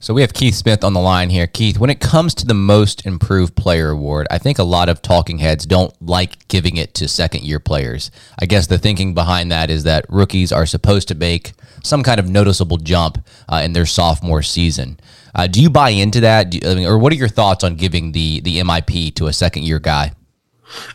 So 0.00 0.14
we 0.14 0.20
have 0.20 0.32
Keith 0.32 0.54
Smith 0.54 0.84
on 0.84 0.92
the 0.92 1.00
line 1.00 1.28
here. 1.28 1.48
Keith, 1.48 1.80
when 1.80 1.90
it 1.90 1.98
comes 1.98 2.32
to 2.36 2.46
the 2.46 2.54
most 2.54 3.04
improved 3.04 3.56
player 3.56 3.90
award, 3.90 4.28
I 4.30 4.38
think 4.38 4.60
a 4.60 4.64
lot 4.64 4.88
of 4.88 5.02
talking 5.02 5.38
heads 5.38 5.66
don't 5.66 5.92
like 6.00 6.46
giving 6.46 6.76
it 6.76 6.94
to 6.94 7.08
second 7.08 7.42
year 7.42 7.58
players. 7.58 8.12
I 8.38 8.46
guess 8.46 8.68
the 8.68 8.78
thinking 8.78 9.12
behind 9.12 9.50
that 9.50 9.70
is 9.70 9.82
that 9.84 10.06
rookies 10.08 10.52
are 10.52 10.66
supposed 10.66 11.08
to 11.08 11.16
make 11.16 11.52
some 11.82 12.04
kind 12.04 12.20
of 12.20 12.28
noticeable 12.28 12.76
jump 12.76 13.18
uh, 13.48 13.60
in 13.64 13.72
their 13.72 13.86
sophomore 13.86 14.42
season. 14.42 15.00
Uh, 15.34 15.48
do 15.48 15.60
you 15.60 15.68
buy 15.68 15.90
into 15.90 16.20
that, 16.20 16.54
you, 16.54 16.60
I 16.64 16.74
mean, 16.76 16.86
or 16.86 16.98
what 16.98 17.12
are 17.12 17.16
your 17.16 17.28
thoughts 17.28 17.64
on 17.64 17.74
giving 17.74 18.12
the 18.12 18.40
the 18.40 18.58
MIP 18.58 19.14
to 19.16 19.26
a 19.26 19.32
second 19.32 19.64
year 19.64 19.80
guy? 19.80 20.12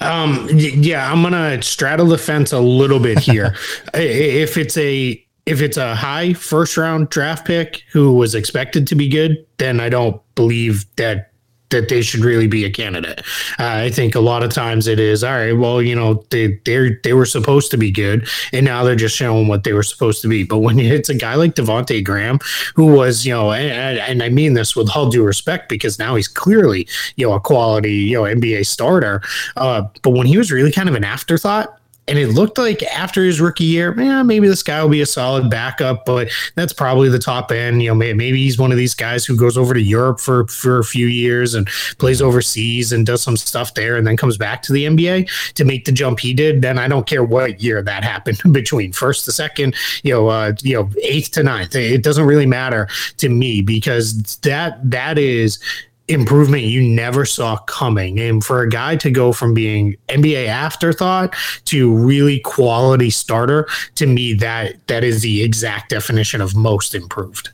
Um, 0.01 0.47
yeah, 0.51 1.11
I'm 1.11 1.23
gonna 1.23 1.61
straddle 1.61 2.07
the 2.07 2.17
fence 2.17 2.51
a 2.51 2.59
little 2.59 2.99
bit 2.99 3.19
here. 3.19 3.55
if 3.93 4.57
it's 4.57 4.77
a 4.77 5.23
if 5.45 5.61
it's 5.61 5.77
a 5.77 5.95
high 5.95 6.33
first 6.33 6.77
round 6.77 7.09
draft 7.09 7.45
pick 7.45 7.83
who 7.91 8.13
was 8.13 8.33
expected 8.35 8.87
to 8.87 8.95
be 8.95 9.09
good, 9.09 9.45
then 9.57 9.79
I 9.79 9.89
don't 9.89 10.21
believe 10.35 10.85
that 10.95 11.32
that 11.73 11.89
they 11.89 12.01
should 12.01 12.21
really 12.21 12.47
be 12.47 12.63
a 12.63 12.69
candidate. 12.69 13.19
Uh, 13.59 13.83
I 13.83 13.89
think 13.89 14.15
a 14.15 14.19
lot 14.19 14.43
of 14.43 14.51
times 14.51 14.87
it 14.87 14.99
is 14.99 15.23
all 15.23 15.33
right. 15.33 15.51
Well, 15.51 15.81
you 15.81 15.95
know 15.95 16.23
they 16.29 16.59
they 16.65 16.97
they 17.03 17.13
were 17.13 17.25
supposed 17.25 17.71
to 17.71 17.77
be 17.77 17.91
good, 17.91 18.27
and 18.53 18.65
now 18.65 18.83
they're 18.83 18.95
just 18.95 19.15
showing 19.15 19.47
what 19.47 19.63
they 19.63 19.73
were 19.73 19.83
supposed 19.83 20.21
to 20.21 20.27
be. 20.27 20.43
But 20.43 20.59
when 20.59 20.79
it's 20.93 21.09
a 21.09 21.15
guy 21.15 21.35
like 21.35 21.55
Devonte 21.55 22.03
Graham, 22.03 22.39
who 22.75 22.85
was 22.85 23.25
you 23.25 23.33
know, 23.33 23.51
and, 23.51 23.99
and 23.99 24.23
I 24.23 24.29
mean 24.29 24.53
this 24.53 24.75
with 24.75 24.89
all 24.95 25.09
due 25.09 25.23
respect 25.23 25.67
because 25.67 25.99
now 25.99 26.15
he's 26.15 26.27
clearly 26.27 26.87
you 27.15 27.27
know 27.27 27.33
a 27.33 27.39
quality 27.39 27.93
you 27.93 28.17
know 28.17 28.23
NBA 28.23 28.65
starter. 28.65 29.21
Uh, 29.57 29.83
but 30.01 30.11
when 30.11 30.27
he 30.27 30.37
was 30.37 30.51
really 30.51 30.71
kind 30.71 30.87
of 30.87 30.95
an 30.95 31.03
afterthought 31.03 31.79
and 32.07 32.19
it 32.19 32.29
looked 32.29 32.57
like 32.57 32.83
after 32.83 33.23
his 33.23 33.39
rookie 33.39 33.63
year, 33.63 33.97
yeah, 33.99 34.23
maybe 34.23 34.47
this 34.47 34.61
guy 34.61 34.81
will 34.81 34.89
be 34.89 35.01
a 35.01 35.05
solid 35.05 35.49
backup, 35.49 36.05
but 36.05 36.29
that's 36.55 36.73
probably 36.73 37.07
the 37.07 37.19
top 37.19 37.51
end. 37.51 37.81
You 37.81 37.89
know, 37.89 37.95
maybe, 37.95 38.37
he's 38.43 38.59
one 38.59 38.71
of 38.71 38.77
these 38.77 38.93
guys 38.93 39.25
who 39.25 39.37
goes 39.37 39.57
over 39.57 39.73
to 39.73 39.81
Europe 39.81 40.19
for 40.19 40.45
for 40.47 40.79
a 40.79 40.83
few 40.83 41.07
years 41.07 41.53
and 41.53 41.67
plays 41.99 42.21
overseas 42.21 42.91
and 42.91 43.05
does 43.05 43.21
some 43.21 43.37
stuff 43.37 43.73
there, 43.73 43.95
and 43.95 44.05
then 44.05 44.17
comes 44.17 44.37
back 44.37 44.61
to 44.63 44.73
the 44.73 44.85
NBA 44.85 45.53
to 45.53 45.63
make 45.63 45.85
the 45.85 45.91
jump 45.91 46.19
he 46.19 46.33
did. 46.33 46.61
Then 46.61 46.77
I 46.77 46.87
don't 46.87 47.07
care 47.07 47.23
what 47.23 47.61
year 47.61 47.81
that 47.81 48.03
happened 48.13 48.41
between 48.51 48.91
first 48.91 49.23
to 49.25 49.31
second, 49.31 49.75
you 50.03 50.13
know, 50.13 50.27
uh, 50.27 50.53
you 50.61 50.75
know, 50.75 50.89
eighth 51.01 51.31
to 51.31 51.43
ninth. 51.43 51.75
It 51.75 52.03
doesn't 52.03 52.25
really 52.25 52.45
matter 52.45 52.89
to 53.17 53.29
me 53.29 53.61
because 53.61 54.37
that 54.37 54.79
that 54.91 55.17
is 55.17 55.59
improvement 56.07 56.63
you 56.63 56.81
never 56.81 57.25
saw 57.25 57.57
coming. 57.57 58.19
And 58.19 58.43
for 58.43 58.61
a 58.61 58.69
guy 58.69 58.95
to 58.97 59.09
go 59.09 59.31
from 59.31 59.53
being 59.53 59.95
NBA 60.09 60.47
afterthought 60.47 61.35
to 61.65 61.95
really 61.95 62.39
quality 62.41 63.09
starter, 63.09 63.67
to 63.95 64.05
me 64.05 64.33
that 64.35 64.85
that 64.87 65.03
is 65.03 65.21
the 65.21 65.43
exact 65.43 65.89
definition 65.89 66.41
of 66.41 66.55
most 66.55 66.93
improved. 66.93 67.49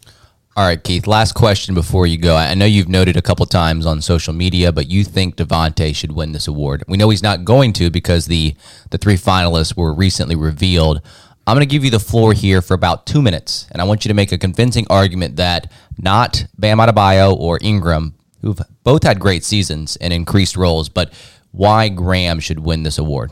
All 0.60 0.66
right, 0.66 0.84
Keith, 0.84 1.08
last 1.08 1.36
question 1.36 1.74
before 1.74 2.06
you 2.06 2.18
go. 2.18 2.36
I 2.36 2.54
know 2.54 2.66
you've 2.66 2.90
noted 2.90 3.16
a 3.16 3.22
couple 3.22 3.46
times 3.46 3.86
on 3.86 4.02
social 4.02 4.34
media, 4.34 4.74
but 4.74 4.90
you 4.90 5.06
think 5.06 5.38
Devonte 5.38 5.96
should 5.96 6.12
win 6.12 6.34
this 6.34 6.50
award. 6.50 6.84
We 6.86 6.98
know 6.98 7.10
he's 7.10 7.24
not 7.24 7.46
going 7.46 7.72
to 7.74 7.90
because 7.90 8.26
the 8.26 8.56
the 8.90 8.98
three 8.98 9.16
finalists 9.16 9.78
were 9.78 9.94
recently 9.94 10.36
revealed. 10.36 11.02
I'm 11.48 11.56
going 11.56 11.66
to 11.66 11.72
give 11.72 11.86
you 11.86 11.92
the 11.92 12.00
floor 12.00 12.34
here 12.34 12.62
for 12.62 12.74
about 12.74 13.06
two 13.06 13.22
minutes, 13.22 13.68
and 13.72 13.82
I 13.82 13.86
want 13.86 14.04
you 14.04 14.10
to 14.10 14.14
make 14.14 14.34
a 14.34 14.38
convincing 14.38 14.86
argument 14.90 15.38
that 15.38 15.72
not 15.98 16.46
Bam 16.58 16.80
Adebayo 16.80 17.34
or 17.38 17.58
Ingram, 17.62 18.16
who've 18.42 18.60
both 18.84 19.04
had 19.04 19.20
great 19.20 19.44
seasons 19.44 19.96
and 19.98 20.14
increased 20.14 20.56
roles, 20.56 20.90
but 20.90 21.12
why 21.52 21.90
Graham 21.90 22.40
should 22.40 22.60
win 22.60 22.84
this 22.84 22.98
award. 22.98 23.32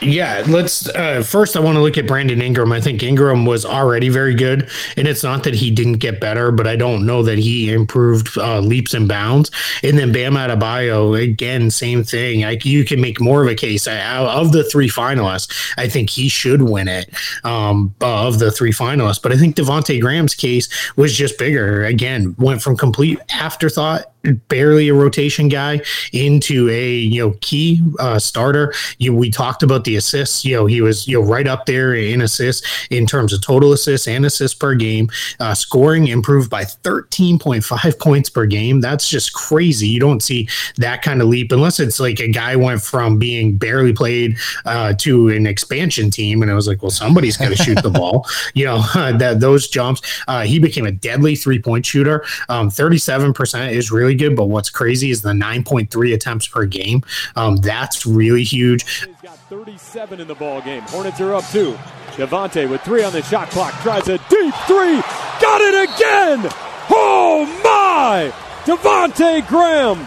Yeah, 0.00 0.42
let's 0.48 0.88
uh, 0.88 1.22
first. 1.22 1.56
I 1.56 1.60
want 1.60 1.76
to 1.76 1.80
look 1.80 1.96
at 1.96 2.06
Brandon 2.06 2.42
Ingram. 2.42 2.72
I 2.72 2.80
think 2.80 3.02
Ingram 3.02 3.46
was 3.46 3.64
already 3.64 4.08
very 4.08 4.34
good, 4.34 4.68
and 4.96 5.06
it's 5.06 5.22
not 5.22 5.44
that 5.44 5.54
he 5.54 5.70
didn't 5.70 5.98
get 5.98 6.20
better, 6.20 6.50
but 6.50 6.66
I 6.66 6.74
don't 6.74 7.06
know 7.06 7.22
that 7.22 7.38
he 7.38 7.72
improved 7.72 8.36
uh, 8.36 8.58
leaps 8.58 8.92
and 8.92 9.08
bounds. 9.08 9.50
And 9.82 9.96
then 9.96 10.12
Bam 10.12 10.34
Adebayo, 10.34 11.22
again, 11.22 11.70
same 11.70 12.02
thing. 12.02 12.42
Like 12.42 12.64
you 12.64 12.84
can 12.84 13.00
make 13.00 13.20
more 13.20 13.42
of 13.42 13.48
a 13.48 13.54
case 13.54 13.86
I, 13.86 14.18
of 14.18 14.52
the 14.52 14.64
three 14.64 14.88
finalists. 14.88 15.72
I 15.78 15.88
think 15.88 16.10
he 16.10 16.28
should 16.28 16.62
win 16.62 16.88
it 16.88 17.08
um, 17.44 17.94
of 18.00 18.40
the 18.40 18.50
three 18.50 18.72
finalists, 18.72 19.22
but 19.22 19.32
I 19.32 19.36
think 19.36 19.54
Devonte 19.54 20.00
Graham's 20.00 20.34
case 20.34 20.68
was 20.96 21.14
just 21.14 21.38
bigger. 21.38 21.84
Again, 21.84 22.34
went 22.36 22.62
from 22.62 22.76
complete 22.76 23.20
afterthought 23.30 24.06
barely 24.48 24.88
a 24.88 24.94
rotation 24.94 25.48
guy 25.48 25.80
into 26.12 26.68
a 26.70 26.90
you 26.94 27.20
know 27.20 27.36
key 27.40 27.82
uh, 27.98 28.18
starter. 28.18 28.72
You 28.98 29.14
we 29.14 29.30
talked 29.30 29.62
about 29.62 29.83
the 29.84 29.96
assists. 29.96 30.44
You 30.44 30.56
know 30.56 30.66
he 30.66 30.80
was 30.80 31.08
you 31.08 31.20
know 31.20 31.26
right 31.26 31.46
up 31.46 31.66
there 31.66 31.94
in 31.94 32.22
assists 32.22 32.86
in 32.90 33.06
terms 33.06 33.32
of 33.32 33.42
total 33.42 33.72
assists 33.72 34.06
and 34.08 34.24
assists 34.24 34.56
per 34.56 34.74
game. 34.74 35.10
Uh, 35.40 35.54
scoring 35.54 36.06
improved 36.08 36.50
by 36.50 36.64
thirteen 36.64 37.38
point 37.38 37.64
five 37.64 37.98
points 38.00 38.30
per 38.30 38.46
game. 38.46 38.80
That's 38.80 39.08
just 39.08 39.34
crazy. 39.34 39.88
You 39.88 40.00
don't 40.00 40.22
see 40.22 40.48
that 40.76 41.02
kind 41.02 41.20
of 41.20 41.28
leap 41.28 41.52
unless 41.52 41.80
it's 41.80 42.00
like 42.00 42.20
a 42.20 42.28
guy 42.28 42.56
went 42.56 42.82
from 42.82 43.18
being 43.18 43.56
barely 43.56 43.92
played 43.92 44.36
uh, 44.64 44.94
to 44.94 45.28
an 45.28 45.46
expansion 45.46 46.10
team, 46.10 46.42
and 46.42 46.50
it 46.50 46.54
was 46.54 46.68
like, 46.68 46.82
well, 46.82 46.90
somebody's 46.90 47.36
got 47.36 47.48
to 47.48 47.56
shoot 47.56 47.82
the 47.82 47.90
ball. 47.90 48.26
You 48.54 48.66
know 48.66 48.82
that 48.94 49.40
those 49.40 49.68
jumps. 49.68 50.00
Uh, 50.28 50.42
he 50.42 50.58
became 50.58 50.86
a 50.86 50.92
deadly 50.92 51.34
three 51.34 51.60
point 51.60 51.84
shooter. 51.84 52.24
Thirty 52.70 52.98
seven 52.98 53.32
percent 53.32 53.72
is 53.72 53.90
really 53.90 54.04
really 54.04 54.28
good. 54.30 54.36
But 54.36 54.46
what's 54.46 54.70
crazy 54.70 55.10
is 55.10 55.22
the 55.22 55.32
9.3 55.32 56.14
attempts 56.14 56.46
per 56.46 56.66
game. 56.66 57.02
Um, 57.36 57.56
that's 57.56 58.06
really 58.06 58.44
huge. 58.44 59.08
He's 59.54 59.94
got 59.94 60.08
37 60.08 60.20
in 60.20 60.26
the 60.26 60.34
ball 60.34 60.60
game. 60.60 60.82
Hornets 60.82 61.20
are 61.20 61.34
up 61.34 61.44
two. 61.50 61.78
Devonte 62.16 62.68
with 62.68 62.82
three 62.82 63.04
on 63.04 63.12
the 63.12 63.22
shot 63.22 63.50
clock 63.50 63.72
tries 63.82 64.08
a 64.08 64.18
deep 64.28 64.54
three. 64.66 65.00
Got 65.40 65.60
it 65.60 65.88
again. 65.88 66.52
Oh 66.90 67.46
my! 67.62 68.32
Devonte 68.64 69.46
Graham, 69.46 70.06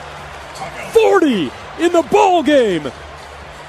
40 0.92 1.52
in 1.80 1.92
the 1.94 2.02
ball 2.12 2.44
game, 2.44 2.92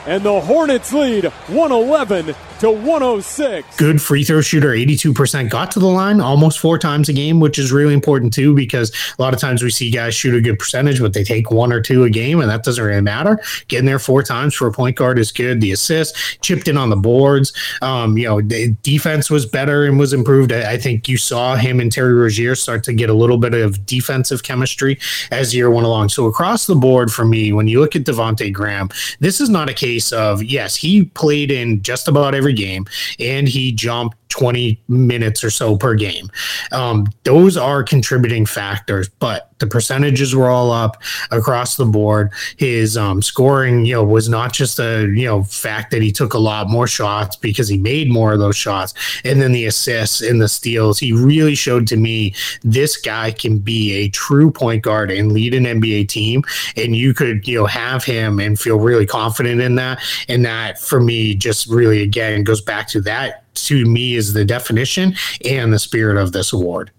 and 0.09 0.23
the 0.23 0.41
Hornets 0.41 0.91
lead 0.95 1.25
111 1.25 2.35
to 2.61 2.71
106. 2.71 3.77
Good 3.77 4.01
free 4.01 4.25
throw 4.25 4.41
shooter, 4.41 4.71
82%. 4.71 5.51
Got 5.51 5.71
to 5.73 5.79
the 5.79 5.87
line 5.87 6.21
almost 6.21 6.59
four 6.59 6.79
times 6.79 7.11
a 7.11 7.13
game, 7.13 7.41
which 7.41 7.59
is 7.59 7.71
really 7.71 7.93
important 7.93 8.33
too, 8.33 8.55
because 8.55 8.91
a 9.19 9.23
lot 9.23 9.35
of 9.35 9.39
times 9.39 9.63
we 9.63 9.71
see 9.71 9.91
guys 9.91 10.15
shoot 10.15 10.35
a 10.35 10.41
good 10.41 10.59
percentage, 10.59 10.99
but 11.01 11.13
they 11.13 11.23
take 11.23 11.51
one 11.51 11.73
or 11.73 11.83
two 11.83 12.05
a 12.05 12.11
game, 12.11 12.41
and 12.41 12.51
that 12.51 12.65
doesn't 12.65 12.83
really 12.83 13.03
matter. 13.03 13.39
Getting 13.69 13.85
there 13.85 13.99
four 13.99 14.23
times 14.23 14.55
for 14.55 14.67
a 14.67 14.73
point 14.73 14.97
guard 14.97 15.19
is 15.19 15.31
good. 15.31 15.61
The 15.61 15.73
assist, 15.73 16.17
chipped 16.41 16.69
in 16.69 16.79
on 16.79 16.89
the 16.89 16.97
boards. 16.97 17.53
Um, 17.83 18.17
you 18.17 18.25
know, 18.25 18.41
the 18.41 18.75
defense 18.83 19.31
was 19.31 19.45
better 19.45 19.85
and 19.85 19.99
was 19.99 20.15
improved. 20.15 20.53
I, 20.53 20.73
I 20.73 20.79
think 20.79 21.07
you 21.07 21.19
saw 21.19 21.55
him 21.55 21.81
and 21.81 21.93
Terry 21.93 22.15
Rozier 22.15 22.55
start 22.55 22.83
to 22.85 22.95
get 22.95 23.11
a 23.11 23.15
little 23.15 23.39
bit 23.39 23.53
of 23.53 23.85
defensive 23.85 24.43
chemistry 24.43 24.99
as 25.31 25.51
the 25.51 25.59
year 25.59 25.71
went 25.71 25.87
along. 25.87 26.09
So 26.09 26.25
across 26.27 26.67
the 26.67 26.75
board 26.75 27.13
for 27.13 27.27
me, 27.27 27.53
when 27.53 27.69
you 27.69 27.79
look 27.79 27.95
at 27.95 28.05
Devonte 28.05 28.53
Graham, 28.53 28.89
this 29.21 29.41
is 29.41 29.51
not 29.51 29.69
a 29.69 29.75
case 29.75 29.98
of 30.13 30.43
yes, 30.43 30.77
he 30.77 31.05
played 31.05 31.51
in 31.51 31.83
just 31.83 32.09
about 32.09 32.35
every 32.35 32.49
every 32.49 32.53
game, 32.53 32.87
and 33.19 33.49
he 33.49 33.73
jumped 33.73 34.17
20 34.29 34.81
minutes 34.89 35.43
or 35.43 35.51
so 35.51 35.77
per 35.77 35.95
game. 35.95 36.31
Um, 36.73 37.07
those 37.25 37.57
are 37.57 37.83
contributing 37.83 38.47
factors, 38.47 39.09
but 39.09 39.49
the 39.59 39.67
percentages 39.67 40.35
were 40.35 40.49
all 40.49 40.71
up 40.71 41.03
across 41.31 41.77
the 41.77 41.85
board. 41.85 42.31
His 42.57 42.97
um, 42.97 43.23
scoring, 43.23 43.85
you 43.85 43.95
know, 43.95 44.05
was 44.05 44.29
not 44.29 44.53
just 44.53 44.79
a 44.79 45.11
you 45.15 45.27
know 45.27 45.43
fact 45.43 45.91
that 45.91 46.03
he 46.03 46.13
took 46.13 46.35
a 46.35 46.39
lot 46.39 46.69
more 46.69 46.87
shots 46.87 47.37
because 47.37 47.69
he 47.69 47.79
made 47.79 48.11
more 48.11 48.33
of 48.33 48.39
those 48.39 48.57
shots, 48.57 48.95
and 49.25 49.41
then 49.41 49.53
the 49.53 49.67
assists 49.67 50.21
and 50.21 50.41
the 50.41 50.49
steals. 50.49 50.99
He 50.99 51.13
really 51.13 51.55
showed 51.55 51.87
to 51.89 51.97
me 51.97 52.35
this 52.63 52.97
guy 52.97 53.33
can 53.33 53.59
be 53.59 53.93
a 53.93 54.09
true 54.09 54.51
point 54.51 54.83
guard 54.83 55.11
and 55.11 55.33
lead 55.33 55.55
an 55.55 55.65
NBA 55.65 56.09
team, 56.09 56.45
and 56.77 56.95
you 56.95 57.15
could 57.15 57.47
you 57.47 57.59
know 57.59 57.67
have 57.67 58.05
him 58.05 58.39
and 58.39 58.59
feel 58.59 58.79
really 58.79 59.07
confident 59.07 59.61
in 59.61 59.75
that. 59.77 60.01
And 60.29 60.45
that 60.45 60.79
for 60.79 61.01
me 61.01 61.35
just 61.35 61.69
really 61.69 62.03
again 62.03 62.45
goes 62.45 62.61
back 62.61 62.89
to 62.89 63.01
that 63.03 63.45
to 63.67 63.85
me 63.85 64.15
is 64.15 64.33
the 64.33 64.45
definition 64.45 65.15
and 65.45 65.73
the 65.73 65.79
spirit 65.79 66.17
of 66.17 66.33
this 66.33 66.53
award. 66.53 66.91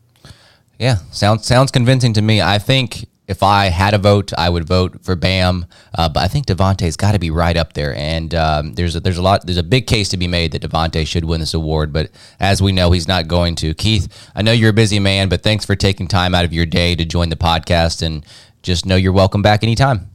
Yeah, 0.77 0.97
sounds 1.11 1.45
sounds 1.45 1.71
convincing 1.71 2.13
to 2.13 2.21
me. 2.21 2.41
I 2.41 2.57
think 2.57 3.05
if 3.29 3.43
I 3.43 3.65
had 3.67 3.93
a 3.93 3.99
vote, 3.99 4.33
I 4.35 4.49
would 4.49 4.65
vote 4.65 5.03
for 5.03 5.15
Bam. 5.15 5.67
Uh, 5.95 6.09
but 6.09 6.21
I 6.21 6.27
think 6.27 6.47
Devonte's 6.47 6.97
got 6.97 7.11
to 7.11 7.19
be 7.19 7.29
right 7.29 7.55
up 7.55 7.73
there. 7.73 7.95
And 7.95 8.33
um, 8.33 8.73
there's 8.73 8.95
a, 8.95 8.99
there's 8.99 9.19
a 9.19 9.21
lot 9.21 9.45
there's 9.45 9.57
a 9.57 9.63
big 9.63 9.85
case 9.85 10.09
to 10.09 10.17
be 10.17 10.27
made 10.27 10.51
that 10.53 10.63
Devonte 10.63 11.05
should 11.05 11.25
win 11.25 11.39
this 11.39 11.53
award. 11.53 11.93
But 11.93 12.09
as 12.39 12.59
we 12.59 12.71
know, 12.71 12.91
he's 12.91 13.07
not 13.07 13.27
going 13.27 13.53
to. 13.57 13.75
Keith, 13.75 14.31
I 14.35 14.41
know 14.41 14.51
you're 14.51 14.71
a 14.71 14.73
busy 14.73 14.99
man, 14.99 15.29
but 15.29 15.43
thanks 15.43 15.63
for 15.63 15.75
taking 15.75 16.07
time 16.07 16.33
out 16.33 16.43
of 16.43 16.51
your 16.51 16.65
day 16.65 16.95
to 16.95 17.05
join 17.05 17.29
the 17.29 17.35
podcast. 17.35 18.01
And 18.01 18.25
just 18.63 18.87
know 18.87 18.95
you're 18.95 19.13
welcome 19.13 19.43
back 19.43 19.63
anytime. 19.63 20.09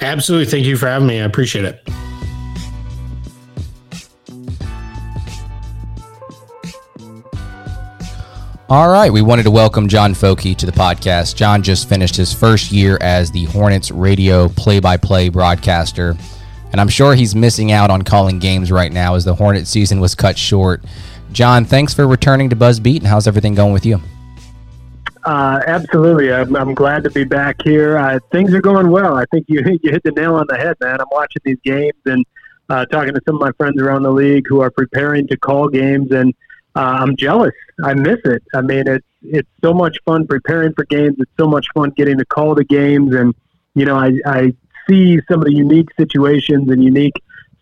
Absolutely. 0.00 0.46
Thank 0.46 0.66
you 0.66 0.76
for 0.76 0.88
having 0.88 1.06
me. 1.06 1.20
I 1.20 1.24
appreciate 1.24 1.64
it. 1.64 1.88
All 8.68 8.88
right, 8.88 9.12
we 9.12 9.22
wanted 9.22 9.44
to 9.44 9.52
welcome 9.52 9.86
John 9.86 10.12
Focke 10.12 10.56
to 10.56 10.66
the 10.66 10.72
podcast. 10.72 11.36
John 11.36 11.62
just 11.62 11.88
finished 11.88 12.16
his 12.16 12.32
first 12.32 12.72
year 12.72 12.98
as 13.00 13.30
the 13.30 13.44
Hornets 13.44 13.92
radio 13.92 14.48
play-by-play 14.48 15.28
broadcaster, 15.28 16.16
and 16.72 16.80
I'm 16.80 16.88
sure 16.88 17.14
he's 17.14 17.36
missing 17.36 17.70
out 17.70 17.90
on 17.90 18.02
calling 18.02 18.40
games 18.40 18.72
right 18.72 18.92
now 18.92 19.14
as 19.14 19.24
the 19.24 19.36
Hornet 19.36 19.68
season 19.68 20.00
was 20.00 20.16
cut 20.16 20.36
short. 20.36 20.82
John, 21.30 21.64
thanks 21.64 21.94
for 21.94 22.08
returning 22.08 22.50
to 22.50 22.56
Buzz 22.56 22.80
Beat, 22.80 23.02
and 23.02 23.06
how's 23.06 23.28
everything 23.28 23.54
going 23.54 23.72
with 23.72 23.86
you? 23.86 24.00
Uh, 25.24 25.60
absolutely, 25.64 26.32
I'm, 26.32 26.56
I'm, 26.56 26.74
glad 26.74 27.04
to 27.04 27.10
be 27.12 27.22
back 27.22 27.62
here. 27.62 27.96
Uh, 27.96 28.18
things 28.32 28.52
are 28.52 28.60
going 28.60 28.90
well. 28.90 29.14
I 29.14 29.26
think 29.26 29.46
you 29.48 29.60
you 29.84 29.92
hit 29.92 30.02
the 30.02 30.10
nail 30.10 30.34
on 30.34 30.46
the 30.48 30.56
head, 30.56 30.76
man. 30.80 31.00
I'm 31.00 31.06
watching 31.12 31.42
these 31.44 31.60
games 31.62 32.00
and 32.06 32.26
uh, 32.68 32.84
talking 32.86 33.14
to 33.14 33.20
some 33.28 33.36
of 33.36 33.40
my 33.40 33.52
friends 33.52 33.80
around 33.80 34.02
the 34.02 34.10
league 34.10 34.46
who 34.48 34.60
are 34.60 34.72
preparing 34.72 35.28
to 35.28 35.36
call 35.36 35.68
games 35.68 36.10
and 36.10 36.34
uh, 36.76 36.98
I'm 37.00 37.16
jealous. 37.16 37.54
I 37.82 37.94
miss 37.94 38.18
it. 38.24 38.42
I 38.54 38.60
mean, 38.60 38.84
it's 38.86 39.06
it's 39.22 39.48
so 39.64 39.72
much 39.72 39.98
fun 40.04 40.26
preparing 40.26 40.72
for 40.74 40.84
games. 40.84 41.16
It's 41.18 41.30
so 41.38 41.46
much 41.46 41.66
fun 41.74 41.90
getting 41.96 42.18
to 42.18 42.24
call 42.26 42.54
the 42.54 42.64
games, 42.64 43.14
and 43.14 43.34
you 43.74 43.84
know, 43.84 43.96
I, 43.96 44.12
I 44.26 44.54
see 44.88 45.18
some 45.28 45.40
of 45.40 45.46
the 45.46 45.54
unique 45.54 45.88
situations 45.98 46.70
and 46.70 46.82
unique 46.84 47.14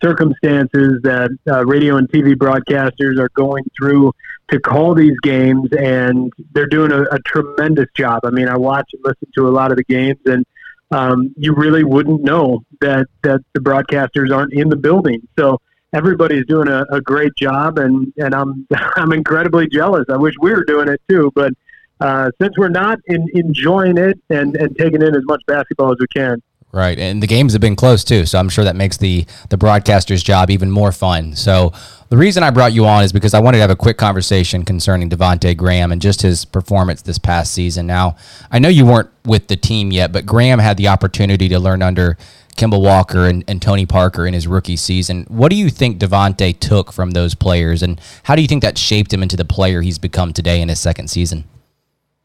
circumstances 0.03 1.01
that 1.03 1.35
uh, 1.49 1.65
radio 1.65 1.95
and 1.95 2.09
TV 2.09 2.35
broadcasters 2.35 3.17
are 3.17 3.29
going 3.35 3.63
through 3.77 4.11
to 4.49 4.59
call 4.59 4.93
these 4.93 5.17
games, 5.23 5.69
and 5.77 6.31
they're 6.51 6.67
doing 6.67 6.91
a, 6.91 7.03
a 7.03 7.19
tremendous 7.19 7.87
job. 7.95 8.21
I 8.25 8.29
mean, 8.29 8.47
I 8.47 8.57
watch 8.57 8.89
and 8.93 9.01
listen 9.03 9.27
to 9.35 9.47
a 9.47 9.49
lot 9.49 9.71
of 9.71 9.77
the 9.77 9.85
games, 9.85 10.19
and 10.25 10.45
um, 10.91 11.33
you 11.37 11.53
really 11.53 11.83
wouldn't 11.83 12.21
know 12.21 12.63
that 12.81 13.07
that 13.23 13.41
the 13.53 13.61
broadcasters 13.61 14.35
aren't 14.35 14.53
in 14.53 14.69
the 14.69 14.75
building. 14.75 15.27
So 15.39 15.59
everybody's 15.95 16.45
doing 16.45 16.67
a, 16.67 16.85
a 16.91 17.01
great 17.01 17.35
job, 17.35 17.79
and 17.79 18.13
and 18.17 18.35
I'm 18.35 18.67
I'm 18.95 19.11
incredibly 19.13 19.67
jealous. 19.67 20.05
I 20.09 20.17
wish 20.17 20.35
we 20.39 20.51
were 20.51 20.65
doing 20.65 20.89
it 20.89 21.01
too, 21.09 21.31
but 21.33 21.53
uh, 22.01 22.29
since 22.41 22.57
we're 22.57 22.69
not 22.69 22.99
in, 23.07 23.25
enjoying 23.33 23.97
it 23.97 24.19
and 24.29 24.55
and 24.55 24.77
taking 24.77 25.01
in 25.01 25.15
as 25.15 25.23
much 25.25 25.41
basketball 25.47 25.91
as 25.91 25.97
we 25.99 26.07
can. 26.07 26.41
Right, 26.75 26.99
and 26.99 27.23
the 27.23 27.27
games 27.27 27.53
have 27.53 27.61
been 27.61 27.77
close 27.77 28.03
too, 28.03 28.25
so 28.25 28.37
I'm 28.37 28.49
sure 28.49 28.65
that 28.65 28.75
makes 28.75 28.97
the 28.97 29.25
the 29.47 29.55
broadcaster's 29.55 30.21
job 30.21 30.49
even 30.49 30.69
more 30.69 30.91
fun. 30.91 31.33
So 31.33 31.71
the 32.09 32.17
reason 32.17 32.43
I 32.43 32.49
brought 32.49 32.73
you 32.73 32.85
on 32.85 33.01
is 33.01 33.13
because 33.13 33.33
I 33.33 33.39
wanted 33.39 33.59
to 33.59 33.61
have 33.61 33.69
a 33.69 33.77
quick 33.77 33.97
conversation 33.97 34.65
concerning 34.65 35.09
Devonte 35.09 35.55
Graham 35.55 35.93
and 35.93 36.01
just 36.01 36.21
his 36.21 36.43
performance 36.43 37.01
this 37.01 37.17
past 37.17 37.53
season. 37.53 37.87
Now, 37.87 38.17
I 38.51 38.59
know 38.59 38.67
you 38.67 38.85
weren't 38.85 39.09
with 39.23 39.47
the 39.47 39.55
team 39.55 39.93
yet, 39.93 40.11
but 40.11 40.25
Graham 40.25 40.59
had 40.59 40.75
the 40.75 40.89
opportunity 40.89 41.47
to 41.47 41.59
learn 41.59 41.81
under 41.81 42.17
Kemba 42.57 42.81
Walker 42.81 43.25
and, 43.25 43.45
and 43.47 43.61
Tony 43.61 43.85
Parker 43.85 44.27
in 44.27 44.33
his 44.33 44.45
rookie 44.45 44.75
season. 44.75 45.23
What 45.29 45.51
do 45.51 45.55
you 45.55 45.69
think 45.69 45.99
Devonte 45.99 46.59
took 46.59 46.91
from 46.91 47.11
those 47.11 47.35
players, 47.35 47.83
and 47.83 48.01
how 48.23 48.35
do 48.35 48.41
you 48.41 48.49
think 48.49 48.63
that 48.63 48.77
shaped 48.77 49.13
him 49.13 49.23
into 49.23 49.37
the 49.37 49.45
player 49.45 49.79
he's 49.79 49.97
become 49.97 50.33
today 50.33 50.61
in 50.61 50.67
his 50.67 50.81
second 50.81 51.07
season? 51.09 51.45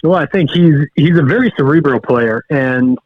Well, 0.03 0.17
I 0.17 0.27
think 0.27 0.51
he's 0.51 0.89
he's 0.97 1.17
a 1.17 1.23
very 1.23 1.53
cerebral 1.57 2.01
player, 2.01 2.43
and 2.51 2.99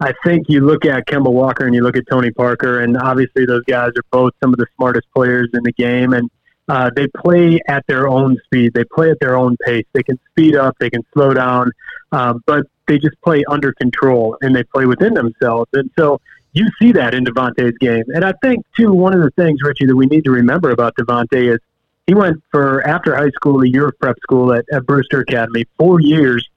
I 0.00 0.14
think 0.24 0.46
you 0.48 0.60
look 0.60 0.86
at 0.86 1.06
Kemba 1.06 1.30
Walker 1.30 1.66
and 1.66 1.74
you 1.74 1.82
look 1.82 1.96
at 1.96 2.04
Tony 2.10 2.30
Parker, 2.30 2.80
and 2.80 2.96
obviously 2.96 3.44
those 3.44 3.64
guys 3.64 3.90
are 3.96 4.04
both 4.10 4.32
some 4.42 4.52
of 4.52 4.58
the 4.58 4.66
smartest 4.76 5.06
players 5.14 5.50
in 5.52 5.62
the 5.62 5.72
game, 5.72 6.14
and 6.14 6.30
uh, 6.68 6.90
they 6.94 7.06
play 7.08 7.60
at 7.68 7.84
their 7.86 8.08
own 8.08 8.38
speed. 8.44 8.72
They 8.74 8.84
play 8.84 9.10
at 9.10 9.18
their 9.20 9.36
own 9.36 9.56
pace. 9.58 9.84
They 9.92 10.02
can 10.02 10.18
speed 10.30 10.56
up, 10.56 10.76
they 10.78 10.88
can 10.88 11.02
slow 11.12 11.34
down, 11.34 11.72
um, 12.12 12.42
but 12.46 12.66
they 12.86 12.98
just 12.98 13.20
play 13.22 13.44
under 13.48 13.72
control 13.72 14.38
and 14.40 14.54
they 14.54 14.62
play 14.62 14.86
within 14.86 15.14
themselves. 15.14 15.68
And 15.72 15.90
so 15.98 16.20
you 16.52 16.68
see 16.80 16.92
that 16.92 17.14
in 17.14 17.24
Devonte's 17.24 17.76
game. 17.78 18.04
And 18.08 18.24
I 18.24 18.32
think 18.42 18.64
too, 18.76 18.92
one 18.92 19.14
of 19.14 19.20
the 19.20 19.30
things, 19.30 19.58
Richie, 19.62 19.86
that 19.86 19.96
we 19.96 20.06
need 20.06 20.24
to 20.24 20.30
remember 20.30 20.70
about 20.70 20.94
Devonte 20.96 21.54
is 21.54 21.58
he 22.06 22.14
went 22.14 22.42
for 22.50 22.86
after 22.86 23.14
high 23.16 23.30
school, 23.30 23.62
a 23.62 23.68
year 23.68 23.88
of 23.88 23.98
prep 23.98 24.16
school 24.22 24.52
at, 24.52 24.64
at 24.72 24.86
Brewster 24.86 25.20
Academy, 25.20 25.64
four 25.78 26.00
years 26.00 26.48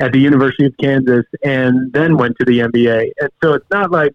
at 0.00 0.12
the 0.12 0.18
University 0.18 0.66
of 0.66 0.76
Kansas, 0.78 1.24
and 1.44 1.92
then 1.92 2.16
went 2.16 2.36
to 2.38 2.44
the 2.44 2.60
NBA. 2.60 3.12
And 3.20 3.30
so 3.42 3.54
it's 3.54 3.70
not 3.70 3.90
like 3.90 4.14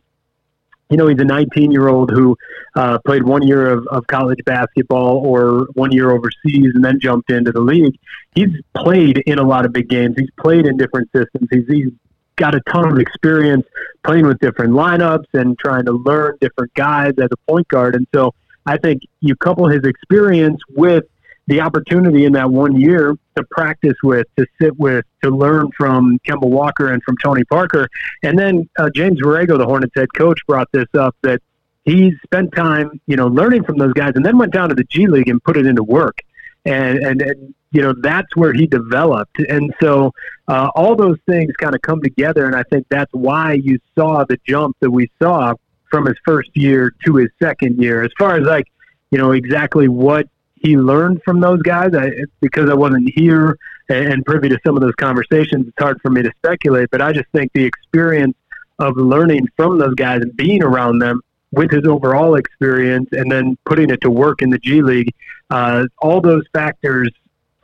you 0.90 0.98
know, 0.98 1.08
he's 1.08 1.20
a 1.20 1.26
19 1.26 1.72
year 1.72 1.88
old 1.88 2.12
who 2.12 2.38
uh, 2.76 2.98
played 3.06 3.24
one 3.24 3.46
year 3.46 3.72
of, 3.72 3.86
of 3.88 4.08
college 4.08 4.40
basketball 4.46 5.18
or 5.26 5.68
one 5.74 5.92
year 5.92 6.12
overseas 6.12 6.72
and 6.74 6.84
then 6.84 7.00
jumped 7.00 7.32
into 7.32 7.52
the 7.52 7.60
league. 7.60 7.98
He's 8.36 8.50
played 8.76 9.18
in 9.26 9.40
a 9.40 9.44
lot 9.44 9.66
of 9.66 9.74
big 9.74 9.90
games. 9.90 10.16
He's 10.18 10.30
played 10.40 10.66
in 10.66 10.78
different 10.78 11.10
systems. 11.14 11.48
He's, 11.52 11.68
he's 11.68 11.92
got 12.38 12.56
a 12.56 12.62
ton 12.72 12.92
of 12.92 13.00
experience 13.00 13.66
playing 14.06 14.28
with 14.28 14.40
different 14.40 14.74
lineups 14.74 15.26
and 15.34 15.58
trying 15.60 15.86
to 15.86 15.92
learn 15.92 16.38
different 16.40 16.74
guys 16.76 17.14
as 17.18 17.30
a 17.32 17.52
point 17.52 17.68
guard. 17.68 17.96
And 17.96 18.08
so 18.14 18.34
I 18.66 18.78
think 18.78 19.02
you 19.20 19.36
couple 19.36 19.68
his 19.68 19.84
experience 19.84 20.62
with 20.70 21.06
the 21.48 21.62
opportunity 21.62 22.26
in 22.26 22.34
that 22.34 22.52
one 22.52 22.80
year 22.80 23.18
to 23.36 23.44
practice 23.52 23.96
with, 24.04 24.28
to 24.38 24.46
sit 24.62 24.78
with, 24.78 25.06
to 25.24 25.30
learn 25.30 25.70
from 25.78 26.20
Kemba 26.28 26.48
Walker 26.48 26.92
and 26.92 27.02
from 27.04 27.16
Tony 27.24 27.44
Parker. 27.46 27.88
And 28.22 28.38
then 28.38 28.70
uh, 28.78 28.90
James 28.94 29.22
Borrego, 29.22 29.58
the 29.58 29.66
Hornets 29.66 29.94
head 29.96 30.10
coach, 30.14 30.40
brought 30.46 30.68
this 30.74 30.88
up 30.98 31.16
that 31.24 31.42
he 31.86 32.14
spent 32.26 32.54
time, 32.54 33.00
you 33.08 33.16
know, 33.16 33.28
learning 33.28 33.64
from 33.64 33.78
those 33.78 33.94
guys 33.94 34.12
and 34.16 34.26
then 34.26 34.38
went 34.38 34.52
down 34.52 34.68
to 34.70 34.76
the 34.76 34.84
G 34.84 35.08
League 35.08 35.30
and 35.30 35.42
put 35.42 35.56
it 35.56 35.66
into 35.66 35.84
work. 35.84 36.20
And, 36.66 36.98
and, 37.00 37.22
and 37.22 37.56
you 37.72 37.82
know, 37.82 37.94
that's 37.98 38.36
where 38.36 38.52
he 38.52 38.68
developed. 38.68 39.40
And 39.48 39.74
so 39.82 40.12
uh, 40.50 40.70
all 40.76 40.98
those 40.98 41.18
things 41.30 41.54
kind 41.58 41.74
of 41.74 41.82
come 41.82 42.02
together. 42.02 42.46
And 42.46 42.56
I 42.56 42.64
think 42.64 42.88
that's 42.90 43.14
why 43.14 43.54
you 43.54 43.80
saw 43.98 44.26
the 44.26 44.38
jump 44.46 44.76
that 44.82 44.92
we 44.92 45.10
saw 45.22 45.54
from 45.90 46.08
his 46.08 46.18
first 46.26 46.50
year 46.56 46.92
to 47.06 47.16
his 47.16 47.30
second 47.42 47.82
year. 47.82 48.04
As 48.04 48.12
far 48.20 48.36
as 48.36 48.46
like, 48.46 48.68
you 49.12 49.18
know, 49.18 49.32
exactly 49.32 49.88
what 49.88 50.28
he 50.60 50.78
learned 50.78 51.22
from 51.24 51.40
those 51.40 51.62
guys. 51.62 51.94
I, 51.94 52.12
because 52.42 52.70
I 52.70 52.74
wasn't 52.74 53.12
here 53.16 53.58
and 53.90 54.26
privy 54.26 54.50
to 54.50 54.60
some 54.66 54.76
of 54.76 54.82
those 54.82 54.96
conversations, 54.96 55.68
it's 55.68 55.78
hard 55.80 56.00
for 56.02 56.10
me 56.10 56.22
to 56.22 56.32
speculate. 56.38 56.90
But 56.92 57.02
I 57.02 57.14
just 57.14 57.30
think 57.34 57.52
the 57.54 57.64
experience 57.64 58.36
of 58.80 58.98
learning 58.98 59.48
from 59.56 59.78
those 59.78 59.96
guys 59.96 60.22
and 60.22 60.36
being 60.36 60.64
around 60.64 61.00
them 61.00 61.22
with 61.52 61.72
his 61.72 61.86
overall 61.86 62.36
experience 62.36 63.10
and 63.12 63.32
then 63.32 63.58
putting 63.66 63.90
it 63.90 64.02
to 64.02 64.12
work 64.12 64.42
in 64.42 64.50
the 64.50 64.60
G 64.60 64.82
League, 64.82 65.14
uh, 65.50 65.86
all 66.02 66.22
those 66.22 66.44
factors 66.54 67.10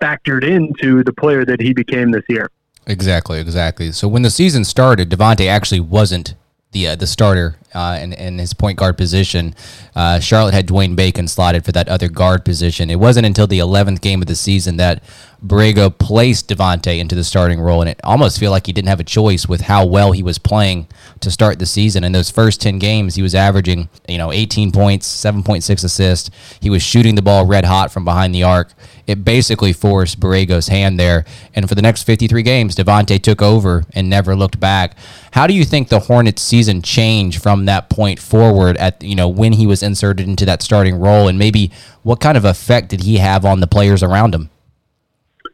factored 0.02 0.44
into 0.44 1.04
the 1.04 1.14
player 1.14 1.46
that 1.46 1.62
he 1.62 1.74
became 1.74 2.12
this 2.12 2.24
year. 2.30 2.50
Exactly, 2.86 3.40
exactly. 3.40 3.92
So 3.92 4.08
when 4.08 4.24
the 4.24 4.30
season 4.30 4.64
started, 4.66 5.10
Devonte 5.10 5.48
actually 5.48 5.80
wasn't 5.80 6.36
the 6.74 6.90
uh, 6.90 6.96
the 6.96 7.08
starter 7.08 7.56
uh, 7.74 7.98
in, 8.02 8.14
in 8.14 8.38
his 8.38 8.54
point 8.54 8.78
guard 8.78 8.98
position. 8.98 9.56
Uh, 9.96 10.20
Charlotte 10.20 10.54
had 10.54 10.68
Dwayne 10.68 10.96
Bacon 10.96 11.28
slotted 11.28 11.66
for 11.66 11.72
that 11.72 11.88
other 11.88 12.10
guard 12.10 12.44
position. 12.46 12.90
It 12.90 13.00
wasn't 13.00 13.26
until 13.26 13.48
the 13.48 13.60
11th 13.60 14.02
game 14.02 14.22
of 14.22 14.28
the 14.28 14.36
season 14.36 14.78
that 14.78 15.04
Borrego 15.46 15.96
placed 15.98 16.50
Devonte 16.50 17.00
into 17.00 17.16
the 17.16 17.24
starting 17.24 17.60
role, 17.60 17.82
and 17.82 17.90
it 17.90 18.00
almost 18.04 18.40
feel 18.40 18.52
like 18.52 18.66
he 18.66 18.74
didn't 18.74 18.88
have 18.88 19.00
a 19.00 19.04
choice 19.04 19.48
with 19.48 19.62
how 19.62 19.86
well 19.86 20.12
he 20.14 20.24
was 20.24 20.38
playing 20.38 20.88
to 21.20 21.30
start 21.30 21.60
the 21.60 21.66
season. 21.66 22.04
In 22.04 22.12
those 22.12 22.30
first 22.30 22.62
10 22.62 22.80
games, 22.80 23.16
he 23.16 23.22
was 23.22 23.36
averaging, 23.36 23.90
you 24.08 24.18
know, 24.18 24.32
18 24.32 24.72
points, 24.72 25.08
7.6 25.08 25.84
assists. 25.84 26.32
He 26.62 26.70
was 26.70 26.82
shooting 26.82 27.16
the 27.16 27.22
ball 27.22 27.46
red 27.46 27.66
hot 27.66 27.92
from 27.92 28.06
behind 28.06 28.34
the 28.34 28.44
arc. 28.44 28.74
It 29.06 29.26
basically 29.26 29.74
forced 29.74 30.20
Borrego's 30.20 30.68
hand 30.68 31.00
there. 31.00 31.26
And 31.54 31.68
for 31.68 31.76
the 31.76 31.82
next 31.82 32.04
53 32.04 32.42
games, 32.44 32.76
Devonte 32.76 33.22
took 33.22 33.42
over 33.42 33.84
and 33.94 34.10
never 34.10 34.36
looked 34.36 34.60
back. 34.60 34.96
How 35.32 35.48
do 35.48 35.54
you 35.54 35.66
think 35.66 35.90
the 35.90 36.02
Hornets 36.02 36.42
season 36.42 36.82
changed 36.82 37.42
from 37.42 37.66
that 37.66 37.90
point 37.90 38.20
forward 38.20 38.78
at, 38.78 39.04
you 39.04 39.16
know, 39.16 39.28
when 39.28 39.54
he 39.54 39.68
was 39.68 39.84
inserted 39.84 40.28
into 40.28 40.46
that 40.46 40.62
starting 40.62 40.96
role? 40.96 41.28
And 41.28 41.38
maybe 41.38 41.72
what 42.04 42.20
kind 42.20 42.38
of 42.38 42.46
effect 42.46 42.90
did 42.90 43.02
he 43.02 43.18
have 43.18 43.46
on 43.46 43.60
the 43.60 43.68
players 43.68 44.04
around 44.04 44.34
him? 44.34 44.50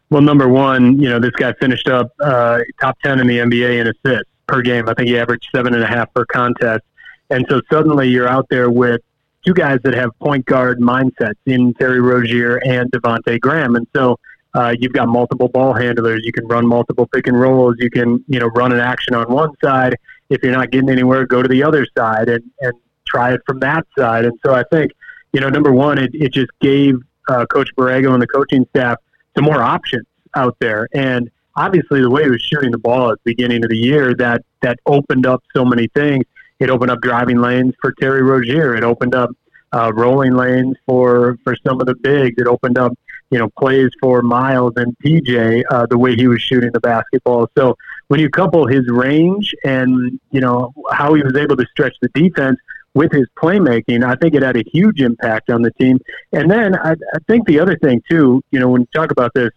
Well, 0.10 0.22
number 0.22 0.48
one, 0.48 1.00
you 1.00 1.10
know, 1.10 1.20
this 1.20 1.32
guy 1.32 1.54
finished 1.54 1.88
up 1.88 2.12
uh, 2.20 2.60
top 2.82 2.98
10 3.04 3.20
in 3.20 3.28
the 3.28 3.38
NBA 3.40 3.82
in 3.82 3.88
assists 3.88 4.30
per 4.48 4.62
game. 4.62 4.90
I 4.90 4.94
think 4.94 5.08
he 5.08 5.20
averaged 5.20 5.48
seven 5.54 5.74
and 5.74 5.84
a 5.84 5.88
half 5.88 6.14
per 6.14 6.26
contest. 6.26 6.84
And 7.30 7.46
so 7.50 7.62
suddenly 7.72 8.10
you're 8.10 8.28
out 8.28 8.48
there 8.50 8.72
with 8.72 9.02
two 9.46 9.54
guys 9.54 9.80
that 9.84 9.94
have 9.94 10.12
point 10.20 10.46
guard 10.46 10.80
mindsets 10.80 11.34
in 11.46 11.74
Terry 11.76 12.02
Rozier 12.02 12.58
and 12.58 12.92
Devonte 12.92 13.40
Graham. 13.40 13.76
And 13.76 13.88
so 13.96 14.18
uh, 14.54 14.76
you've 14.78 14.94
got 14.94 15.08
multiple 15.08 15.48
ball 15.48 15.74
handlers. 15.74 16.22
You 16.24 16.32
can 16.32 16.48
run 16.48 16.68
multiple 16.68 17.08
pick 17.08 17.28
and 17.28 17.40
rolls. 17.40 17.76
You 17.80 17.90
can, 17.90 18.24
you 18.28 18.40
know, 18.40 18.48
run 18.48 18.72
an 18.72 18.80
action 18.80 19.16
on 19.16 19.32
one 19.32 19.52
side. 19.64 19.96
If 20.30 20.44
you're 20.44 20.52
not 20.52 20.72
getting 20.72 20.90
anywhere, 20.90 21.26
go 21.26 21.42
to 21.42 21.48
the 21.48 21.64
other 21.64 21.88
side 21.98 22.30
and, 22.30 22.44
and 22.62 22.74
try 23.08 23.34
it 23.34 23.42
from 23.46 23.60
that 23.60 23.86
side. 23.98 24.26
And 24.26 24.38
so 24.46 24.54
I 24.54 24.64
think, 24.72 24.92
you 25.34 25.40
know, 25.40 25.50
number 25.50 25.72
one, 25.72 25.98
it, 25.98 26.12
it 26.14 26.34
just 26.34 26.52
gave 26.60 26.96
uh, 27.28 27.46
Coach 27.46 27.70
Borrego 27.76 28.14
and 28.14 28.22
the 28.22 28.28
coaching 28.28 28.66
staff 28.70 28.98
some 29.36 29.46
more 29.46 29.62
options 29.62 30.06
out 30.36 30.56
there. 30.60 30.88
And 30.94 31.30
obviously, 31.56 32.02
the 32.02 32.10
way 32.10 32.24
he 32.24 32.30
was 32.30 32.42
shooting 32.42 32.72
the 32.72 32.78
ball 32.78 33.12
at 33.12 33.20
the 33.24 33.32
beginning 33.32 33.64
of 33.64 33.70
the 33.70 33.78
year, 33.78 34.14
that 34.16 34.44
that 34.62 34.80
opened 34.86 35.26
up 35.26 35.44
so 35.56 35.64
many 35.64 35.88
things. 35.96 36.26
It 36.60 36.70
opened 36.70 36.92
up 36.92 37.02
driving 37.02 37.40
lanes 37.40 37.74
for 37.82 37.94
Terry 37.94 38.22
Rozier. 38.22 38.76
It 38.76 38.84
opened 38.84 39.16
up 39.16 39.32
uh, 39.72 39.92
rolling 39.94 40.34
lanes 40.34 40.76
for 40.86 41.38
for 41.44 41.56
some 41.66 41.80
of 41.80 41.88
the 41.88 41.96
bigs. 41.96 42.36
It 42.38 42.48
opened 42.48 42.78
up 42.78 42.94
you 43.30 43.40
know 43.40 43.50
plays 43.58 43.90
for 44.02 44.22
Miles 44.22 44.74
and 44.76 44.96
PJ 45.04 45.64
uh, 45.70 45.86
the 45.86 45.98
way 45.98 46.16
he 46.16 46.28
was 46.28 46.42
shooting 46.42 46.72
the 46.74 46.80
basketball. 46.80 47.50
So 47.58 47.78
when 48.08 48.20
you 48.20 48.30
couple 48.30 48.68
his 48.68 48.88
range 48.90 49.54
and 49.64 50.20
you 50.32 50.42
know 50.42 50.74
how 50.92 51.14
he 51.14 51.24
was 51.24 51.36
able 51.36 51.56
to 51.58 51.66
stretch 51.72 51.96
the 52.02 52.10
defense 52.10 52.60
with 52.94 53.12
his 53.12 53.28
playmaking, 53.38 54.04
I 54.04 54.16
think 54.16 54.34
it 54.34 54.42
had 54.42 54.58
a 54.58 54.64
huge 54.74 55.02
impact 55.02 55.50
on 55.52 55.62
the 55.62 55.72
team. 55.74 56.00
And 56.34 56.50
then 56.50 56.76
I, 56.76 56.92
I 56.92 57.20
think 57.28 57.46
the 57.46 57.60
other 57.60 57.78
thing 57.78 58.02
too, 58.10 58.42
you 58.52 58.60
know, 58.60 58.68
when 58.70 58.82
you 58.82 58.88
talk 58.94 59.12
about 59.12 59.32
this 59.36 59.52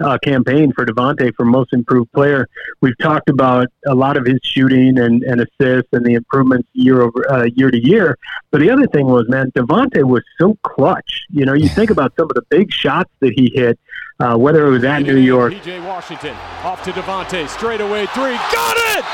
uh, 0.00 0.18
campaign 0.18 0.72
for 0.72 0.86
Devonte 0.86 1.32
for 1.36 1.44
most 1.44 1.72
improved 1.72 2.12
player. 2.12 2.48
We've 2.80 2.96
talked 2.98 3.28
about 3.28 3.68
a 3.86 3.94
lot 3.94 4.16
of 4.16 4.26
his 4.26 4.38
shooting 4.42 4.98
and, 4.98 5.22
and 5.22 5.40
assists 5.40 5.88
and 5.92 6.04
the 6.04 6.14
improvements 6.14 6.68
year 6.72 7.02
over 7.02 7.30
uh, 7.30 7.44
year 7.54 7.70
to 7.70 7.78
year. 7.78 8.16
But 8.50 8.60
the 8.60 8.70
other 8.70 8.86
thing 8.86 9.06
was, 9.06 9.28
man, 9.28 9.50
Devonte 9.52 10.04
was 10.04 10.22
so 10.40 10.56
clutch. 10.62 11.22
You 11.30 11.44
know, 11.44 11.54
you 11.54 11.68
think 11.68 11.90
about 11.90 12.12
some 12.16 12.26
of 12.26 12.34
the 12.34 12.42
big 12.48 12.72
shots 12.72 13.10
that 13.20 13.32
he 13.34 13.50
hit, 13.54 13.78
uh, 14.20 14.36
whether 14.36 14.66
it 14.66 14.70
was 14.70 14.84
at 14.84 15.02
New 15.02 15.16
York. 15.16 15.52
PJ 15.54 15.84
Washington 15.86 16.36
off 16.62 16.82
to 16.84 16.92
Devonte, 16.92 17.48
straight 17.48 17.80
away 17.80 18.06
three, 18.06 18.36
got 18.52 18.76
it! 18.96 19.04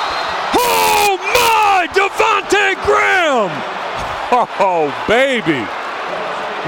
Oh 0.56 1.18
my, 1.20 1.88
Devonte 1.92 2.84
Graham! 2.84 3.70
Oh 4.36 4.92
baby! 5.06 5.60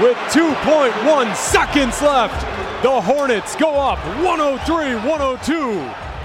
With 0.01 0.15
2.1 0.29 1.35
seconds 1.35 2.01
left, 2.01 2.45
the 2.83 3.01
Hornets 3.01 3.55
go 3.55 3.73
up 3.75 3.97
103 4.23 4.95
102. 5.09 5.79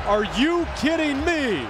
Are 0.07 0.25
you 0.39 0.67
kidding 0.77 1.25
me? 1.25 1.67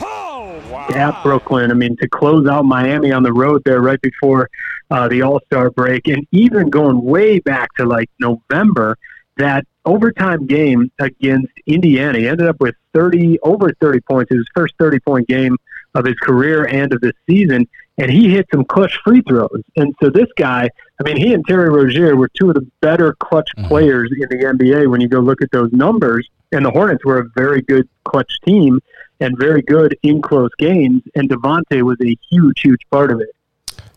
Oh, 0.00 0.62
wow. 0.70 0.88
At 0.88 1.22
Brooklyn. 1.22 1.70
I 1.70 1.74
mean, 1.74 1.96
to 1.98 2.08
close 2.08 2.46
out 2.46 2.64
Miami 2.64 3.12
on 3.12 3.22
the 3.22 3.32
road 3.32 3.62
there 3.64 3.80
right 3.80 4.00
before 4.00 4.48
uh, 4.90 5.08
the 5.08 5.22
All 5.22 5.40
Star 5.46 5.70
break, 5.70 6.08
and 6.08 6.26
even 6.32 6.70
going 6.70 7.02
way 7.02 7.38
back 7.38 7.74
to 7.74 7.84
like 7.84 8.10
November, 8.18 8.96
that 9.36 9.66
overtime 9.84 10.46
game 10.46 10.90
against 10.98 11.52
Indiana. 11.66 12.18
He 12.18 12.28
ended 12.28 12.48
up 12.48 12.60
with 12.60 12.74
30, 12.94 13.40
over 13.40 13.72
30 13.80 14.00
points. 14.00 14.32
His 14.32 14.46
first 14.54 14.74
30 14.78 15.00
point 15.00 15.28
game 15.28 15.56
of 15.94 16.06
his 16.06 16.16
career 16.22 16.66
and 16.66 16.92
of 16.92 17.00
this 17.00 17.12
season 17.28 17.68
and 17.98 18.10
he 18.10 18.30
hit 18.30 18.46
some 18.52 18.64
clutch 18.64 18.98
free 19.04 19.22
throws. 19.22 19.62
And 19.76 19.94
so 20.02 20.10
this 20.10 20.28
guy, 20.36 20.68
I 21.00 21.02
mean, 21.04 21.16
he 21.16 21.32
and 21.32 21.44
Terry 21.46 21.68
Rozier 21.68 22.16
were 22.16 22.28
two 22.28 22.48
of 22.48 22.54
the 22.54 22.66
better 22.80 23.14
clutch 23.14 23.48
mm-hmm. 23.56 23.68
players 23.68 24.10
in 24.12 24.28
the 24.28 24.44
NBA 24.44 24.90
when 24.90 25.00
you 25.00 25.08
go 25.08 25.20
look 25.20 25.42
at 25.42 25.50
those 25.52 25.72
numbers. 25.72 26.28
And 26.52 26.64
the 26.64 26.70
Hornets 26.70 27.04
were 27.04 27.18
a 27.18 27.28
very 27.36 27.62
good 27.62 27.88
clutch 28.04 28.32
team 28.44 28.80
and 29.20 29.36
very 29.38 29.62
good 29.62 29.96
in 30.02 30.22
close 30.22 30.50
games. 30.58 31.02
And 31.14 31.28
Devonte 31.28 31.82
was 31.82 31.96
a 32.02 32.16
huge, 32.30 32.60
huge 32.60 32.80
part 32.90 33.10
of 33.10 33.20
it. 33.20 33.34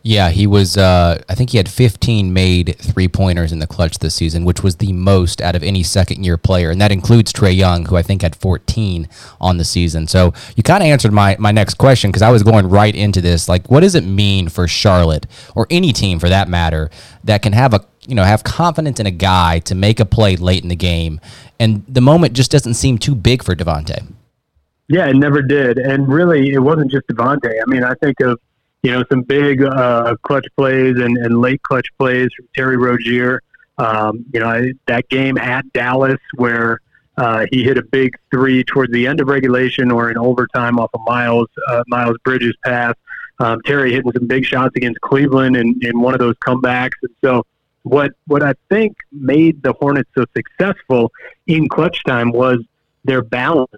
Yeah, 0.07 0.29
he 0.29 0.47
was. 0.47 0.77
Uh, 0.77 1.21
I 1.27 1.35
think 1.35 1.49
he 1.49 1.57
had 1.57 1.67
15 1.67 2.31
made 2.31 2.77
three 2.79 3.09
pointers 3.09 3.51
in 3.51 3.59
the 3.59 3.67
clutch 3.67 3.99
this 3.99 4.15
season, 4.15 4.45
which 4.45 4.63
was 4.63 4.77
the 4.77 4.93
most 4.93 5.41
out 5.41 5.53
of 5.53 5.63
any 5.63 5.83
second 5.83 6.23
year 6.23 6.37
player, 6.37 6.71
and 6.71 6.79
that 6.79 6.93
includes 6.93 7.33
Trae 7.33 7.53
Young, 7.53 7.83
who 7.83 7.97
I 7.97 8.03
think 8.03 8.21
had 8.21 8.33
14 8.33 9.09
on 9.41 9.57
the 9.57 9.65
season. 9.65 10.07
So 10.07 10.33
you 10.55 10.63
kind 10.63 10.81
of 10.81 10.87
answered 10.87 11.11
my 11.11 11.35
my 11.39 11.51
next 11.51 11.73
question 11.73 12.09
because 12.09 12.21
I 12.21 12.31
was 12.31 12.41
going 12.41 12.69
right 12.69 12.95
into 12.95 13.19
this. 13.19 13.49
Like, 13.49 13.69
what 13.69 13.81
does 13.81 13.95
it 13.95 14.05
mean 14.05 14.47
for 14.47 14.65
Charlotte 14.65 15.27
or 15.55 15.67
any 15.69 15.91
team 15.91 16.19
for 16.19 16.29
that 16.29 16.47
matter 16.47 16.89
that 17.25 17.41
can 17.41 17.51
have 17.51 17.73
a 17.73 17.83
you 18.07 18.15
know 18.15 18.23
have 18.23 18.45
confidence 18.45 19.01
in 19.01 19.07
a 19.07 19.11
guy 19.11 19.59
to 19.59 19.75
make 19.75 19.99
a 19.99 20.05
play 20.05 20.37
late 20.37 20.63
in 20.63 20.69
the 20.69 20.77
game, 20.77 21.19
and 21.59 21.83
the 21.85 21.99
moment 21.99 22.31
just 22.31 22.49
doesn't 22.49 22.75
seem 22.75 22.97
too 22.97 23.13
big 23.13 23.43
for 23.43 23.55
Devonte. 23.55 24.07
Yeah, 24.87 25.07
it 25.07 25.17
never 25.17 25.41
did. 25.41 25.77
And 25.77 26.07
really, 26.07 26.53
it 26.53 26.59
wasn't 26.59 26.91
just 26.91 27.07
Devonte. 27.07 27.51
I 27.51 27.69
mean, 27.69 27.83
I 27.83 27.93
think 27.95 28.21
of, 28.21 28.39
you 28.83 28.91
know, 28.91 29.03
some 29.09 29.21
big 29.21 29.63
uh, 29.63 30.15
clutch 30.21 30.47
plays 30.55 30.97
and, 30.97 31.17
and 31.17 31.41
late 31.41 31.61
clutch 31.63 31.87
plays 31.97 32.29
from 32.35 32.47
Terry 32.55 32.77
Rozier. 32.77 33.41
Um, 33.77 34.25
you 34.33 34.39
know, 34.39 34.67
that 34.87 35.07
game 35.09 35.37
at 35.37 35.71
Dallas 35.73 36.19
where 36.35 36.81
uh, 37.17 37.45
he 37.51 37.63
hit 37.63 37.77
a 37.77 37.83
big 37.83 38.15
three 38.31 38.63
towards 38.63 38.91
the 38.93 39.07
end 39.07 39.19
of 39.19 39.27
regulation 39.27 39.91
or 39.91 40.11
in 40.11 40.17
overtime 40.17 40.79
off 40.79 40.91
of 40.93 41.01
Miles 41.05 41.47
uh, 41.67 41.83
Miles 41.87 42.17
Bridges 42.23 42.55
pass. 42.63 42.93
Um, 43.39 43.61
Terry 43.65 43.93
hitting 43.93 44.11
some 44.13 44.27
big 44.27 44.45
shots 44.45 44.73
against 44.75 44.99
Cleveland 45.01 45.57
in, 45.57 45.79
in 45.81 45.99
one 45.99 46.13
of 46.13 46.19
those 46.19 46.35
comebacks. 46.35 46.93
And 47.03 47.13
so, 47.23 47.45
what 47.83 48.11
what 48.25 48.43
I 48.43 48.53
think 48.69 48.97
made 49.11 49.61
the 49.63 49.73
Hornets 49.73 50.09
so 50.15 50.25
successful 50.35 51.11
in 51.45 51.69
clutch 51.69 52.03
time 52.03 52.31
was 52.31 52.59
their 53.03 53.21
balance. 53.21 53.71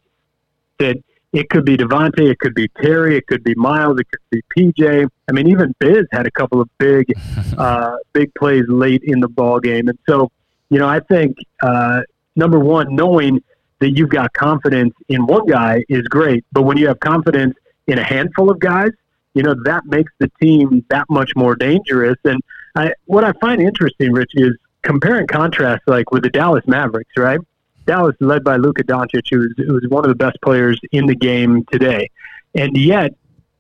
That 0.78 0.98
it 1.32 1.50
could 1.50 1.66
be 1.66 1.78
Devonte, 1.78 2.30
it 2.30 2.40
could 2.40 2.56
be 2.56 2.68
Terry, 2.82 3.18
it 3.18 3.28
could 3.28 3.44
be 3.44 3.54
Miles, 3.56 4.00
it 4.00 4.08
could 4.10 4.22
be 4.32 4.74
PJ. 4.74 5.08
I 5.28 5.32
mean, 5.32 5.48
even 5.48 5.74
Biz 5.80 6.06
had 6.12 6.26
a 6.26 6.32
couple 6.32 6.60
of 6.60 6.70
big, 6.78 7.06
uh, 7.58 7.98
big 8.14 8.34
plays 8.36 8.66
late 8.68 9.04
in 9.04 9.20
the 9.20 9.28
ball 9.28 9.60
game, 9.60 9.88
and 9.88 9.98
so 10.08 10.32
you 10.70 10.78
know, 10.78 10.88
I 10.88 11.00
think 11.00 11.38
uh, 11.62 12.02
number 12.36 12.60
one, 12.60 12.96
knowing 12.96 13.44
that 13.80 13.92
you've 13.92 14.10
got 14.10 14.34
confidence 14.34 14.94
in 15.08 15.26
one 15.26 15.46
guy 15.48 15.84
is 15.90 16.04
great, 16.04 16.46
but 16.52 16.64
when 16.64 16.78
you 16.78 16.88
have 16.88 17.00
confidence 17.00 17.56
in 17.88 17.98
a 17.98 18.04
handful 18.04 18.52
of 18.52 18.60
guys, 18.60 18.92
you 19.34 19.44
know 19.44 19.56
that 19.64 19.86
makes 19.86 20.12
the 20.20 20.30
team 20.42 20.86
that 20.90 21.06
much 21.10 21.32
more 21.36 21.56
dangerous. 21.56 22.18
And 22.24 22.42
I, 22.76 22.94
what 23.06 23.24
I 23.24 23.32
find 23.34 23.62
interesting, 23.62 24.12
Rich, 24.12 24.32
is 24.34 24.56
compare 24.82 25.18
and 25.18 25.28
contrast, 25.28 25.84
like 25.88 26.12
with 26.12 26.24
the 26.24 26.30
Dallas 26.30 26.64
Mavericks, 26.68 27.12
right? 27.18 27.40
Dallas, 27.86 28.16
led 28.20 28.44
by 28.44 28.58
Luka 28.58 28.84
Doncic, 28.84 29.24
who 29.32 29.40
was, 29.40 29.54
who 29.58 29.74
was 29.74 29.84
one 29.90 30.06
of 30.06 30.10
the 30.10 30.16
best 30.16 30.38
players 30.42 30.80
in 30.92 31.06
the 31.06 31.16
game 31.16 31.66
today. 31.72 32.10
And 32.56 32.78
yet, 32.78 33.14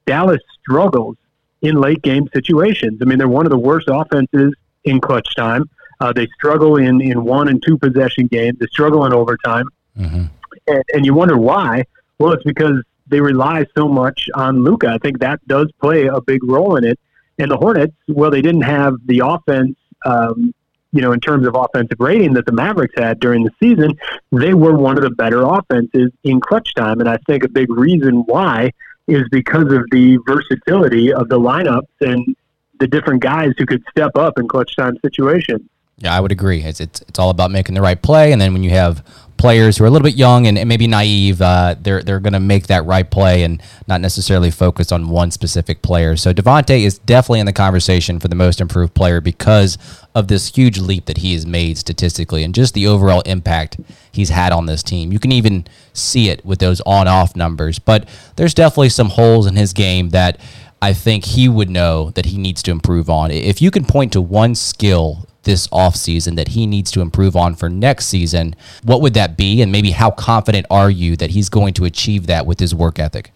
Dallas 0.06 0.42
struggles 0.62 1.18
in 1.62 1.76
late 1.76 2.02
game 2.02 2.28
situations. 2.34 3.00
I 3.02 3.06
mean, 3.06 3.18
they're 3.18 3.28
one 3.28 3.46
of 3.46 3.52
the 3.52 3.58
worst 3.58 3.88
offenses 3.92 4.54
in 4.84 5.02
clutch 5.02 5.36
time. 5.36 5.70
Uh, 6.00 6.14
they 6.14 6.28
struggle 6.28 6.78
in, 6.78 7.02
in 7.02 7.24
one 7.24 7.50
and 7.50 7.62
two 7.62 7.78
possession 7.78 8.28
games. 8.28 8.58
They 8.60 8.68
struggle 8.68 9.06
in 9.06 9.14
overtime. 9.14 9.66
Mm-hmm. 9.98 10.26
And, 10.68 10.84
and 10.94 11.06
you 11.06 11.14
wonder 11.14 11.38
why. 11.38 11.86
Well, 12.20 12.32
it's 12.32 12.44
because 12.44 12.82
they 13.08 13.20
rely 13.20 13.66
so 13.78 13.88
much 13.88 14.30
on 14.36 14.64
Luka. 14.64 14.88
I 14.88 14.98
think 15.00 15.20
that 15.20 15.46
does 15.48 15.72
play 15.82 16.06
a 16.06 16.22
big 16.22 16.44
role 16.44 16.76
in 16.78 16.86
it. 16.86 17.00
And 17.38 17.52
the 17.52 17.58
Hornets, 17.58 17.96
well, 18.08 18.32
they 18.32 18.42
didn't 18.42 18.62
have 18.62 18.96
the 19.06 19.22
offense 19.26 19.76
um, 20.06 20.54
you 20.92 21.02
know, 21.02 21.12
in 21.12 21.20
terms 21.20 21.48
of 21.48 21.56
offensive 21.56 22.00
rating 22.00 22.34
that 22.34 22.46
the 22.46 22.52
Mavericks 22.52 22.96
had 22.98 23.20
during 23.20 23.44
the 23.44 23.52
season, 23.62 23.98
they 24.32 24.54
were 24.54 24.76
one 24.76 24.98
of 24.98 25.04
the 25.04 25.12
better 25.12 25.44
offenses 25.44 26.12
in 26.24 26.40
clutch 26.40 26.74
time. 26.74 27.00
And 27.00 27.08
I 27.08 27.18
think 27.28 27.44
a 27.44 27.50
big 27.50 27.70
reason 27.70 28.24
why 28.26 28.72
is 29.08 29.24
because 29.32 29.72
of 29.72 29.84
the 29.92 30.18
versatility 30.26 31.14
of 31.14 31.30
the 31.30 31.40
lineups 31.40 31.88
and 32.02 32.36
the 32.80 32.88
different 32.88 33.22
guys 33.22 33.54
who 33.58 33.66
could 33.66 33.84
step 33.90 34.12
up 34.16 34.40
in 34.40 34.48
clutch 34.48 34.76
time 34.76 34.98
situations. 35.04 35.62
Yeah, 35.98 36.16
I 36.16 36.20
would 36.20 36.32
agree. 36.32 36.64
It's, 36.64 36.80
it's 36.80 37.02
it's 37.02 37.20
all 37.20 37.30
about 37.30 37.52
making 37.52 37.76
the 37.76 37.82
right 37.82 38.02
play, 38.02 38.32
and 38.32 38.40
then 38.40 38.54
when 38.54 38.64
you 38.64 38.70
have 38.70 39.04
players 39.40 39.78
who 39.78 39.86
are 39.86 39.88
a 39.88 39.90
little 39.90 40.06
bit 40.06 40.16
young 40.16 40.46
and, 40.46 40.58
and 40.58 40.68
maybe 40.68 40.86
naive, 40.86 41.42
uh, 41.42 41.74
they're 41.80 42.04
they're 42.04 42.20
going 42.20 42.34
to 42.34 42.40
make 42.40 42.68
that 42.68 42.86
right 42.86 43.10
play 43.10 43.44
and 43.44 43.64
not 43.88 44.02
necessarily 44.02 44.52
focus 44.52 44.92
on 44.92 45.10
one 45.10 45.32
specific 45.32 45.82
player. 45.82 46.16
So 46.18 46.34
Devonte 46.34 46.84
is 46.84 47.00
definitely 47.00 47.40
in 47.40 47.46
the 47.46 47.54
conversation 47.54 48.20
for 48.20 48.28
the 48.28 48.36
most 48.36 48.62
improved 48.62 48.94
player 48.94 49.22
because 49.22 49.78
of 50.14 50.28
this 50.28 50.54
huge 50.54 50.78
leap 50.78 51.06
that 51.06 51.20
he 51.20 51.34
has 51.34 51.46
made 51.46 51.78
statistically 51.78 52.44
and 52.44 52.54
just 52.54 52.74
the 52.74 52.86
overall 52.86 53.22
impact 53.22 53.78
he's 54.12 54.30
had 54.30 54.52
on 54.52 54.66
this 54.66 54.84
team. 54.84 55.14
You 55.14 55.20
can 55.20 55.32
even 55.32 55.66
see 55.94 56.30
it 56.30 56.44
with 56.44 56.60
those 56.60 56.82
on-off 56.82 57.36
numbers, 57.36 57.80
but 57.80 58.10
there's 58.36 58.54
definitely 58.54 58.90
some 58.90 59.10
holes 59.10 59.48
in 59.48 59.56
his 59.56 59.72
game 59.72 60.10
that 60.10 60.40
I 60.82 60.94
think 60.94 61.24
he 61.26 61.48
would 61.48 61.70
know 61.70 62.12
that 62.12 62.26
he 62.26 62.38
needs 62.38 62.62
to 62.64 62.72
improve 62.72 63.10
on. 63.10 63.32
If 63.32 63.62
you 63.62 63.72
can 63.72 63.86
point 63.86 64.14
to 64.14 64.22
one 64.22 64.56
skill 64.56 65.29
this 65.44 65.68
offseason 65.68 66.36
that 66.36 66.50
he 66.50 66.68
needs 66.68 66.92
to 66.92 67.02
improve 67.02 67.36
on 67.36 67.56
for 67.56 67.70
next 67.70 68.08
season, 68.08 68.56
what 68.84 69.02
would 69.02 69.14
that 69.14 69.38
be? 69.38 69.62
And 69.62 69.72
maybe 69.72 69.92
how 69.92 70.12
confident 70.12 70.66
are 70.70 70.90
you 70.90 71.16
that 71.18 71.32
he's 71.32 71.50
going 71.50 71.74
to 71.76 71.86
achieve 71.86 72.28
that 72.28 72.46
with 72.46 72.60
his 72.60 72.76
work 72.76 73.00
ethic? 73.00 73.32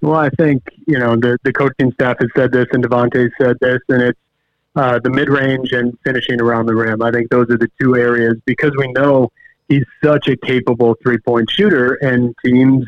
Well, 0.00 0.18
I 0.18 0.30
think, 0.30 0.62
you 0.86 0.98
know, 0.98 1.14
the, 1.14 1.38
the 1.44 1.52
coaching 1.52 1.92
staff 1.92 2.16
has 2.20 2.28
said 2.36 2.50
this 2.52 2.66
and 2.72 2.84
Devonte 2.84 3.30
said 3.40 3.56
this, 3.60 3.78
and 3.88 4.02
it's 4.02 4.18
uh, 4.74 4.98
the 4.98 5.10
mid 5.10 5.28
range 5.28 5.72
and 5.72 5.96
finishing 6.04 6.40
around 6.40 6.66
the 6.66 6.74
rim. 6.74 7.02
I 7.02 7.10
think 7.10 7.30
those 7.30 7.48
are 7.50 7.58
the 7.58 7.70
two 7.80 7.96
areas 7.96 8.34
because 8.44 8.72
we 8.76 8.90
know 8.92 9.30
he's 9.68 9.84
such 10.02 10.28
a 10.28 10.36
capable 10.36 10.96
three 11.02 11.18
point 11.18 11.50
shooter, 11.50 11.94
and 11.94 12.34
teams 12.44 12.84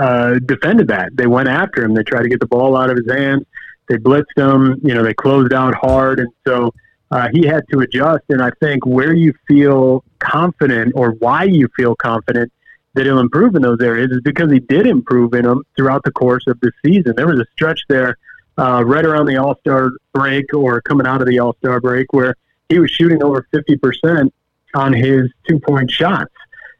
uh, 0.00 0.34
defended 0.46 0.88
that. 0.88 1.16
They 1.16 1.26
went 1.26 1.48
after 1.48 1.84
him. 1.84 1.94
They 1.94 2.02
tried 2.02 2.22
to 2.22 2.28
get 2.28 2.40
the 2.40 2.46
ball 2.46 2.76
out 2.76 2.90
of 2.90 2.96
his 2.96 3.10
hands. 3.10 3.44
They 3.88 3.96
blitzed 3.96 4.36
him. 4.36 4.80
You 4.84 4.94
know, 4.94 5.02
they 5.02 5.14
closed 5.14 5.52
out 5.52 5.74
hard, 5.74 6.20
and 6.20 6.28
so 6.46 6.72
uh, 7.12 7.28
he 7.30 7.46
had 7.46 7.62
to 7.70 7.80
adjust. 7.80 8.24
And 8.30 8.42
I 8.42 8.50
think 8.58 8.86
where 8.86 9.12
you 9.12 9.34
feel 9.46 10.02
confident 10.18 10.92
or 10.96 11.12
why 11.12 11.44
you 11.44 11.68
feel 11.76 11.94
confident 11.94 12.50
that 12.94 13.04
he'll 13.04 13.20
improve 13.20 13.54
in 13.54 13.62
those 13.62 13.80
areas 13.80 14.10
is 14.10 14.20
because 14.22 14.50
he 14.50 14.60
did 14.60 14.86
improve 14.86 15.34
in 15.34 15.44
them 15.44 15.62
throughout 15.76 16.02
the 16.04 16.12
course 16.12 16.44
of 16.46 16.58
the 16.60 16.72
season. 16.84 17.12
There 17.14 17.26
was 17.26 17.38
a 17.38 17.46
stretch 17.52 17.80
there 17.88 18.16
uh, 18.58 18.82
right 18.84 19.04
around 19.04 19.26
the 19.26 19.36
All 19.36 19.56
Star 19.60 19.90
break 20.14 20.54
or 20.54 20.80
coming 20.80 21.06
out 21.06 21.20
of 21.20 21.28
the 21.28 21.38
All 21.38 21.54
Star 21.58 21.80
break 21.80 22.12
where 22.12 22.34
he 22.70 22.78
was 22.78 22.90
shooting 22.90 23.22
over 23.22 23.46
50% 23.52 24.30
on 24.74 24.92
his 24.94 25.30
two 25.46 25.60
point 25.60 25.90
shots. 25.90 26.32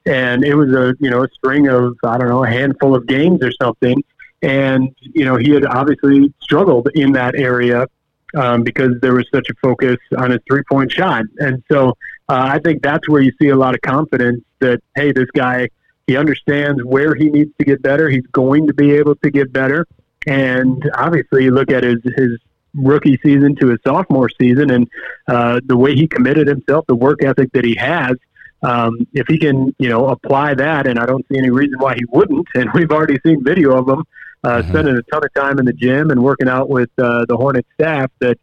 And 0.07 0.45
it 0.45 0.55
was 0.55 0.73
a, 0.73 0.95
you 0.99 1.11
know, 1.11 1.25
a 1.25 1.29
string 1.29 1.69
of, 1.69 1.97
I 2.05 2.17
don't 2.17 2.29
know, 2.29 2.43
a 2.43 2.49
handful 2.49 2.95
of 2.95 3.07
games 3.07 3.43
or 3.43 3.53
something. 3.61 4.03
And, 4.41 4.95
you 5.01 5.25
know, 5.25 5.37
he 5.37 5.51
had 5.51 5.65
obviously 5.67 6.33
struggled 6.41 6.89
in 6.95 7.13
that 7.13 7.35
area 7.37 7.87
um, 8.35 8.63
because 8.63 9.01
there 9.01 9.15
was 9.15 9.27
such 9.33 9.49
a 9.51 9.55
focus 9.63 9.97
on 10.17 10.31
his 10.31 10.41
three 10.49 10.63
point 10.71 10.93
shot. 10.93 11.25
And 11.39 11.63
so 11.71 11.91
uh, 12.29 12.49
I 12.51 12.59
think 12.59 12.83
that's 12.83 13.09
where 13.09 13.23
you 13.23 13.33
see 13.41 13.49
a 13.49 13.57
lot 13.57 13.75
of 13.75 13.81
confidence 13.83 14.43
that, 14.61 14.81
hey, 14.97 15.13
this 15.13 15.31
guy, 15.35 15.69
he 16.07 16.17
understands 16.17 16.83
where 16.85 17.15
he 17.15 17.31
needs 17.31 17.51
to 17.59 17.65
get 17.65 17.83
better. 17.83 18.09
He's 18.09 18.27
going 18.33 18.67
to 18.67 18.75
be 18.75 18.93
able 18.93 19.15
to 19.17 19.31
get 19.31 19.53
better. 19.53 19.87
And 20.27 20.91
obviously, 20.95 21.45
you 21.45 21.51
look 21.53 21.71
at 21.71 21.83
his, 21.83 21.99
his 22.17 22.39
rookie 22.75 23.19
season 23.23 23.55
to 23.57 23.69
his 23.69 23.79
sophomore 23.87 24.31
season 24.41 24.71
and 24.71 24.89
uh, 25.29 25.61
the 25.67 25.77
way 25.77 25.95
he 25.95 26.07
committed 26.07 26.47
himself, 26.47 26.87
the 26.87 26.95
work 26.95 27.23
ethic 27.23 27.53
that 27.53 27.65
he 27.65 27.75
has. 27.75 28.17
Um, 28.65 29.09
if 29.13 29.27
he 29.27 29.39
can, 29.39 29.75
you 29.81 29.89
know, 29.89 30.07
apply 30.07 30.55
that, 30.55 30.87
and 30.87 30.97
I 30.97 31.05
don't 31.05 31.27
see 31.29 31.37
any 31.37 31.51
reason 31.51 31.81
why 31.81 31.97
he 31.97 32.05
wouldn't. 32.11 32.47
And 32.55 32.71
we've 32.75 32.93
already 32.93 33.19
seen 33.27 33.43
video 33.43 33.77
of 33.77 33.89
him 33.89 34.05
uh, 34.45 34.49
mm-hmm. 34.49 34.69
spending 34.71 34.97
a 34.97 35.03
ton 35.03 35.25
of 35.25 35.35
time 35.35 35.59
in 35.59 35.65
the 35.65 35.73
gym 35.73 36.11
and 36.11 36.23
working 36.23 36.49
out 36.49 36.69
with 36.69 36.91
uh, 36.99 37.25
the 37.29 37.37
Hornet 37.37 37.67
staff 37.75 38.11
that 38.21 38.39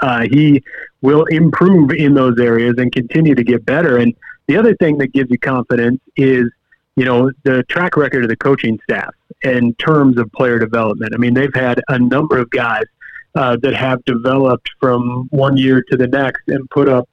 uh, 0.00 0.26
he 0.30 0.62
will 1.02 1.24
improve 1.26 1.90
in 1.90 2.14
those 2.14 2.38
areas 2.38 2.74
and 2.78 2.92
continue 2.92 3.34
to 3.34 3.44
get 3.44 3.64
better. 3.64 3.98
And 3.98 4.14
the 4.46 4.56
other 4.56 4.74
thing 4.76 4.98
that 4.98 5.12
gives 5.12 5.30
you 5.30 5.38
confidence 5.38 6.00
is, 6.16 6.44
you 6.96 7.04
know, 7.04 7.30
the 7.44 7.62
track 7.64 7.96
record 7.96 8.24
of 8.24 8.28
the 8.28 8.36
coaching 8.36 8.78
staff 8.84 9.14
in 9.42 9.74
terms 9.74 10.18
of 10.18 10.30
player 10.32 10.58
development. 10.58 11.14
I 11.14 11.18
mean, 11.18 11.34
they've 11.34 11.54
had 11.54 11.80
a 11.88 11.98
number 11.98 12.38
of 12.38 12.50
guys 12.50 12.84
uh, 13.34 13.56
that 13.62 13.74
have 13.74 14.04
developed 14.04 14.68
from 14.80 15.28
one 15.30 15.56
year 15.56 15.82
to 15.90 15.96
the 15.96 16.06
next 16.06 16.42
and 16.48 16.68
put 16.70 16.88
up 16.88 17.08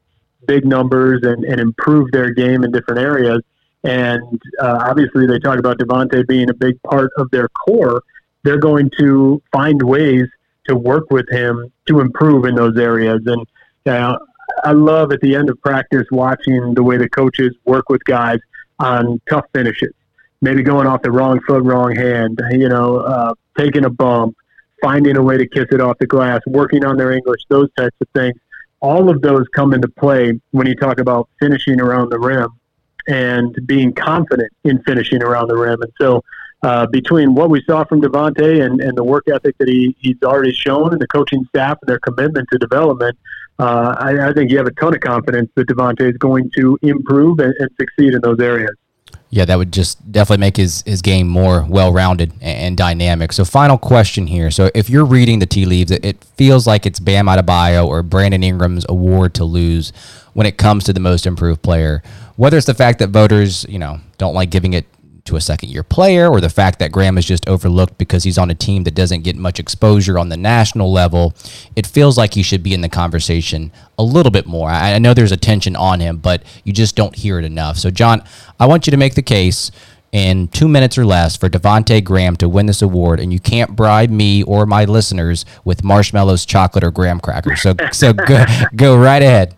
big 0.48 0.66
numbers 0.66 1.22
and, 1.24 1.44
and 1.44 1.60
improved 1.60 2.14
their 2.14 2.32
game 2.32 2.64
in 2.64 2.72
different 2.72 3.00
areas. 3.00 3.42
And 3.86 4.42
uh, 4.60 4.80
obviously, 4.82 5.28
they 5.28 5.38
talk 5.38 5.60
about 5.60 5.78
Devonte 5.78 6.28
being 6.28 6.50
a 6.50 6.54
big 6.54 6.82
part 6.84 7.12
of 7.18 7.30
their 7.30 7.48
core. 7.50 8.02
They're 8.44 8.60
going 8.60 8.90
to 8.98 9.42
find 9.52 9.82
ways 9.82 10.26
to 10.68 10.76
work 10.76 11.12
with 11.12 11.30
him 11.30 11.72
to 11.88 12.00
improve 12.00 12.46
in 12.46 12.56
those 12.56 12.78
areas. 12.78 13.22
And 13.28 13.46
I 13.86 14.72
love 14.72 15.12
at 15.12 15.22
the 15.22 15.36
end 15.36 15.50
of 15.52 15.62
practice 15.62 16.08
watching 16.12 16.74
the 16.74 16.82
way 16.82 16.98
the 16.98 17.08
coaches 17.08 17.56
work 17.66 17.90
with 17.90 18.04
guys 18.06 18.40
on 18.80 19.22
tough 19.30 19.46
finishes, 19.54 19.94
maybe 20.42 20.64
going 20.64 20.88
off 20.88 21.04
the 21.04 21.12
wrong 21.12 21.40
foot, 21.48 21.64
wrong 21.64 21.96
hand, 21.96 22.42
you 22.52 22.68
know, 22.68 22.98
uh, 22.98 23.34
taking 23.58 23.86
a 23.86 23.90
bump, 23.90 24.36
finding 24.82 25.16
a 25.16 25.22
way 25.22 25.38
to 25.38 25.48
kiss 25.48 25.66
it 25.72 25.80
off 25.80 25.98
the 26.00 26.08
glass, 26.08 26.42
working 26.48 26.84
on 26.84 26.98
their 26.98 27.12
English, 27.12 27.42
those 27.50 27.70
types 27.78 27.96
of 28.02 28.08
things. 28.16 28.36
All 28.80 29.10
of 29.10 29.22
those 29.22 29.46
come 29.56 29.74
into 29.74 29.88
play 29.88 30.40
when 30.52 30.66
you 30.66 30.76
talk 30.76 31.00
about 31.00 31.30
finishing 31.40 31.80
around 31.80 32.10
the 32.10 32.20
rim 32.20 32.50
and 33.08 33.56
being 33.66 33.94
confident 33.94 34.52
in 34.64 34.82
finishing 34.84 35.22
around 35.24 35.48
the 35.48 35.56
rim. 35.56 35.82
And 35.82 35.92
so, 36.00 36.24
uh, 36.64 36.88
between 36.88 37.36
what 37.36 37.50
we 37.52 37.62
saw 37.68 37.84
from 37.84 38.02
Devonte 38.02 38.66
and, 38.66 38.82
and 38.82 38.98
the 38.98 39.04
work 39.04 39.28
ethic 39.28 39.56
that 39.60 39.68
he, 39.68 39.96
he's 40.00 40.16
already 40.24 40.52
shown 40.52 40.92
and 40.94 41.00
the 41.00 41.08
coaching 41.08 41.46
staff 41.50 41.78
and 41.82 41.88
their 41.88 42.00
commitment 42.00 42.48
to 42.52 42.58
development, 42.58 43.16
uh, 43.60 43.96
I, 44.00 44.30
I, 44.30 44.34
think 44.34 44.50
you 44.50 44.58
have 44.58 44.66
a 44.66 44.72
ton 44.72 44.96
of 44.96 45.00
confidence 45.02 45.52
that 45.56 45.68
Devonte 45.68 46.10
is 46.10 46.18
going 46.18 46.50
to 46.58 46.78
improve 46.82 47.40
and, 47.40 47.54
and, 47.60 47.70
succeed 47.80 48.14
in 48.14 48.22
those 48.22 48.40
areas. 48.40 48.72
Yeah, 49.30 49.46
that 49.46 49.58
would 49.58 49.72
just 49.72 50.12
definitely 50.12 50.42
make 50.42 50.58
his, 50.58 50.82
his 50.86 51.02
game 51.02 51.28
more 51.28 51.66
well 51.70 51.94
rounded 51.94 52.32
and, 52.42 52.42
and, 52.42 52.78
dynamic. 52.78 53.32
So, 53.32 53.46
final 53.46 53.78
question 53.78 54.28
here. 54.28 54.50
So, 54.50 54.72
if 54.74 54.90
you're 54.90 55.06
reading 55.06 55.40
the 55.40 55.46
tea 55.46 55.66
leaves, 55.66 55.92
it, 55.92 56.04
it 56.04 56.24
feels 56.36 56.68
like 56.68 56.86
it's 56.86 57.00
Bam 57.00 57.28
Adebayo 57.28 57.86
or 57.88 58.04
Brandon 58.04 58.44
Ingram's 58.44 58.86
award 58.90 59.34
to 59.36 59.46
lose 59.46 59.94
when 60.34 60.46
it 60.46 60.58
comes 60.58 60.84
to 60.86 60.94
the 60.94 61.00
most 61.00 61.26
improved 61.26 61.62
player 61.62 62.04
whether 62.36 62.58
it's 62.58 62.66
the 62.66 62.74
fact 62.74 63.00
that 63.00 63.10
voters, 63.10 63.66
you 63.70 63.80
know, 63.80 64.00
don't 64.18 64.34
like 64.34 64.50
giving 64.50 64.74
it 64.74 64.86
to 65.26 65.36
a 65.36 65.42
second 65.42 65.70
year 65.70 65.82
player 65.82 66.30
or 66.30 66.40
the 66.40 66.50
fact 66.50 66.78
that 66.78 66.92
Graham 66.92 67.18
is 67.18 67.26
just 67.26 67.48
overlooked 67.50 67.98
because 67.98 68.24
he's 68.24 68.38
on 68.38 68.52
a 68.52 68.56
team 68.56 68.84
that 68.84 68.94
doesn't 68.94 69.24
get 69.24 69.36
much 69.36 69.60
exposure 69.60 70.20
on 70.20 70.30
the 70.30 70.38
national 70.38 70.92
level. 70.92 71.34
It 71.76 71.88
feels 71.88 72.16
like 72.16 72.36
he 72.36 72.44
should 72.44 72.62
be 72.62 72.76
in 72.76 72.82
the 72.82 72.90
conversation 72.90 73.72
a 73.98 74.04
little 74.04 74.32
bit 74.32 74.46
more. 74.46 74.70
I, 74.70 74.94
I 74.94 75.00
know 75.00 75.16
there's 75.16 75.32
attention 75.32 75.76
on 75.76 76.00
him, 76.00 76.18
but 76.18 76.44
you 76.64 76.74
just 76.74 76.96
don't 76.96 77.16
hear 77.16 77.40
it 77.40 77.46
enough. 77.46 77.78
So, 77.78 77.90
John, 77.90 78.24
I 78.60 78.68
want 78.68 78.86
you 78.86 78.92
to 78.92 78.98
make 78.98 79.16
the 79.16 79.24
case 79.24 79.72
in 80.12 80.48
two 80.50 80.68
minutes 80.68 80.98
or 80.98 81.06
less 81.06 81.36
for 81.36 81.50
Devonte 81.50 82.04
Graham 82.04 82.36
to 82.38 82.48
win 82.48 82.68
this 82.68 82.84
award, 82.84 83.20
and 83.20 83.34
you 83.34 83.40
can't 83.40 83.76
bribe 83.76 84.12
me 84.12 84.44
or 84.44 84.68
my 84.68 84.86
listeners 84.86 85.44
with 85.64 85.84
marshmallows, 85.84 86.46
chocolate, 86.46 86.84
or 86.84 86.92
graham 86.92 87.20
crackers. 87.20 87.62
So, 87.62 87.76
so 87.92 88.14
go, 88.14 88.46
go 88.76 88.98
right 88.98 89.22
ahead. 89.22 89.56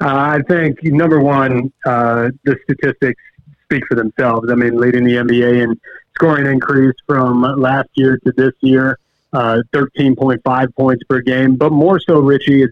Uh, 0.00 0.06
I 0.06 0.42
think 0.48 0.82
number 0.84 1.20
one, 1.20 1.72
uh, 1.84 2.30
the 2.44 2.56
statistics 2.64 3.20
speak 3.64 3.84
for 3.86 3.96
themselves. 3.96 4.50
I 4.50 4.54
mean, 4.54 4.76
leading 4.76 5.04
the 5.04 5.16
NBA 5.16 5.62
in 5.62 5.80
scoring 6.14 6.46
increase 6.46 6.94
from 7.06 7.42
last 7.42 7.88
year 7.94 8.18
to 8.18 8.32
this 8.36 8.52
year, 8.60 8.98
uh, 9.32 9.62
13.5 9.72 10.74
points 10.74 11.04
per 11.04 11.20
game. 11.20 11.56
But 11.56 11.72
more 11.72 12.00
so, 12.00 12.20
Richie, 12.20 12.62
is 12.62 12.70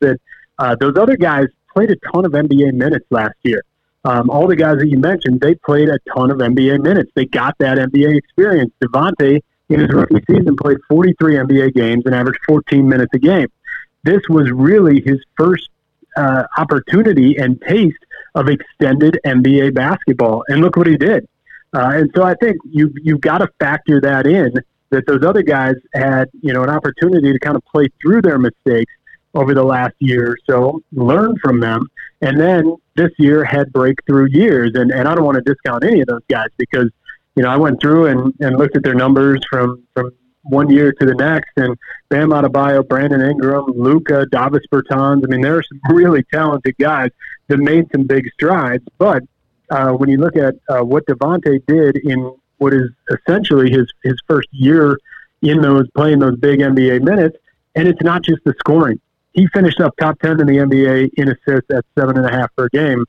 that 0.00 0.18
uh, 0.58 0.76
those 0.76 0.96
other 0.96 1.16
guys 1.16 1.46
played 1.72 1.90
a 1.90 1.96
ton 2.12 2.24
of 2.24 2.32
NBA 2.32 2.74
minutes 2.74 3.06
last 3.10 3.36
year. 3.42 3.62
Um, 4.04 4.30
all 4.30 4.46
the 4.46 4.56
guys 4.56 4.78
that 4.78 4.88
you 4.88 4.98
mentioned, 4.98 5.40
they 5.40 5.54
played 5.54 5.88
a 5.88 5.98
ton 6.14 6.30
of 6.30 6.38
NBA 6.38 6.82
minutes. 6.82 7.10
They 7.14 7.26
got 7.26 7.56
that 7.58 7.78
NBA 7.78 8.16
experience. 8.16 8.72
Devonte, 8.82 9.40
in 9.68 9.80
his 9.80 9.90
rookie 9.90 10.22
season, 10.26 10.56
played 10.56 10.78
43 10.88 11.34
NBA 11.34 11.74
games 11.74 12.06
and 12.06 12.14
averaged 12.14 12.40
14 12.46 12.88
minutes 12.88 13.12
a 13.14 13.18
game. 13.18 13.48
This 14.02 14.22
was 14.28 14.50
really 14.50 15.00
his 15.00 15.22
first 15.36 15.69
uh, 16.20 16.44
opportunity 16.58 17.36
and 17.36 17.60
taste 17.62 18.04
of 18.34 18.48
extended 18.48 19.18
NBA 19.24 19.74
basketball. 19.74 20.44
And 20.48 20.60
look 20.60 20.76
what 20.76 20.86
he 20.86 20.96
did. 20.96 21.26
Uh, 21.72 21.92
and 21.94 22.10
so 22.14 22.22
I 22.22 22.34
think 22.34 22.56
you've, 22.68 22.92
you've 23.02 23.20
got 23.20 23.38
to 23.38 23.48
factor 23.58 24.00
that 24.00 24.26
in 24.26 24.52
that 24.90 25.06
those 25.06 25.24
other 25.24 25.42
guys 25.42 25.76
had, 25.94 26.28
you 26.42 26.52
know, 26.52 26.62
an 26.62 26.70
opportunity 26.70 27.32
to 27.32 27.38
kind 27.38 27.56
of 27.56 27.64
play 27.64 27.86
through 28.02 28.22
their 28.22 28.38
mistakes 28.38 28.92
over 29.34 29.54
the 29.54 29.62
last 29.62 29.94
year 30.00 30.32
or 30.32 30.36
so, 30.48 30.82
learn 30.92 31.36
from 31.38 31.60
them, 31.60 31.86
and 32.20 32.38
then 32.38 32.76
this 32.96 33.10
year 33.18 33.44
had 33.44 33.72
breakthrough 33.72 34.26
years. 34.28 34.72
And, 34.74 34.90
and 34.90 35.06
I 35.06 35.14
don't 35.14 35.24
want 35.24 35.36
to 35.36 35.42
discount 35.42 35.84
any 35.84 36.00
of 36.00 36.08
those 36.08 36.24
guys 36.28 36.48
because, 36.58 36.90
you 37.36 37.44
know, 37.44 37.48
I 37.48 37.56
went 37.56 37.80
through 37.80 38.06
and, 38.06 38.34
and 38.40 38.58
looked 38.58 38.76
at 38.76 38.82
their 38.82 38.94
numbers 38.94 39.40
from, 39.48 39.84
from 39.94 40.10
one 40.42 40.70
year 40.70 40.92
to 40.92 41.06
the 41.06 41.14
next. 41.14 41.50
And 41.56 41.76
Bam 42.08 42.30
Adebayo, 42.30 42.86
Brandon 42.86 43.20
Ingram, 43.20 43.66
Luka, 43.76 44.26
Davis 44.26 44.62
Bertans. 44.72 45.24
I 45.24 45.26
mean, 45.26 45.40
there 45.40 45.56
are 45.56 45.62
some 45.62 45.80
really 45.94 46.22
talented 46.32 46.76
guys 46.78 47.10
that 47.48 47.58
made 47.58 47.90
some 47.92 48.04
big 48.04 48.30
strides. 48.32 48.84
But 48.98 49.22
uh, 49.70 49.92
when 49.92 50.08
you 50.08 50.18
look 50.18 50.36
at 50.36 50.56
uh, 50.68 50.80
what 50.80 51.06
Devonte 51.06 51.64
did 51.66 51.96
in 51.96 52.34
what 52.58 52.74
is 52.74 52.90
essentially 53.10 53.70
his 53.70 53.90
his 54.04 54.16
first 54.28 54.48
year 54.52 54.98
in 55.42 55.62
those 55.62 55.88
playing 55.96 56.18
those 56.18 56.36
big 56.36 56.60
NBA 56.60 57.02
minutes, 57.02 57.36
and 57.74 57.88
it's 57.88 58.02
not 58.02 58.22
just 58.22 58.42
the 58.44 58.54
scoring. 58.58 59.00
He 59.32 59.46
finished 59.48 59.80
up 59.80 59.96
top 59.96 60.18
ten 60.20 60.40
in 60.40 60.46
the 60.46 60.56
NBA 60.56 61.10
in 61.14 61.28
assists 61.28 61.70
at 61.70 61.84
seven 61.98 62.18
and 62.18 62.26
a 62.26 62.30
half 62.30 62.54
per 62.56 62.68
game. 62.68 63.04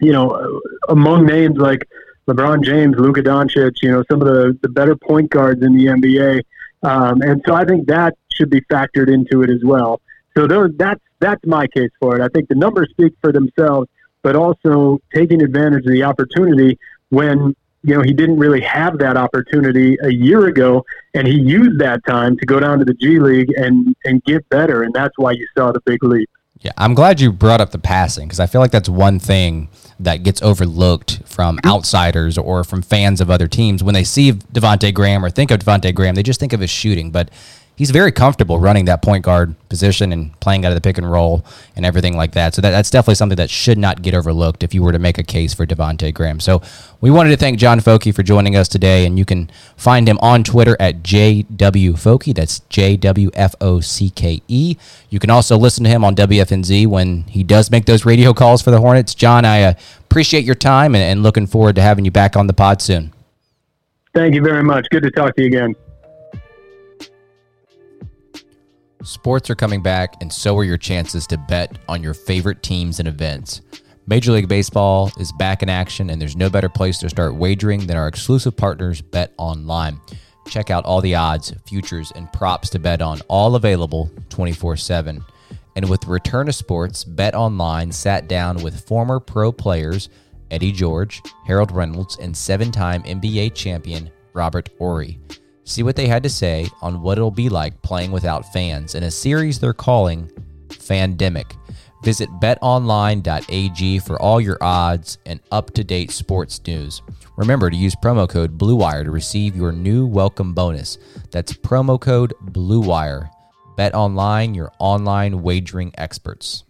You 0.00 0.12
know, 0.12 0.60
among 0.88 1.26
names 1.26 1.58
like 1.58 1.86
LeBron 2.28 2.64
James, 2.64 2.96
Luka 2.96 3.22
Doncic, 3.22 3.82
you 3.82 3.90
know, 3.90 4.04
some 4.10 4.20
of 4.20 4.28
the, 4.28 4.56
the 4.62 4.68
better 4.68 4.96
point 4.96 5.30
guards 5.30 5.62
in 5.62 5.76
the 5.76 5.86
NBA. 5.86 6.42
Um, 6.82 7.20
and 7.22 7.42
so 7.46 7.54
I 7.54 7.64
think 7.64 7.86
that 7.88 8.16
should 8.32 8.50
be 8.50 8.60
factored 8.62 9.12
into 9.12 9.42
it 9.42 9.50
as 9.50 9.62
well. 9.64 10.00
So 10.36 10.46
those, 10.46 10.70
that's, 10.76 11.00
that's 11.18 11.44
my 11.44 11.66
case 11.66 11.90
for 12.00 12.16
it. 12.16 12.22
I 12.22 12.28
think 12.28 12.48
the 12.48 12.54
numbers 12.54 12.90
speak 12.90 13.14
for 13.20 13.32
themselves, 13.32 13.88
but 14.22 14.36
also 14.36 15.00
taking 15.14 15.42
advantage 15.42 15.84
of 15.84 15.92
the 15.92 16.04
opportunity 16.04 16.78
when, 17.10 17.54
you 17.82 17.94
know, 17.94 18.02
he 18.02 18.12
didn't 18.12 18.38
really 18.38 18.60
have 18.60 18.98
that 18.98 19.16
opportunity 19.16 19.96
a 20.02 20.10
year 20.10 20.46
ago 20.46 20.84
and 21.14 21.26
he 21.26 21.34
used 21.34 21.80
that 21.80 22.00
time 22.06 22.36
to 22.38 22.46
go 22.46 22.60
down 22.60 22.78
to 22.78 22.84
the 22.84 22.94
G 22.94 23.18
League 23.18 23.52
and, 23.56 23.94
and 24.04 24.22
get 24.24 24.48
better. 24.48 24.84
And 24.84 24.94
that's 24.94 25.16
why 25.18 25.32
you 25.32 25.46
saw 25.56 25.72
the 25.72 25.80
big 25.80 26.02
leap. 26.02 26.30
Yeah, 26.62 26.72
I'm 26.76 26.94
glad 26.94 27.20
you 27.20 27.32
brought 27.32 27.60
up 27.60 27.72
the 27.72 27.78
passing 27.78 28.28
because 28.28 28.38
I 28.38 28.46
feel 28.46 28.60
like 28.60 28.70
that's 28.70 28.88
one 28.88 29.18
thing 29.18 29.68
that 29.98 30.22
gets 30.22 30.40
overlooked 30.42 31.22
from 31.24 31.56
mm-hmm. 31.56 31.68
outsiders 31.68 32.38
or 32.38 32.62
from 32.62 32.82
fans 32.82 33.20
of 33.20 33.30
other 33.30 33.48
teams 33.48 33.82
when 33.82 33.94
they 33.94 34.04
see 34.04 34.32
Devonte 34.32 34.94
Graham 34.94 35.24
or 35.24 35.30
think 35.30 35.50
of 35.50 35.58
Devonte 35.58 35.92
Graham. 35.92 36.14
They 36.14 36.22
just 36.22 36.38
think 36.38 36.52
of 36.52 36.60
his 36.60 36.70
shooting, 36.70 37.10
but 37.10 37.30
he's 37.82 37.90
very 37.90 38.12
comfortable 38.12 38.60
running 38.60 38.84
that 38.84 39.02
point 39.02 39.24
guard 39.24 39.56
position 39.68 40.12
and 40.12 40.38
playing 40.38 40.64
out 40.64 40.70
of 40.70 40.76
the 40.76 40.80
pick 40.80 40.98
and 40.98 41.10
roll 41.10 41.44
and 41.74 41.84
everything 41.84 42.16
like 42.16 42.30
that. 42.30 42.54
So 42.54 42.62
that, 42.62 42.70
that's 42.70 42.90
definitely 42.90 43.16
something 43.16 43.34
that 43.34 43.50
should 43.50 43.76
not 43.76 44.02
get 44.02 44.14
overlooked 44.14 44.62
if 44.62 44.72
you 44.72 44.84
were 44.84 44.92
to 44.92 45.00
make 45.00 45.18
a 45.18 45.24
case 45.24 45.52
for 45.52 45.66
Devonte 45.66 46.14
Graham. 46.14 46.38
So 46.38 46.62
we 47.00 47.10
wanted 47.10 47.30
to 47.30 47.36
thank 47.36 47.58
John 47.58 47.80
Focke 47.80 48.14
for 48.14 48.22
joining 48.22 48.54
us 48.54 48.68
today, 48.68 49.04
and 49.04 49.18
you 49.18 49.24
can 49.24 49.50
find 49.76 50.08
him 50.08 50.16
on 50.20 50.44
Twitter 50.44 50.76
at 50.78 51.02
JW 51.02 52.34
That's 52.36 52.60
J 52.68 52.96
W 52.98 53.32
F 53.34 53.56
O 53.60 53.80
C 53.80 54.10
K 54.10 54.40
E. 54.46 54.76
You 55.10 55.18
can 55.18 55.30
also 55.30 55.58
listen 55.58 55.82
to 55.82 55.90
him 55.90 56.04
on 56.04 56.14
WFNZ 56.14 56.86
when 56.86 57.24
he 57.24 57.42
does 57.42 57.68
make 57.72 57.86
those 57.86 58.06
radio 58.06 58.32
calls 58.32 58.62
for 58.62 58.70
the 58.70 58.78
Hornets. 58.78 59.12
John, 59.12 59.44
I 59.44 59.62
uh, 59.64 59.74
appreciate 60.04 60.44
your 60.44 60.54
time 60.54 60.94
and, 60.94 61.02
and 61.02 61.24
looking 61.24 61.48
forward 61.48 61.74
to 61.74 61.82
having 61.82 62.04
you 62.04 62.12
back 62.12 62.36
on 62.36 62.46
the 62.46 62.52
pod 62.52 62.80
soon. 62.80 63.12
Thank 64.14 64.36
you 64.36 64.42
very 64.42 64.62
much. 64.62 64.86
Good 64.92 65.02
to 65.02 65.10
talk 65.10 65.34
to 65.34 65.42
you 65.42 65.48
again. 65.48 65.74
Sports 69.04 69.50
are 69.50 69.56
coming 69.56 69.82
back, 69.82 70.16
and 70.20 70.32
so 70.32 70.56
are 70.56 70.64
your 70.64 70.78
chances 70.78 71.26
to 71.26 71.36
bet 71.36 71.76
on 71.88 72.02
your 72.02 72.14
favorite 72.14 72.62
teams 72.62 73.00
and 73.00 73.08
events. 73.08 73.60
Major 74.06 74.32
League 74.32 74.48
Baseball 74.48 75.10
is 75.18 75.32
back 75.32 75.62
in 75.62 75.68
action, 75.68 76.10
and 76.10 76.20
there's 76.20 76.36
no 76.36 76.48
better 76.48 76.68
place 76.68 76.98
to 76.98 77.08
start 77.08 77.34
wagering 77.34 77.86
than 77.86 77.96
our 77.96 78.06
exclusive 78.06 78.56
partners, 78.56 79.00
Bet 79.00 79.32
Online. 79.38 80.00
Check 80.48 80.70
out 80.70 80.84
all 80.84 81.00
the 81.00 81.14
odds, 81.16 81.52
futures, 81.66 82.12
and 82.14 82.32
props 82.32 82.70
to 82.70 82.78
bet 82.78 83.02
on, 83.02 83.20
all 83.28 83.56
available 83.56 84.10
24 84.28 84.76
7. 84.76 85.24
And 85.74 85.88
with 85.88 86.02
the 86.02 86.10
return 86.10 86.48
of 86.48 86.54
sports, 86.54 87.02
Bet 87.02 87.34
Online 87.34 87.90
sat 87.90 88.28
down 88.28 88.62
with 88.62 88.86
former 88.86 89.18
pro 89.18 89.50
players 89.50 90.10
Eddie 90.50 90.72
George, 90.72 91.22
Harold 91.46 91.72
Reynolds, 91.72 92.18
and 92.18 92.36
seven 92.36 92.70
time 92.70 93.02
NBA 93.02 93.54
champion 93.54 94.10
Robert 94.32 94.68
Horry. 94.78 95.18
See 95.64 95.82
what 95.82 95.96
they 95.96 96.08
had 96.08 96.22
to 96.24 96.28
say 96.28 96.68
on 96.80 97.02
what 97.02 97.18
it'll 97.18 97.30
be 97.30 97.48
like 97.48 97.80
playing 97.82 98.10
without 98.10 98.52
fans 98.52 98.94
in 98.94 99.04
a 99.04 99.10
series 99.10 99.58
they're 99.58 99.72
calling 99.72 100.30
Fandemic. 100.68 101.56
Visit 102.02 102.28
betonline.ag 102.40 104.00
for 104.00 104.20
all 104.20 104.40
your 104.40 104.58
odds 104.60 105.18
and 105.24 105.40
up 105.52 105.72
to 105.74 105.84
date 105.84 106.10
sports 106.10 106.60
news. 106.66 107.00
Remember 107.36 107.70
to 107.70 107.76
use 107.76 107.94
promo 107.94 108.28
code 108.28 108.58
BLUEWIRE 108.58 109.04
to 109.04 109.10
receive 109.12 109.54
your 109.54 109.70
new 109.70 110.04
welcome 110.04 110.52
bonus. 110.52 110.98
That's 111.30 111.52
promo 111.52 112.00
code 112.00 112.34
BLUEWIRE. 112.42 113.30
Bet 113.76 113.94
Online, 113.94 114.54
your 114.54 114.72
online 114.80 115.42
wagering 115.42 115.92
experts. 115.96 116.64